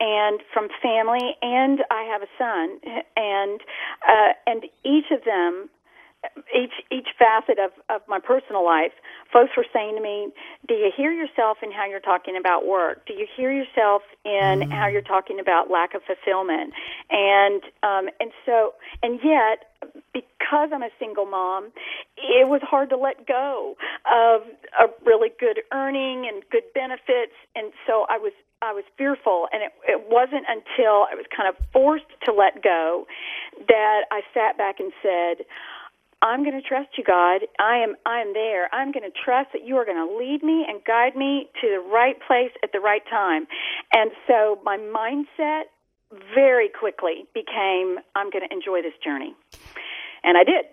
and 0.00 0.40
from 0.52 0.68
family, 0.82 1.36
and 1.42 1.80
I 1.90 2.02
have 2.10 2.22
a 2.22 2.30
son, 2.36 2.80
and 3.16 3.60
uh, 4.08 4.32
and 4.46 4.64
each 4.84 5.10
of 5.12 5.24
them, 5.24 5.68
each 6.52 6.72
each 6.90 7.08
facet 7.18 7.58
of 7.58 7.70
of 7.88 8.02
my 8.08 8.18
personal 8.18 8.64
life, 8.64 8.92
folks 9.32 9.52
were 9.56 9.66
saying 9.72 9.94
to 9.96 10.02
me, 10.02 10.28
"Do 10.66 10.74
you 10.74 10.90
hear 10.96 11.12
yourself 11.12 11.58
in 11.62 11.70
how 11.70 11.86
you're 11.86 12.00
talking 12.00 12.36
about 12.36 12.66
work? 12.66 13.06
Do 13.06 13.14
you 13.14 13.26
hear 13.36 13.52
yourself 13.52 14.02
in 14.24 14.70
how 14.70 14.88
you're 14.88 15.02
talking 15.02 15.38
about 15.38 15.70
lack 15.70 15.94
of 15.94 16.02
fulfillment?" 16.02 16.72
And 17.10 17.62
um, 17.82 18.08
and 18.18 18.32
so 18.44 18.74
and 19.02 19.20
yet 19.22 19.71
because 20.12 20.70
I'm 20.72 20.82
a 20.82 20.92
single 20.98 21.26
mom, 21.26 21.72
it 22.16 22.48
was 22.48 22.60
hard 22.62 22.90
to 22.90 22.96
let 22.96 23.26
go 23.26 23.76
of 24.06 24.42
a 24.78 24.92
really 25.04 25.30
good 25.38 25.60
earning 25.72 26.28
and 26.30 26.42
good 26.50 26.64
benefits, 26.74 27.36
and 27.54 27.72
so 27.86 28.06
I 28.08 28.18
was 28.18 28.32
I 28.62 28.72
was 28.72 28.84
fearful, 28.96 29.48
and 29.52 29.62
it, 29.62 29.72
it 29.88 30.00
wasn't 30.08 30.46
until 30.46 31.08
I 31.10 31.18
was 31.18 31.26
kind 31.34 31.48
of 31.48 31.56
forced 31.72 32.06
to 32.24 32.32
let 32.32 32.62
go 32.62 33.06
that 33.68 34.02
I 34.10 34.20
sat 34.34 34.58
back 34.58 34.80
and 34.80 34.92
said. 35.02 35.46
I'm 36.24 36.44
going 36.44 36.54
to 36.54 36.62
trust 36.62 36.90
you, 36.96 37.02
God. 37.02 37.42
I 37.58 37.78
am 37.82 37.96
I 38.06 38.20
am 38.20 38.32
there. 38.32 38.72
I'm 38.72 38.92
going 38.92 39.02
to 39.02 39.10
trust 39.10 39.50
that 39.54 39.66
you 39.66 39.74
are 39.74 39.84
going 39.84 39.98
to 39.98 40.06
lead 40.16 40.44
me 40.44 40.64
and 40.68 40.78
guide 40.84 41.16
me 41.16 41.50
to 41.60 41.66
the 41.66 41.82
right 41.82 42.14
place 42.28 42.54
at 42.62 42.70
the 42.72 42.78
right 42.78 43.02
time. 43.10 43.48
And 43.92 44.12
so 44.28 44.60
my 44.62 44.78
mindset 44.78 45.71
very 46.34 46.68
quickly 46.68 47.26
became 47.34 47.98
I'm 48.14 48.30
going 48.30 48.46
to 48.48 48.54
enjoy 48.54 48.82
this 48.82 48.94
journey. 49.02 49.34
And 50.24 50.36
I 50.36 50.44
did. 50.44 50.64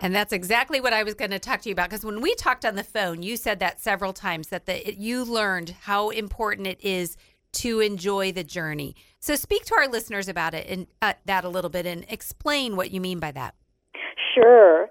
And 0.00 0.14
that's 0.14 0.32
exactly 0.32 0.80
what 0.80 0.92
I 0.92 1.02
was 1.02 1.14
going 1.14 1.32
to 1.32 1.40
talk 1.40 1.62
to 1.62 1.68
you 1.68 1.72
about 1.72 1.90
because 1.90 2.04
when 2.04 2.20
we 2.20 2.34
talked 2.36 2.64
on 2.64 2.76
the 2.76 2.84
phone, 2.84 3.22
you 3.22 3.36
said 3.36 3.58
that 3.60 3.80
several 3.80 4.12
times 4.12 4.48
that 4.48 4.66
the, 4.66 4.88
it, 4.88 4.96
you 4.96 5.24
learned 5.24 5.70
how 5.82 6.10
important 6.10 6.68
it 6.68 6.78
is 6.84 7.16
to 7.50 7.80
enjoy 7.80 8.30
the 8.30 8.44
journey. 8.44 8.94
So 9.18 9.34
speak 9.34 9.64
to 9.66 9.74
our 9.74 9.88
listeners 9.88 10.28
about 10.28 10.54
it 10.54 10.68
and 10.68 10.86
uh, 11.02 11.14
that 11.24 11.44
a 11.44 11.48
little 11.48 11.70
bit 11.70 11.86
and 11.86 12.04
explain 12.08 12.76
what 12.76 12.92
you 12.92 13.00
mean 13.00 13.18
by 13.18 13.32
that. 13.32 13.54
Sure. 14.34 14.88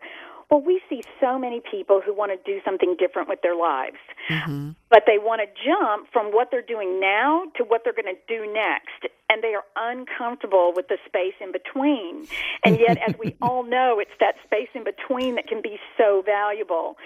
Well, 0.49 0.61
we 0.61 0.81
see 0.89 1.03
so 1.19 1.37
many 1.37 1.61
people 1.69 2.01
who 2.03 2.13
want 2.13 2.31
to 2.31 2.37
do 2.49 2.61
something 2.63 2.95
different 2.97 3.27
with 3.27 3.41
their 3.41 3.55
lives, 3.55 3.97
Mm-hmm. 4.29 4.71
but 4.89 5.03
they 5.07 5.17
want 5.17 5.39
to 5.41 5.47
jump 5.63 6.07
from 6.11 6.33
what 6.33 6.49
they're 6.51 6.61
doing 6.61 6.99
now 6.99 7.43
to 7.55 7.63
what 7.63 7.83
they're 7.83 7.93
going 7.93 8.13
to 8.13 8.21
do 8.27 8.51
next, 8.51 9.07
and 9.29 9.41
they 9.41 9.53
are 9.55 9.63
uncomfortable 9.77 10.73
with 10.75 10.89
the 10.89 10.97
space 11.05 11.35
in 11.39 11.51
between. 11.53 12.27
And 12.65 12.77
yet, 12.77 12.97
as 13.07 13.15
we 13.17 13.35
all 13.41 13.63
know, 13.63 13.99
it's 13.99 14.11
that 14.19 14.35
space 14.45 14.67
in 14.75 14.83
between 14.83 15.35
that 15.35 15.47
can 15.47 15.61
be 15.61 15.79
so 15.97 16.23
valuable. 16.25 16.97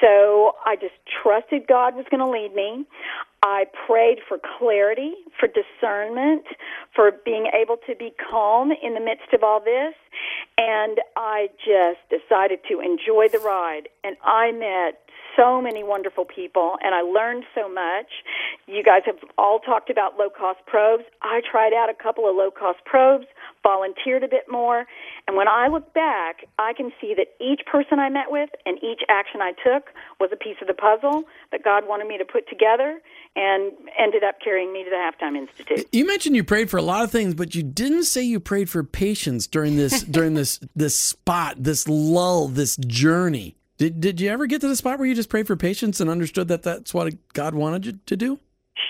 So 0.00 0.52
I 0.64 0.76
just 0.76 0.94
trusted 1.22 1.66
God 1.66 1.94
was 1.94 2.06
going 2.10 2.20
to 2.20 2.30
lead 2.30 2.54
me. 2.54 2.86
I 3.42 3.64
prayed 3.86 4.18
for 4.28 4.38
clarity, 4.58 5.14
for 5.38 5.48
discernment, 5.48 6.44
for 6.94 7.10
being 7.24 7.50
able 7.54 7.76
to 7.86 7.94
be 7.96 8.12
calm 8.30 8.70
in 8.70 8.94
the 8.94 9.00
midst 9.00 9.32
of 9.32 9.42
all 9.42 9.60
this. 9.60 9.94
And 10.58 10.98
I 11.16 11.48
just 11.58 12.00
decided 12.10 12.60
to 12.68 12.80
enjoy 12.80 13.28
the 13.28 13.38
ride. 13.38 13.88
And 14.04 14.16
I 14.22 14.52
met 14.52 15.09
so 15.40 15.60
many 15.60 15.82
wonderful 15.82 16.24
people 16.24 16.76
and 16.82 16.94
I 16.94 17.00
learned 17.00 17.44
so 17.54 17.68
much. 17.68 18.06
You 18.66 18.82
guys 18.82 19.02
have 19.06 19.16
all 19.38 19.58
talked 19.60 19.88
about 19.88 20.18
low 20.18 20.28
cost 20.28 20.60
probes. 20.66 21.04
I 21.22 21.40
tried 21.50 21.72
out 21.72 21.88
a 21.88 21.94
couple 21.94 22.28
of 22.28 22.36
low 22.36 22.50
cost 22.50 22.78
probes, 22.84 23.26
volunteered 23.62 24.22
a 24.22 24.28
bit 24.28 24.44
more, 24.50 24.84
and 25.26 25.36
when 25.36 25.48
I 25.48 25.68
look 25.68 25.94
back, 25.94 26.44
I 26.58 26.72
can 26.72 26.92
see 27.00 27.14
that 27.16 27.28
each 27.40 27.62
person 27.70 27.98
I 27.98 28.08
met 28.08 28.30
with 28.30 28.50
and 28.66 28.76
each 28.82 29.00
action 29.08 29.40
I 29.40 29.52
took 29.52 29.90
was 30.18 30.30
a 30.32 30.36
piece 30.36 30.56
of 30.60 30.66
the 30.66 30.74
puzzle 30.74 31.24
that 31.52 31.64
God 31.64 31.86
wanted 31.86 32.08
me 32.08 32.18
to 32.18 32.24
put 32.24 32.48
together 32.48 33.00
and 33.36 33.72
ended 33.98 34.24
up 34.24 34.36
carrying 34.42 34.72
me 34.72 34.84
to 34.84 34.90
the 34.90 34.96
Halftime 34.96 35.36
Institute. 35.36 35.86
You 35.92 36.06
mentioned 36.06 36.36
you 36.36 36.44
prayed 36.44 36.68
for 36.68 36.78
a 36.78 36.82
lot 36.82 37.04
of 37.04 37.10
things, 37.10 37.34
but 37.34 37.54
you 37.54 37.62
didn't 37.62 38.04
say 38.04 38.22
you 38.22 38.40
prayed 38.40 38.68
for 38.68 38.82
patience 38.82 39.46
during 39.46 39.76
this 39.76 40.02
during 40.02 40.34
this 40.34 40.60
this 40.76 40.98
spot, 40.98 41.56
this 41.58 41.88
lull, 41.88 42.48
this 42.48 42.76
journey. 42.76 43.56
Did 43.80 43.98
did 43.98 44.20
you 44.20 44.28
ever 44.28 44.44
get 44.44 44.60
to 44.60 44.68
the 44.68 44.76
spot 44.76 44.98
where 44.98 45.08
you 45.08 45.14
just 45.14 45.30
prayed 45.30 45.46
for 45.46 45.56
patience 45.56 46.02
and 46.02 46.10
understood 46.10 46.48
that 46.48 46.62
that's 46.62 46.92
what 46.92 47.14
God 47.32 47.54
wanted 47.54 47.86
you 47.86 47.92
to 48.04 48.14
do? 48.14 48.38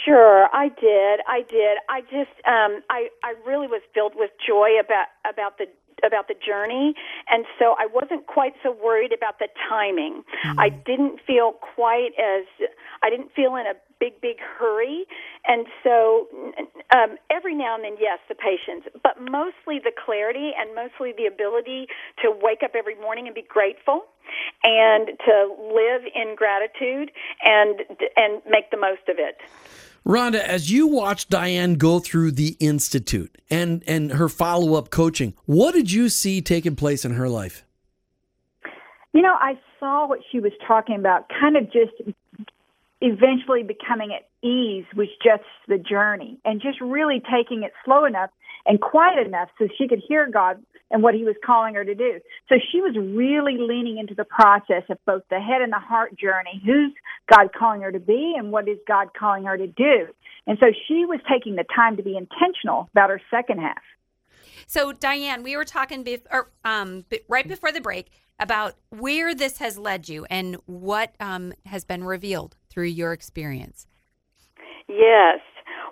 Sure, 0.05 0.48
I 0.53 0.68
did. 0.68 1.20
I 1.29 1.42
did. 1.48 1.79
I 1.88 2.00
just 2.00 2.35
um 2.44 2.83
I 2.90 3.07
I 3.22 3.35
really 3.46 3.68
was 3.68 3.83
filled 3.94 4.14
with 4.16 4.33
joy 4.44 4.81
about 4.85 5.07
about 5.24 5.59
the 5.59 5.66
about 6.05 6.26
the 6.26 6.35
journey 6.35 6.94
and 7.31 7.44
so 7.57 7.76
I 7.79 7.87
wasn't 7.87 8.26
quite 8.26 8.55
so 8.64 8.72
worried 8.72 9.12
about 9.12 9.38
the 9.38 9.46
timing. 9.68 10.24
I 10.59 10.70
didn't 10.70 11.20
feel 11.24 11.53
quite 11.53 12.11
as 12.18 12.46
I 13.05 13.11
didn't 13.11 13.31
feel 13.31 13.55
in 13.55 13.66
a 13.66 13.74
big 14.00 14.20
big 14.20 14.38
hurry 14.40 15.05
and 15.46 15.66
so 15.85 16.26
um 16.94 17.16
every 17.31 17.55
now 17.55 17.74
and 17.74 17.85
then 17.85 17.96
yes 18.00 18.18
the 18.29 18.35
patience 18.35 18.85
but 19.03 19.20
mostly 19.20 19.79
the 19.83 19.92
clarity 20.05 20.53
and 20.59 20.74
mostly 20.74 21.12
the 21.16 21.26
ability 21.26 21.87
to 22.22 22.33
wake 22.42 22.62
up 22.64 22.72
every 22.76 22.94
morning 23.00 23.26
and 23.26 23.35
be 23.35 23.44
grateful 23.48 24.05
and 24.64 25.09
to 25.26 25.57
live 25.74 26.03
in 26.14 26.35
gratitude 26.37 27.11
and 27.42 27.81
and 28.16 28.42
make 28.48 28.70
the 28.70 28.76
most 28.76 29.09
of 29.09 29.16
it. 29.18 29.37
Rhonda, 30.07 30.40
as 30.40 30.70
you 30.70 30.87
watched 30.87 31.29
Diane 31.29 31.74
go 31.74 31.98
through 31.98 32.33
the 32.33 32.57
institute 32.61 33.37
and 33.50 33.83
and 33.87 34.12
her 34.12 34.29
follow 34.29 34.74
up 34.74 34.90
coaching, 34.90 35.35
what 35.44 35.74
did 35.74 35.92
you 35.92 36.09
see 36.09 36.40
taking 36.40 36.76
place 36.76 37.05
in 37.05 37.12
her 37.12 37.29
life? 37.29 37.64
You 39.12 39.22
know, 39.22 39.35
I 39.40 39.59
saw 39.79 40.07
what 40.09 40.20
she 40.31 40.38
was 40.38 40.53
talking 40.66 40.94
about, 40.94 41.29
kind 41.29 41.57
of 41.57 41.64
just 41.64 41.92
eventually 43.00 43.62
becoming 43.62 44.12
at 44.12 44.28
ease 44.46 44.84
was 44.94 45.08
just 45.22 45.44
the 45.68 45.78
journey 45.78 46.38
and 46.44 46.60
just 46.60 46.80
really 46.80 47.20
taking 47.20 47.62
it 47.62 47.72
slow 47.84 48.04
enough 48.04 48.30
and 48.66 48.80
quiet 48.80 49.26
enough 49.26 49.48
so 49.58 49.68
she 49.78 49.88
could 49.88 50.02
hear 50.06 50.28
God 50.30 50.62
and 50.90 51.02
what 51.02 51.14
he 51.14 51.24
was 51.24 51.36
calling 51.44 51.74
her 51.74 51.84
to 51.84 51.94
do. 51.94 52.20
So 52.48 52.56
she 52.70 52.80
was 52.80 52.94
really 52.96 53.56
leaning 53.58 53.98
into 53.98 54.14
the 54.14 54.25
process 54.25 54.83
of 54.90 54.98
both 55.06 55.22
the 55.31 55.40
head 55.40 55.62
and 55.62 55.72
the 55.72 55.79
heart 55.79 56.18
journey. 56.18 56.60
Who's 56.64 56.92
God 57.33 57.50
calling 57.56 57.83
her 57.83 57.92
to 57.92 58.00
be 58.00 58.35
and 58.37 58.52
what 58.52 58.68
is 58.68 58.79
God 58.87 59.08
calling 59.18 59.44
her 59.44 59.56
to 59.56 59.66
do? 59.66 60.08
And 60.46 60.58
so 60.58 60.66
she 60.88 61.06
was 61.06 61.20
taking 61.31 61.56
the 61.56 61.64
time 61.75 61.96
to 61.96 62.02
be 62.02 62.16
intentional 62.16 62.88
about 62.92 63.10
her 63.10 63.20
second 63.31 63.60
half. 63.60 63.83
So, 64.66 64.92
Diane, 64.92 65.42
we 65.42 65.56
were 65.56 65.64
talking 65.64 66.04
bef- 66.04 66.27
or, 66.31 66.50
um, 66.64 67.04
right 67.29 67.46
before 67.46 67.72
the 67.72 67.81
break 67.81 68.10
about 68.38 68.75
where 68.90 69.35
this 69.35 69.58
has 69.58 69.79
led 69.79 70.08
you 70.08 70.27
and 70.31 70.56
what 70.66 71.14
um, 71.20 71.52
has 71.66 71.85
been 71.85 72.04
revealed 72.04 72.56
through 72.71 72.87
your 72.87 73.12
experience. 73.12 73.87
Yes. 74.88 75.40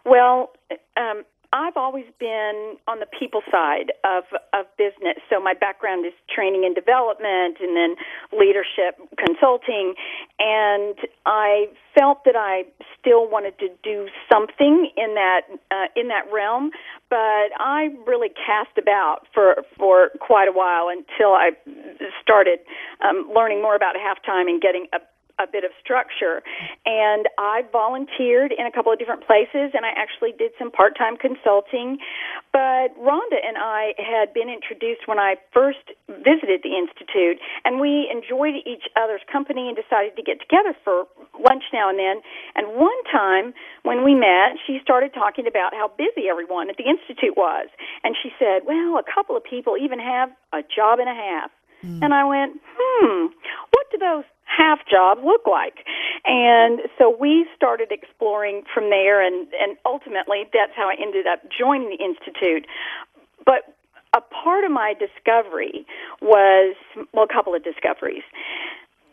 Well, 0.05 0.51
um, 0.97 1.25
I've 1.53 1.77
always 1.77 2.05
been 2.21 2.77
on 2.87 3.01
the 3.01 3.07
people 3.07 3.41
side 3.51 3.93
of 4.05 4.25
of 4.53 4.67
business. 4.77 5.17
So 5.31 5.41
my 5.41 5.55
background 5.55 6.05
is 6.05 6.13
training 6.29 6.65
and 6.67 6.75
development, 6.75 7.57
and 7.61 7.75
then 7.75 7.97
leadership 8.39 9.01
consulting. 9.17 9.95
And 10.39 10.97
I 11.25 11.69
felt 11.99 12.25
that 12.25 12.37
I 12.37 12.65
still 13.01 13.31
wanted 13.31 13.59
to 13.61 13.69
do 13.83 14.09
something 14.31 14.91
in 14.97 15.15
that 15.15 15.43
uh, 15.71 15.89
in 15.97 16.09
that 16.09 16.31
realm, 16.31 16.71
but 17.09 17.49
I 17.57 17.97
really 18.07 18.29
cast 18.29 18.77
about 18.77 19.27
for 19.33 19.65
for 19.79 20.11
quite 20.21 20.49
a 20.49 20.53
while 20.53 20.89
until 20.89 21.33
I 21.33 21.53
started 22.21 22.59
um, 23.01 23.31
learning 23.35 23.63
more 23.63 23.75
about 23.75 23.97
halftime 23.97 24.51
and 24.51 24.61
getting 24.61 24.87
a 24.93 24.99
a 25.39 25.47
bit 25.47 25.65
of 25.65 25.71
structure. 25.81 26.43
And 26.87 27.29
I 27.39 27.63
volunteered 27.73 28.53
in 28.53 28.67
a 28.67 28.73
couple 28.73 28.93
of 28.93 28.99
different 28.99 29.27
places, 29.27 29.73
and 29.75 29.87
I 29.87 29.93
actually 29.97 30.33
did 30.37 30.53
some 30.59 30.71
part 30.71 30.97
time 30.99 31.17
consulting. 31.17 31.99
But 32.53 32.95
Rhonda 32.99 33.39
and 33.43 33.57
I 33.57 33.95
had 33.99 34.35
been 34.35 34.49
introduced 34.49 35.07
when 35.07 35.19
I 35.19 35.37
first 35.53 35.85
visited 36.09 36.63
the 36.63 36.75
Institute, 36.75 37.39
and 37.65 37.81
we 37.81 38.11
enjoyed 38.11 38.55
each 38.67 38.89
other's 38.97 39.23
company 39.31 39.69
and 39.69 39.77
decided 39.77 40.17
to 40.17 40.23
get 40.23 40.41
together 40.41 40.75
for 40.85 41.07
lunch 41.39 41.65
now 41.73 41.89
and 41.89 41.99
then. 41.99 42.21
And 42.55 42.79
one 42.79 42.99
time 43.11 43.55
when 43.83 44.05
we 44.05 44.15
met, 44.15 44.59
she 44.67 44.81
started 44.83 45.15
talking 45.15 45.47
about 45.47 45.75
how 45.75 45.91
busy 45.97 46.29
everyone 46.29 46.71
at 46.71 46.77
the 46.77 46.85
Institute 46.85 47.37
was. 47.37 47.69
And 48.03 48.17
she 48.21 48.31
said, 48.39 48.67
Well, 48.67 48.99
a 48.99 49.07
couple 49.07 49.37
of 49.37 49.45
people 49.45 49.77
even 49.77 49.99
have 49.99 50.31
a 50.53 50.63
job 50.63 50.99
and 50.99 51.09
a 51.09 51.15
half. 51.15 51.51
Mm. 51.85 52.03
And 52.03 52.15
I 52.15 52.25
went, 52.25 52.59
hmm, 52.77 53.27
what 53.71 53.87
do 53.91 53.99
those 53.99 54.25
half 54.49 54.81
jobs 54.91 55.21
look 55.25 55.47
like? 55.47 55.85
And 56.25 56.81
so 56.99 57.15
we 57.15 57.47
started 57.55 57.93
exploring 57.93 58.65
from 58.73 58.91
there, 58.91 59.25
and, 59.25 59.47
and 59.61 59.77
ultimately 59.87 60.45
that's 60.53 60.73
how 60.75 60.89
I 60.89 60.97
ended 61.01 61.27
up 61.27 61.41
joining 61.53 61.91
the 61.91 62.03
Institute. 62.03 62.67
But 63.45 63.75
a 64.17 64.21
part 64.21 64.65
of 64.65 64.71
my 64.71 64.95
discovery 64.99 65.87
was, 66.21 66.75
well, 67.13 67.25
a 67.25 67.33
couple 67.33 67.55
of 67.55 67.63
discoveries. 67.63 68.25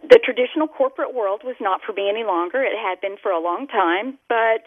The 0.01 0.19
traditional 0.23 0.67
corporate 0.67 1.13
world 1.13 1.41
was 1.43 1.55
not 1.59 1.81
for 1.86 1.93
me 1.93 2.09
any 2.09 2.23
longer. 2.23 2.63
It 2.63 2.77
had 2.77 3.01
been 3.01 3.17
for 3.21 3.31
a 3.31 3.39
long 3.41 3.67
time, 3.67 4.17
but 4.29 4.63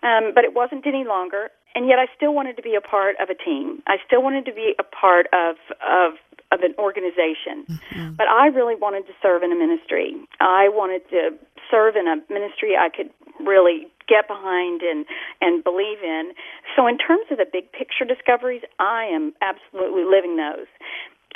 um, 0.00 0.32
but 0.34 0.44
it 0.44 0.54
wasn't 0.54 0.86
any 0.86 1.04
longer. 1.04 1.50
And 1.74 1.86
yet, 1.86 1.98
I 1.98 2.06
still 2.16 2.32
wanted 2.32 2.56
to 2.56 2.62
be 2.62 2.74
a 2.74 2.80
part 2.80 3.16
of 3.20 3.28
a 3.28 3.34
team. 3.34 3.82
I 3.86 3.96
still 4.06 4.22
wanted 4.22 4.46
to 4.46 4.54
be 4.54 4.74
a 4.78 4.82
part 4.82 5.26
of 5.32 5.56
of 5.84 6.14
of 6.52 6.60
an 6.62 6.74
organization. 6.78 7.66
Mm-hmm. 7.68 8.12
But 8.14 8.28
I 8.28 8.46
really 8.48 8.74
wanted 8.74 9.06
to 9.06 9.12
serve 9.22 9.42
in 9.42 9.52
a 9.52 9.56
ministry. 9.56 10.16
I 10.40 10.68
wanted 10.68 11.08
to 11.10 11.36
serve 11.70 11.96
in 11.96 12.08
a 12.08 12.16
ministry 12.32 12.76
I 12.76 12.88
could 12.88 13.10
really 13.44 13.86
get 14.08 14.26
behind 14.26 14.82
and 14.82 15.04
and 15.40 15.62
believe 15.62 16.02
in. 16.02 16.32
So 16.74 16.86
in 16.86 16.98
terms 16.98 17.26
of 17.30 17.38
the 17.38 17.46
big 17.50 17.70
picture 17.72 18.04
discoveries, 18.04 18.62
I 18.78 19.04
am 19.04 19.34
absolutely 19.42 20.04
living 20.04 20.36
those. 20.36 20.66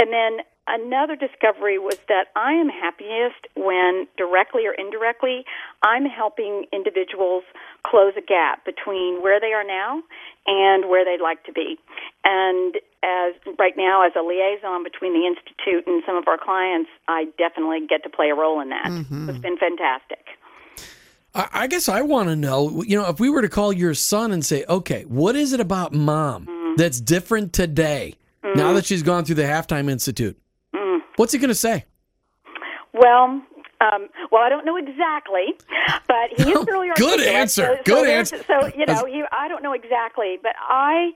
And 0.01 0.13
then 0.13 0.45
another 0.73 1.15
discovery 1.15 1.79
was 1.79 1.99
that 2.09 2.29
I 2.35 2.53
am 2.53 2.69
happiest 2.69 3.47
when 3.55 4.09
directly 4.17 4.67
or 4.67 4.73
indirectly 4.73 5.45
I'm 5.83 6.07
helping 6.07 6.65
individuals 6.73 7.45
close 7.87 8.15
a 8.17 8.23
gap 8.23 8.65
between 8.65 9.23
where 9.23 9.39
they 9.39 9.53
are 9.53 9.65
now 9.65 10.03
and 10.47 10.89
where 10.89 11.05
they'd 11.05 11.23
like 11.23 11.45
to 11.45 11.53
be. 11.53 11.79
And 12.25 12.77
as 13.05 13.35
right 13.59 13.75
now 13.77 14.07
as 14.07 14.13
a 14.17 14.23
liaison 14.23 14.83
between 14.83 15.13
the 15.13 15.27
institute 15.27 15.87
and 15.87 16.03
some 16.07 16.17
of 16.17 16.27
our 16.27 16.39
clients, 16.39 16.91
I 17.07 17.27
definitely 17.39 17.87
get 17.87 18.03
to 18.05 18.11
play 18.11 18.31
a 18.31 18.35
role 18.35 18.61
in 18.61 18.71
that. 18.71 18.87
Mm-hmm. 18.87 19.29
It's 19.29 19.39
been 19.39 19.59
fantastic. 19.59 20.25
I 21.35 21.67
guess 21.67 21.89
I 21.89 22.03
want 22.03 22.29
to 22.29 22.37
know, 22.37 22.83
you 22.83 22.95
know, 22.95 23.09
if 23.09 23.19
we 23.19 23.31
were 23.31 23.41
to 23.41 23.49
call 23.49 23.73
your 23.73 23.95
son 23.95 24.33
and 24.33 24.45
say, 24.45 24.67
okay, 24.69 25.05
what 25.05 25.35
is 25.35 25.55
it 25.55 25.61
about 25.61 25.95
mom 25.95 26.45
mm-hmm. 26.45 26.77
that's 26.77 27.01
different 27.01 27.55
today 27.55 28.17
mm-hmm. 28.45 28.59
now 28.59 28.75
that 28.75 28.85
she's 28.85 29.03
gone 29.03 29.25
through 29.25 29.37
the 29.37 29.45
Halftime 29.45 29.89
Institute? 29.91 30.39
What's 31.17 31.33
he 31.33 31.39
going 31.39 31.49
to 31.49 31.55
say? 31.55 31.85
Well, 32.93 33.43
um, 33.83 34.09
well, 34.31 34.43
I 34.43 34.49
don't 34.49 34.65
know 34.65 34.77
exactly, 34.77 35.55
but 36.07 36.31
he 36.37 36.51
is 36.51 36.67
really 36.67 36.91
Good 36.97 37.21
answer. 37.21 37.77
So, 37.79 37.83
Good 37.85 38.07
so 38.07 38.13
answer. 38.13 38.45
So 38.47 38.67
you 38.77 38.87
know, 38.87 39.05
he, 39.07 39.25
I 39.33 39.49
don't 39.49 39.63
know 39.63 39.73
exactly, 39.73 40.39
but 40.43 40.53
I 40.61 41.13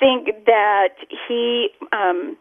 think 0.00 0.28
that 0.46 0.94
he 1.28 1.68
um, 1.92 2.36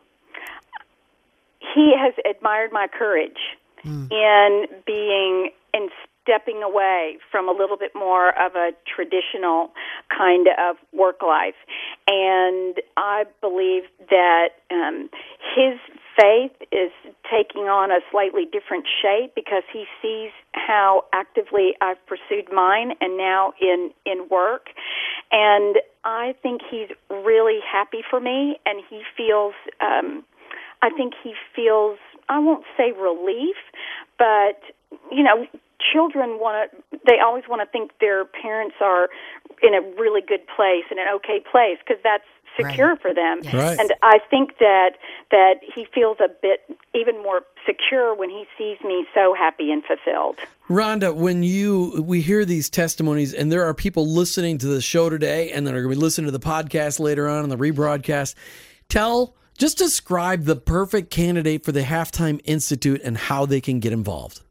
he 1.73 1.93
has 1.97 2.13
admired 2.29 2.71
my 2.71 2.87
courage 2.87 3.39
mm. 3.83 4.11
in 4.11 4.67
being 4.85 5.51
in 5.73 5.89
stepping 6.23 6.63
away 6.63 7.17
from 7.29 7.49
a 7.49 7.51
little 7.51 7.77
bit 7.77 7.91
more 7.93 8.29
of 8.39 8.55
a 8.55 8.71
traditional 8.87 9.71
kind 10.15 10.47
of 10.57 10.77
work 10.93 11.21
life, 11.21 11.55
and 12.07 12.75
I 12.97 13.25
believe 13.41 13.83
that 14.09 14.49
um, 14.71 15.09
his 15.55 15.79
faith 16.19 16.51
is 16.71 16.91
taking 17.29 17.63
on 17.63 17.91
a 17.91 17.99
slightly 18.11 18.45
different 18.45 18.85
shape 19.01 19.33
because 19.35 19.63
he 19.71 19.85
sees 20.01 20.31
how 20.53 21.05
actively 21.13 21.73
I've 21.81 22.03
pursued 22.07 22.51
mine 22.53 22.93
and 23.01 23.17
now 23.17 23.53
in 23.61 23.91
in 24.05 24.27
work. 24.29 24.67
And 25.31 25.77
I 26.03 26.35
think 26.41 26.61
he's 26.69 26.89
really 27.09 27.59
happy 27.65 28.01
for 28.09 28.19
me 28.19 28.57
and 28.65 28.81
he 28.89 29.01
feels 29.17 29.53
um 29.81 30.23
I 30.81 30.89
think 30.89 31.13
he 31.23 31.33
feels 31.55 31.97
I 32.29 32.39
won't 32.39 32.65
say 32.77 32.91
relief 32.91 33.57
but 34.17 34.61
you 35.11 35.23
know 35.23 35.45
children 35.93 36.39
want 36.39 36.71
to 36.71 36.99
they 37.05 37.19
always 37.23 37.43
want 37.49 37.61
to 37.61 37.69
think 37.69 37.91
their 37.99 38.25
parents 38.25 38.75
are 38.81 39.09
in 39.61 39.73
a 39.73 39.81
really 39.99 40.21
good 40.21 40.45
place 40.55 40.85
in 40.91 40.99
an 40.99 41.07
okay 41.15 41.39
place 41.39 41.77
because 41.85 42.01
that's 42.03 42.25
secure 42.55 42.89
right. 42.89 43.01
for 43.01 43.13
them. 43.13 43.41
Yes. 43.43 43.53
Right. 43.53 43.79
And 43.79 43.93
I 44.01 44.19
think 44.29 44.57
that 44.59 44.91
that 45.31 45.55
he 45.61 45.85
feels 45.93 46.17
a 46.19 46.29
bit 46.41 46.61
even 46.93 47.21
more 47.21 47.41
secure 47.65 48.15
when 48.15 48.29
he 48.29 48.45
sees 48.57 48.77
me 48.83 49.05
so 49.13 49.33
happy 49.33 49.71
and 49.71 49.83
fulfilled. 49.83 50.37
Rhonda, 50.69 51.15
when 51.15 51.43
you 51.43 52.03
we 52.05 52.21
hear 52.21 52.45
these 52.45 52.69
testimonies, 52.69 53.33
and 53.33 53.51
there 53.51 53.65
are 53.65 53.73
people 53.73 54.07
listening 54.07 54.57
to 54.59 54.67
the 54.67 54.81
show 54.81 55.09
today, 55.09 55.51
and 55.51 55.65
then 55.65 55.75
are 55.75 55.81
going 55.81 55.93
to 55.93 55.99
be 55.99 56.03
listening 56.03 56.25
to 56.25 56.37
the 56.37 56.45
podcast 56.45 56.99
later 56.99 57.27
on 57.27 57.43
and 57.43 57.51
the 57.51 57.57
rebroadcast, 57.57 58.35
tell 58.89 59.35
just 59.57 59.77
describe 59.77 60.43
the 60.43 60.55
perfect 60.55 61.09
candidate 61.09 61.63
for 61.63 61.71
the 61.71 61.81
Halftime 61.81 62.41
Institute 62.43 63.01
and 63.03 63.17
how 63.17 63.45
they 63.45 63.61
can 63.61 63.79
get 63.79 63.93
involved. 63.93 64.41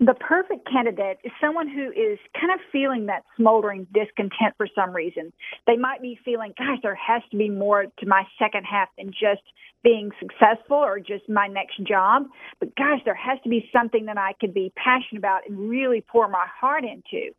The 0.00 0.14
perfect 0.14 0.68
candidate 0.68 1.18
is 1.22 1.30
someone 1.40 1.68
who 1.68 1.90
is 1.90 2.18
kind 2.38 2.52
of 2.52 2.58
feeling 2.72 3.06
that 3.06 3.22
smoldering 3.36 3.86
discontent 3.94 4.54
for 4.56 4.66
some 4.74 4.92
reason. 4.92 5.32
They 5.66 5.76
might 5.76 6.02
be 6.02 6.18
feeling, 6.24 6.52
gosh, 6.58 6.78
there 6.82 6.96
has 6.96 7.22
to 7.30 7.36
be 7.36 7.48
more 7.48 7.84
to 7.84 8.06
my 8.06 8.24
second 8.38 8.64
half 8.64 8.88
than 8.98 9.12
just 9.12 9.42
being 9.84 10.10
successful 10.18 10.78
or 10.78 10.98
just 10.98 11.28
my 11.28 11.46
next 11.46 11.78
job. 11.86 12.24
But 12.58 12.74
gosh, 12.74 13.00
there 13.04 13.14
has 13.14 13.38
to 13.44 13.48
be 13.48 13.68
something 13.72 14.06
that 14.06 14.18
I 14.18 14.32
could 14.40 14.52
be 14.52 14.72
passionate 14.74 15.18
about 15.18 15.42
and 15.48 15.70
really 15.70 16.00
pour 16.00 16.26
my 16.26 16.46
heart 16.60 16.84
into. 16.84 17.30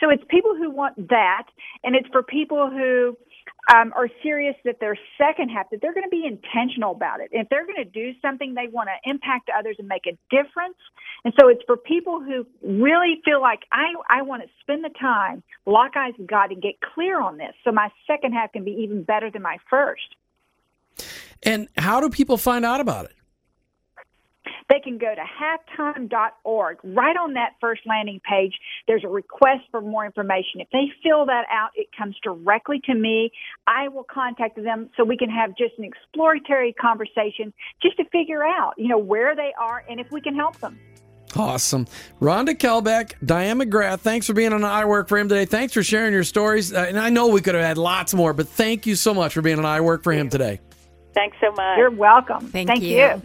So 0.00 0.08
it's 0.08 0.24
people 0.28 0.56
who 0.56 0.70
want 0.70 0.96
that, 1.10 1.44
and 1.84 1.94
it's 1.94 2.08
for 2.08 2.22
people 2.22 2.70
who 2.70 3.16
um, 3.72 3.92
are 3.96 4.08
serious 4.22 4.54
that 4.64 4.80
their 4.80 4.98
second 5.18 5.48
half, 5.50 5.70
that 5.70 5.80
they're 5.80 5.94
going 5.94 6.04
to 6.04 6.10
be 6.10 6.24
intentional 6.26 6.92
about 6.92 7.20
it. 7.20 7.28
If 7.32 7.48
they're 7.48 7.66
going 7.66 7.82
to 7.82 7.84
do 7.84 8.12
something, 8.20 8.54
they 8.54 8.68
want 8.68 8.88
to 8.88 9.10
impact 9.10 9.50
others 9.56 9.76
and 9.78 9.88
make 9.88 10.06
a 10.06 10.16
difference. 10.30 10.76
And 11.24 11.32
so 11.38 11.48
it's 11.48 11.62
for 11.66 11.76
people 11.76 12.20
who 12.20 12.46
really 12.62 13.20
feel 13.24 13.40
like 13.40 13.60
I, 13.72 13.94
I 14.08 14.22
want 14.22 14.42
to 14.42 14.48
spend 14.60 14.84
the 14.84 14.90
time, 14.98 15.42
lock 15.66 15.96
eyes 15.96 16.14
with 16.18 16.28
God, 16.28 16.50
and 16.50 16.62
get 16.62 16.80
clear 16.80 17.20
on 17.20 17.36
this 17.38 17.54
so 17.64 17.72
my 17.72 17.90
second 18.06 18.32
half 18.32 18.52
can 18.52 18.64
be 18.64 18.72
even 18.72 19.02
better 19.02 19.30
than 19.30 19.42
my 19.42 19.58
first. 19.68 20.02
And 21.42 21.68
how 21.76 22.00
do 22.00 22.10
people 22.10 22.36
find 22.36 22.64
out 22.64 22.80
about 22.80 23.06
it? 23.06 23.12
They 24.70 24.78
can 24.78 24.98
go 24.98 25.12
to 25.12 25.20
halftime.org. 25.20 26.78
Right 26.84 27.16
on 27.16 27.34
that 27.34 27.54
first 27.60 27.82
landing 27.86 28.20
page, 28.28 28.54
there's 28.86 29.02
a 29.04 29.08
request 29.08 29.62
for 29.72 29.80
more 29.80 30.06
information. 30.06 30.60
If 30.60 30.68
they 30.72 30.86
fill 31.02 31.26
that 31.26 31.44
out, 31.50 31.70
it 31.74 31.88
comes 31.96 32.14
directly 32.22 32.80
to 32.84 32.94
me. 32.94 33.32
I 33.66 33.88
will 33.88 34.04
contact 34.04 34.62
them 34.62 34.88
so 34.96 35.04
we 35.04 35.16
can 35.16 35.28
have 35.28 35.56
just 35.56 35.74
an 35.78 35.84
exploratory 35.84 36.72
conversation 36.72 37.52
just 37.82 37.96
to 37.96 38.04
figure 38.10 38.44
out, 38.44 38.74
you 38.78 38.86
know, 38.86 38.98
where 38.98 39.34
they 39.34 39.52
are 39.60 39.84
and 39.90 39.98
if 39.98 40.12
we 40.12 40.20
can 40.20 40.36
help 40.36 40.56
them. 40.60 40.78
Awesome. 41.36 41.86
Rhonda 42.20 42.54
Kehlbeck, 42.56 43.14
Diane 43.24 43.58
McGrath, 43.58 44.00
thanks 44.00 44.26
for 44.26 44.34
being 44.34 44.52
on 44.52 44.64
I 44.64 44.84
Work 44.84 45.08
for 45.08 45.18
Him 45.18 45.28
today. 45.28 45.46
Thanks 45.46 45.74
for 45.74 45.82
sharing 45.82 46.12
your 46.12 46.24
stories. 46.24 46.72
Uh, 46.72 46.86
and 46.88 46.98
I 46.98 47.10
know 47.10 47.28
we 47.28 47.40
could 47.40 47.54
have 47.54 47.64
had 47.64 47.78
lots 47.78 48.14
more, 48.14 48.32
but 48.32 48.48
thank 48.48 48.86
you 48.86 48.94
so 48.94 49.14
much 49.14 49.34
for 49.34 49.42
being 49.42 49.58
on 49.58 49.64
I 49.64 49.80
Work 49.80 50.04
for 50.04 50.12
Him 50.12 50.28
today. 50.28 50.60
Thanks 51.14 51.36
so 51.40 51.50
much. 51.52 51.78
You're 51.78 51.90
welcome. 51.90 52.48
Thank, 52.48 52.68
thank 52.68 52.82
you. 52.82 52.98
you. 52.98 53.22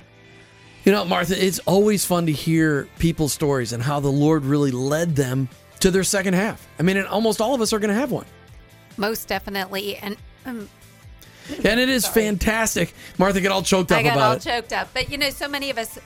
You 0.85 0.91
know, 0.91 1.03
Martha, 1.03 1.43
it's 1.43 1.59
always 1.59 2.05
fun 2.05 2.27
to 2.27 2.31
hear 2.31 2.87
people's 2.99 3.33
stories 3.33 3.73
and 3.73 3.81
how 3.81 3.99
the 3.99 4.11
Lord 4.11 4.45
really 4.45 4.71
led 4.71 5.15
them 5.15 5.49
to 5.79 5.89
their 5.89 6.03
second 6.03 6.35
half. 6.35 6.65
I 6.79 6.83
mean, 6.83 6.97
and 6.97 7.07
almost 7.07 7.41
all 7.41 7.55
of 7.55 7.61
us 7.61 7.73
are 7.73 7.79
going 7.79 7.89
to 7.89 7.99
have 7.99 8.11
one. 8.11 8.25
Most 8.97 9.27
definitely. 9.27 9.97
And 9.97 10.15
um, 10.45 10.69
and 11.63 11.79
it 11.79 11.89
is 11.89 12.03
Sorry. 12.05 12.25
fantastic. 12.25 12.93
Martha 13.17 13.41
got 13.41 13.51
all 13.51 13.63
choked 13.63 13.91
up 13.91 13.97
I 13.99 14.03
got 14.03 14.17
all 14.17 14.31
it. 14.33 14.41
choked 14.41 14.73
up. 14.73 14.89
But 14.93 15.09
you 15.11 15.17
know, 15.17 15.31
so 15.31 15.47
many 15.47 15.69
of 15.71 15.77
us 15.79 15.97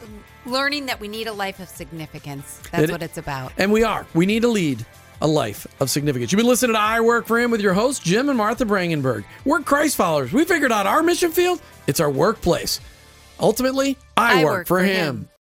learning 0.45 0.85
that 0.87 0.99
we 0.99 1.07
need 1.09 1.27
a 1.27 1.33
life 1.33 1.59
of 1.59 1.67
significance. 1.69 2.61
That's 2.71 2.85
it, 2.85 2.91
what 2.91 3.03
it's 3.03 3.17
about. 3.17 3.51
And 3.57 3.71
we 3.73 3.83
are. 3.83 4.07
We 4.13 4.25
need 4.25 4.43
a 4.45 4.49
lead. 4.49 4.85
a 5.21 5.27
life 5.27 5.67
of 5.81 5.89
significance. 5.89 6.31
You've 6.31 6.37
been 6.39 6.47
listening 6.47 6.75
to 6.75 6.79
I 6.79 7.01
Work 7.01 7.27
for 7.27 7.37
Him 7.37 7.51
with 7.51 7.59
your 7.59 7.73
hosts, 7.73 8.03
Jim 8.03 8.29
and 8.29 8.37
Martha 8.37 8.63
Brangenberg. 8.63 9.25
We're 9.43 9.59
Christ 9.59 9.97
followers. 9.97 10.31
We 10.31 10.45
figured 10.45 10.71
out 10.71 10.87
our 10.87 11.03
mission 11.03 11.31
field, 11.31 11.61
it's 11.87 11.99
our 11.99 12.09
workplace. 12.09 12.79
Ultimately, 13.41 13.97
I, 14.19 14.41
I 14.41 14.43
work, 14.43 14.53
work 14.59 14.67
for 14.67 14.79
him. 14.79 15.05
him. 15.05 15.29